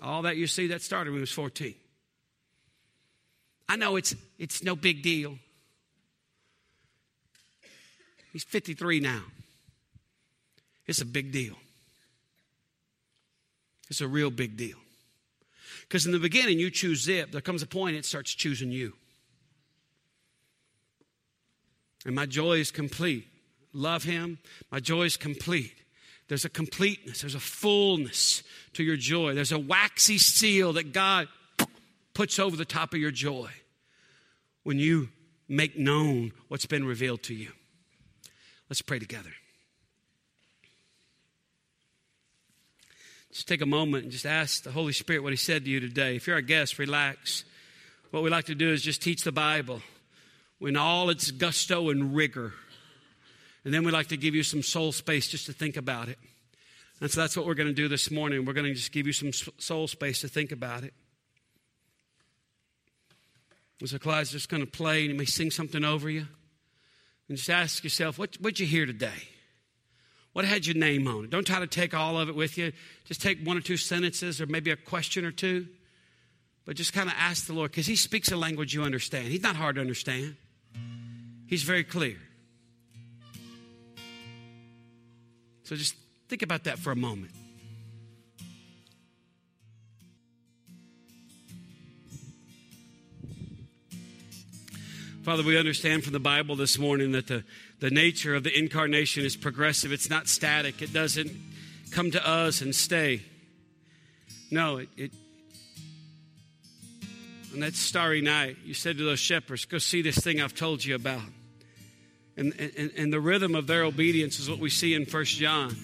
All 0.01 0.23
that 0.23 0.38
you 0.38 0.47
see, 0.47 0.69
that 0.69 0.81
started 0.81 1.11
when 1.11 1.19
he 1.19 1.21
was 1.21 1.33
14. 1.33 1.75
I 3.69 3.77
know 3.77 3.97
it's, 3.97 4.14
it's 4.38 4.64
no 4.64 4.75
big 4.75 5.03
deal. 5.03 5.38
He's 8.33 8.45
53 8.45 9.01
now. 9.01 9.25
It's 10.87 11.03
a 11.03 11.07
big 11.07 11.33
deal. 11.33 11.57
It's 13.90 14.01
a 14.01 14.09
real 14.09 14.31
big 14.31 14.57
deal. 14.57 14.79
Because 15.83 16.07
in 16.07 16.12
the 16.12 16.19
beginning, 16.19 16.59
you 16.59 16.71
choose 16.71 17.03
zip. 17.03 17.33
There 17.33 17.42
comes 17.42 17.62
a 17.62 17.66
point 17.66 17.97
it 17.97 18.07
starts 18.07 18.35
choosing 18.35 18.71
you. 18.71 18.95
And 22.07 22.14
my 22.14 22.25
joy 22.25 22.59
is 22.59 22.71
complete. 22.71 23.27
Love 23.73 24.05
Him. 24.05 24.38
My 24.71 24.79
joy 24.79 25.03
is 25.03 25.16
complete. 25.16 25.75
There's 26.29 26.45
a 26.45 26.49
completeness, 26.49 27.21
there's 27.21 27.35
a 27.35 27.40
fullness 27.40 28.42
to 28.75 28.83
your 28.83 28.97
joy. 28.97 29.35
There's 29.35 29.53
a 29.53 29.59
waxy 29.59 30.19
seal 30.19 30.73
that 30.75 30.92
God 30.92 31.29
puts 32.14 32.38
over 32.38 32.57
the 32.57 32.64
top 32.64 32.95
of 32.95 33.01
your 33.01 33.11
joy 33.11 33.51
when 34.62 34.79
you 34.79 35.09
make 35.49 35.79
known 35.79 36.33
what's 36.49 36.66
been 36.66 36.85
revealed 36.85 37.23
to 37.25 37.35
you. 37.35 37.51
Let's 38.71 38.83
pray 38.83 38.99
together. 38.99 39.31
Just 43.33 43.47
take 43.47 43.61
a 43.61 43.66
moment 43.66 44.05
and 44.05 44.12
just 44.12 44.27
ask 44.27 44.62
the 44.62 44.73
Holy 44.73 44.92
Spirit 44.92 45.23
what 45.23 45.33
He 45.33 45.37
said 45.37 45.64
to 45.64 45.71
you 45.71 45.81
today. 45.81 46.16
If 46.16 46.27
you're 46.27 46.37
a 46.37 46.42
guest, 46.42 46.79
relax. 46.79 47.45
What 48.11 48.23
we 48.23 48.31
like 48.31 48.47
to 48.47 48.55
do 48.55 48.71
is 48.71 48.83
just 48.83 49.03
teach 49.03 49.23
the 49.23 49.33
Bible 49.33 49.83
in 50.61 50.77
all 50.77 51.11
its 51.11 51.31
gusto 51.31 51.90
and 51.90 52.15
rigor. 52.15 52.52
And 53.65 53.75
then 53.75 53.85
we'd 53.85 53.92
like 53.92 54.09
to 54.09 54.17
give 54.17 54.35
you 54.35 54.42
some 54.42 54.63
soul 54.63 54.92
space 54.92 55.29
just 55.29 55.46
to 55.46 55.52
think 55.52 55.77
about 55.77 56.09
it. 56.09 56.19
And 57.00 57.11
so 57.11 57.21
that's 57.21 57.37
what 57.37 57.46
we're 57.46 57.54
going 57.54 57.69
to 57.69 57.75
do 57.75 57.88
this 57.88 58.11
morning. 58.11 58.44
We're 58.44 58.54
going 58.54 58.67
to 58.67 58.75
just 58.75 58.92
give 58.92 59.07
you 59.07 59.13
some 59.13 59.33
soul 59.33 59.87
space 59.87 60.21
to 60.23 60.29
think 60.29 60.52
about 60.52 60.85
it. 60.85 60.94
So 63.85 63.98
Clyde's 63.98 64.33
just 64.33 64.48
going 64.48 64.65
to 64.65 64.71
play 64.71 65.02
and 65.02 65.11
he 65.11 65.19
may 65.19 65.27
sing 65.27 65.50
something 65.50 65.85
over 65.85 66.09
you. 66.09 66.27
And 67.29 67.37
just 67.37 67.50
ask 67.50 67.85
yourself, 67.85 68.19
what, 68.19 68.37
what'd 68.37 68.61
you 68.61 68.67
hear 68.67 68.87
today? 68.87 69.29
What 70.33 70.44
had 70.44 70.67
your 70.67 70.77
name 70.77 71.09
on 71.09 71.25
it? 71.25 71.31
Don't 71.31 71.46
try 71.46 71.61
to 71.61 71.67
take 71.67 71.92
all 71.92 72.19
of 72.19 72.29
it 72.29 72.37
with 72.37 72.57
you. 72.57 72.73
Just 73.04 73.21
take 73.21 73.44
one 73.44 73.57
or 73.57 73.61
two 73.61 73.77
sentences 73.77 74.40
or 74.40 74.46
maybe 74.46 74.71
a 74.71 74.77
question 74.77 75.25
or 75.25 75.31
two. 75.31 75.67
But 76.65 76.77
just 76.77 76.92
kind 76.92 77.09
of 77.09 77.15
ask 77.19 77.46
the 77.46 77.52
Lord 77.52 77.71
because 77.71 77.87
He 77.87 77.96
speaks 77.96 78.31
a 78.31 78.37
language 78.37 78.75
you 78.75 78.83
understand. 78.83 79.29
He's 79.29 79.42
not 79.42 79.57
hard 79.57 79.77
to 79.77 79.81
understand, 79.81 80.37
He's 81.47 81.63
very 81.63 81.85
clear. 81.85 82.17
So 85.63 85.77
just 85.77 85.94
think 86.29 86.42
about 86.42 86.65
that 86.65 86.79
for 86.79 86.90
a 86.90 86.97
moment. 86.97 87.33
Father, 95.23 95.42
we 95.42 95.59
understand 95.59 96.05
from 96.05 96.13
the 96.13 96.21
Bible 96.21 96.55
this 96.55 96.79
morning 96.79 97.11
that 97.11 97.27
the, 97.27 97.42
the 97.81 97.90
nature 97.90 98.37
of 98.37 98.44
the 98.44 98.57
incarnation 98.57 99.25
is 99.25 99.35
progressive. 99.35 99.90
It's 99.90 100.09
not 100.09 100.29
static. 100.29 100.83
It 100.83 100.92
doesn't 100.92 101.33
come 101.90 102.13
to 102.13 102.25
us 102.25 102.61
and 102.61 102.73
stay. 102.73 103.23
No, 104.53 104.77
it, 104.77 104.88
it 104.97 105.13
on 107.53 107.61
that 107.61 107.75
starry 107.75 108.21
night, 108.21 108.59
you 108.65 108.75
said 108.75 108.99
to 108.99 109.05
those 109.05 109.19
shepherds, 109.19 109.65
Go 109.65 109.79
see 109.79 110.03
this 110.03 110.19
thing 110.19 110.40
I've 110.40 110.55
told 110.55 110.85
you 110.85 110.94
about. 110.94 111.23
And, 112.37 112.52
and, 112.58 112.92
and 112.96 113.12
the 113.12 113.20
rhythm 113.20 113.54
of 113.54 113.66
their 113.66 113.84
obedience 113.84 114.38
is 114.38 114.50
what 114.50 114.58
we 114.58 114.68
see 114.68 114.94
in 114.94 115.06
First 115.06 115.37
John. 115.37 115.74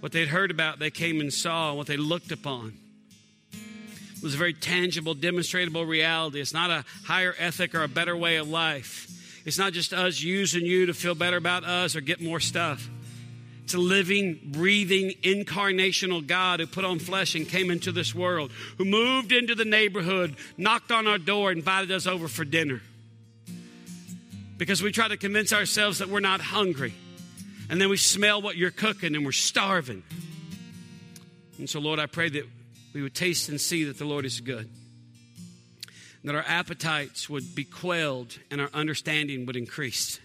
What 0.00 0.12
they'd 0.12 0.28
heard 0.28 0.50
about, 0.50 0.78
they 0.78 0.90
came 0.90 1.20
and 1.20 1.32
saw, 1.32 1.74
what 1.74 1.88
they 1.88 1.96
looked 1.96 2.30
upon 2.30 2.74
It 3.52 4.22
was 4.22 4.34
a 4.34 4.38
very 4.38 4.54
tangible, 4.54 5.14
demonstrable 5.14 5.84
reality. 5.84 6.40
It's 6.40 6.54
not 6.54 6.70
a 6.70 6.84
higher 7.04 7.34
ethic 7.38 7.74
or 7.74 7.82
a 7.82 7.88
better 7.88 8.16
way 8.16 8.36
of 8.36 8.48
life. 8.48 9.08
It's 9.44 9.58
not 9.58 9.72
just 9.72 9.92
us 9.92 10.20
using 10.20 10.64
you 10.64 10.86
to 10.86 10.94
feel 10.94 11.14
better 11.16 11.36
about 11.36 11.64
us 11.64 11.96
or 11.96 12.00
get 12.00 12.20
more 12.20 12.38
stuff. 12.38 12.88
It's 13.64 13.74
a 13.74 13.78
living, 13.78 14.38
breathing, 14.46 15.12
incarnational 15.22 16.26
God 16.26 16.60
who 16.60 16.66
put 16.66 16.84
on 16.84 16.98
flesh 16.98 17.34
and 17.34 17.46
came 17.48 17.70
into 17.70 17.92
this 17.92 18.14
world, 18.14 18.50
who 18.78 18.84
moved 18.84 19.32
into 19.32 19.54
the 19.54 19.64
neighborhood, 19.64 20.36
knocked 20.56 20.90
on 20.90 21.06
our 21.06 21.18
door, 21.18 21.52
invited 21.52 21.90
us 21.90 22.06
over 22.06 22.28
for 22.28 22.44
dinner. 22.44 22.80
Because 24.58 24.82
we 24.82 24.90
try 24.90 25.08
to 25.08 25.16
convince 25.16 25.52
ourselves 25.52 26.00
that 26.00 26.08
we're 26.08 26.20
not 26.20 26.40
hungry. 26.40 26.92
And 27.70 27.80
then 27.80 27.88
we 27.88 27.96
smell 27.96 28.42
what 28.42 28.56
you're 28.56 28.72
cooking 28.72 29.14
and 29.14 29.24
we're 29.24 29.32
starving. 29.32 30.02
And 31.58 31.70
so, 31.70 31.80
Lord, 31.80 31.98
I 31.98 32.06
pray 32.06 32.28
that 32.28 32.44
we 32.92 33.02
would 33.02 33.14
taste 33.14 33.48
and 33.48 33.60
see 33.60 33.84
that 33.84 33.98
the 33.98 34.04
Lord 34.04 34.24
is 34.24 34.40
good. 34.40 34.68
That 36.24 36.34
our 36.34 36.44
appetites 36.46 37.30
would 37.30 37.54
be 37.54 37.64
quelled 37.64 38.36
and 38.50 38.60
our 38.60 38.70
understanding 38.74 39.46
would 39.46 39.56
increase. 39.56 40.18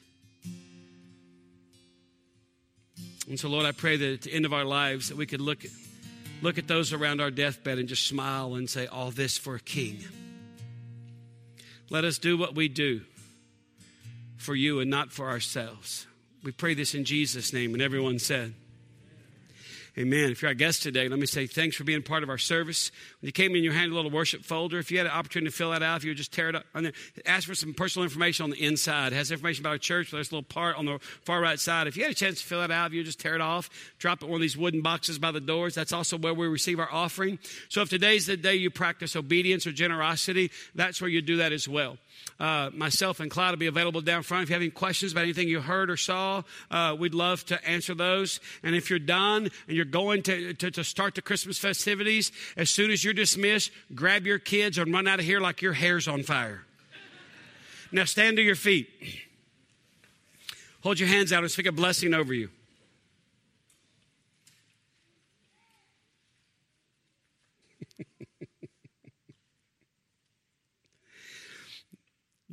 And 3.29 3.39
so, 3.39 3.47
Lord, 3.49 3.65
I 3.65 3.71
pray 3.71 3.97
that 3.97 4.13
at 4.13 4.21
the 4.23 4.33
end 4.33 4.45
of 4.45 4.53
our 4.53 4.65
lives 4.65 5.09
that 5.09 5.17
we 5.17 5.25
could 5.25 5.41
look 5.41 5.63
at, 5.63 5.71
look 6.41 6.57
at 6.57 6.67
those 6.67 6.91
around 6.91 7.21
our 7.21 7.31
deathbed 7.31 7.77
and 7.77 7.87
just 7.87 8.07
smile 8.07 8.55
and 8.55 8.69
say, 8.69 8.87
All 8.87 9.11
this 9.11 9.37
for 9.37 9.55
a 9.55 9.59
king. 9.59 10.03
Let 11.89 12.03
us 12.03 12.17
do 12.17 12.37
what 12.37 12.55
we 12.55 12.67
do 12.67 13.01
for 14.43 14.55
you 14.55 14.79
and 14.79 14.89
not 14.89 15.11
for 15.11 15.29
ourselves. 15.29 16.07
We 16.43 16.51
pray 16.51 16.73
this 16.73 16.93
in 16.93 17.05
Jesus' 17.05 17.53
name. 17.53 17.73
And 17.73 17.81
everyone 17.81 18.19
said, 18.19 18.53
Amen. 19.95 20.31
If 20.31 20.41
you're 20.41 20.49
our 20.49 20.55
guest 20.55 20.81
today, 20.81 21.07
let 21.07 21.19
me 21.19 21.27
say 21.27 21.45
thanks 21.45 21.75
for 21.75 21.83
being 21.83 22.01
part 22.01 22.23
of 22.23 22.29
our 22.29 22.39
service. 22.39 22.91
When 23.21 23.27
you 23.27 23.31
came 23.31 23.55
in, 23.55 23.63
you 23.63 23.71
handed 23.71 23.91
a 23.91 23.95
little 23.95 24.09
worship 24.09 24.43
folder. 24.43 24.79
If 24.79 24.89
you 24.89 24.97
had 24.97 25.05
an 25.05 25.13
opportunity 25.13 25.51
to 25.51 25.55
fill 25.55 25.69
that 25.69 25.83
out, 25.83 25.97
if 25.97 26.03
you 26.03 26.09
would 26.09 26.17
just 26.17 26.33
tear 26.33 26.49
it 26.49 26.55
up 26.55 26.65
on 26.73 26.81
there, 26.81 26.93
ask 27.27 27.47
for 27.47 27.53
some 27.53 27.75
personal 27.75 28.03
information 28.03 28.43
on 28.43 28.49
the 28.49 28.63
inside. 28.63 29.13
It 29.13 29.17
has 29.17 29.29
information 29.29 29.61
about 29.61 29.73
our 29.73 29.77
church. 29.77 30.09
There's 30.09 30.31
a 30.31 30.35
little 30.35 30.47
part 30.47 30.77
on 30.77 30.85
the 30.85 30.97
far 31.21 31.41
right 31.41 31.59
side. 31.59 31.85
If 31.85 31.95
you 31.95 32.01
had 32.01 32.11
a 32.11 32.15
chance 32.15 32.41
to 32.41 32.43
fill 32.43 32.61
that 32.61 32.71
out, 32.71 32.87
if 32.87 32.93
you 32.93 33.03
just 33.03 33.19
tear 33.19 33.35
it 33.35 33.41
off, 33.41 33.69
drop 33.99 34.23
it 34.23 34.25
in 34.25 34.31
one 34.31 34.37
of 34.37 34.41
these 34.41 34.57
wooden 34.57 34.81
boxes 34.81 35.19
by 35.19 35.29
the 35.29 35.39
doors. 35.39 35.75
That's 35.75 35.93
also 35.93 36.17
where 36.17 36.33
we 36.33 36.47
receive 36.47 36.79
our 36.79 36.91
offering. 36.91 37.37
So 37.69 37.83
if 37.83 37.89
today's 37.89 38.25
the 38.25 38.35
day 38.35 38.55
you 38.55 38.71
practice 38.71 39.15
obedience 39.15 39.67
or 39.67 39.73
generosity, 39.73 40.49
that's 40.73 41.01
where 41.01 41.09
you 41.09 41.21
do 41.21 41.37
that 41.37 41.51
as 41.51 41.67
well. 41.67 41.99
Uh, 42.39 42.71
myself 42.73 43.19
and 43.19 43.29
Clyde 43.29 43.51
will 43.51 43.57
be 43.57 43.67
available 43.67 44.01
down 44.01 44.23
front. 44.23 44.43
If 44.43 44.49
you 44.49 44.53
have 44.53 44.61
any 44.61 44.71
questions 44.71 45.11
about 45.11 45.23
anything 45.23 45.47
you 45.47 45.61
heard 45.61 45.91
or 45.91 45.97
saw, 45.97 46.41
uh, 46.71 46.95
we'd 46.97 47.13
love 47.13 47.45
to 47.45 47.63
answer 47.67 47.93
those. 47.93 48.39
And 48.63 48.75
if 48.75 48.89
you're 48.89 48.99
done 48.99 49.49
and 49.67 49.77
you're 49.83 49.91
going 49.91 50.21
to, 50.23 50.53
to, 50.53 50.71
to 50.71 50.83
start 50.83 51.13
the 51.15 51.21
Christmas 51.21 51.57
festivities, 51.57 52.31
as 52.55 52.69
soon 52.69 52.89
as 52.89 53.03
you're 53.03 53.13
dismissed, 53.13 53.69
grab 53.93 54.25
your 54.25 54.39
kids 54.39 54.77
and 54.77 54.93
run 54.93 55.09
out 55.09 55.19
of 55.19 55.25
here 55.25 55.41
like 55.41 55.61
your 55.61 55.73
hair's 55.73 56.07
on 56.07 56.23
fire. 56.23 56.63
Now 57.91 58.05
stand 58.05 58.37
to 58.37 58.43
your 58.43 58.55
feet. 58.55 58.87
Hold 60.83 61.01
your 61.01 61.09
hands 61.09 61.33
out 61.33 61.43
and 61.43 61.51
speak 61.51 61.65
a 61.65 61.73
blessing 61.73 62.13
over 62.13 62.33
you. 62.33 62.49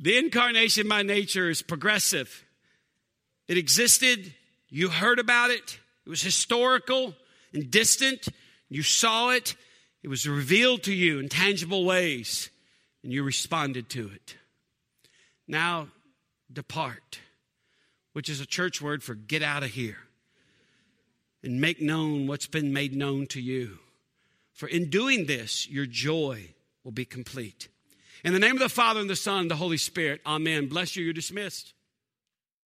The 0.03 0.17
incarnation 0.17 0.89
by 0.89 1.03
nature 1.03 1.47
is 1.47 1.61
progressive. 1.61 2.43
It 3.47 3.55
existed, 3.55 4.33
you 4.67 4.89
heard 4.89 5.19
about 5.19 5.51
it, 5.51 5.77
it 6.07 6.09
was 6.09 6.23
historical 6.23 7.13
and 7.53 7.69
distant, 7.69 8.27
you 8.69 8.83
saw 8.83 9.31
it, 9.31 9.55
it 10.03 10.07
was 10.07 10.27
revealed 10.27 10.83
to 10.83 10.93
you 10.93 11.19
in 11.19 11.29
tangible 11.29 11.85
ways, 11.85 12.49
and 13.03 13.11
you 13.11 13.23
responded 13.23 13.89
to 13.89 14.09
it. 14.13 14.35
Now, 15.47 15.89
depart, 16.51 17.19
which 18.13 18.29
is 18.29 18.39
a 18.39 18.45
church 18.45 18.81
word 18.81 19.03
for 19.03 19.13
get 19.15 19.43
out 19.43 19.63
of 19.63 19.71
here, 19.71 19.97
and 21.43 21.59
make 21.59 21.81
known 21.81 22.27
what's 22.27 22.47
been 22.47 22.73
made 22.73 22.95
known 22.95 23.27
to 23.27 23.41
you. 23.41 23.79
For 24.53 24.67
in 24.67 24.89
doing 24.89 25.25
this, 25.25 25.67
your 25.67 25.85
joy 25.85 26.49
will 26.83 26.91
be 26.91 27.05
complete. 27.05 27.67
In 28.23 28.33
the 28.33 28.39
name 28.39 28.53
of 28.53 28.59
the 28.59 28.69
Father, 28.69 28.99
and 28.99 29.09
the 29.09 29.15
Son, 29.15 29.41
and 29.41 29.51
the 29.51 29.55
Holy 29.55 29.77
Spirit, 29.77 30.21
amen. 30.25 30.67
Bless 30.67 30.95
you. 30.95 31.03
You're 31.03 31.13
dismissed. 31.13 31.73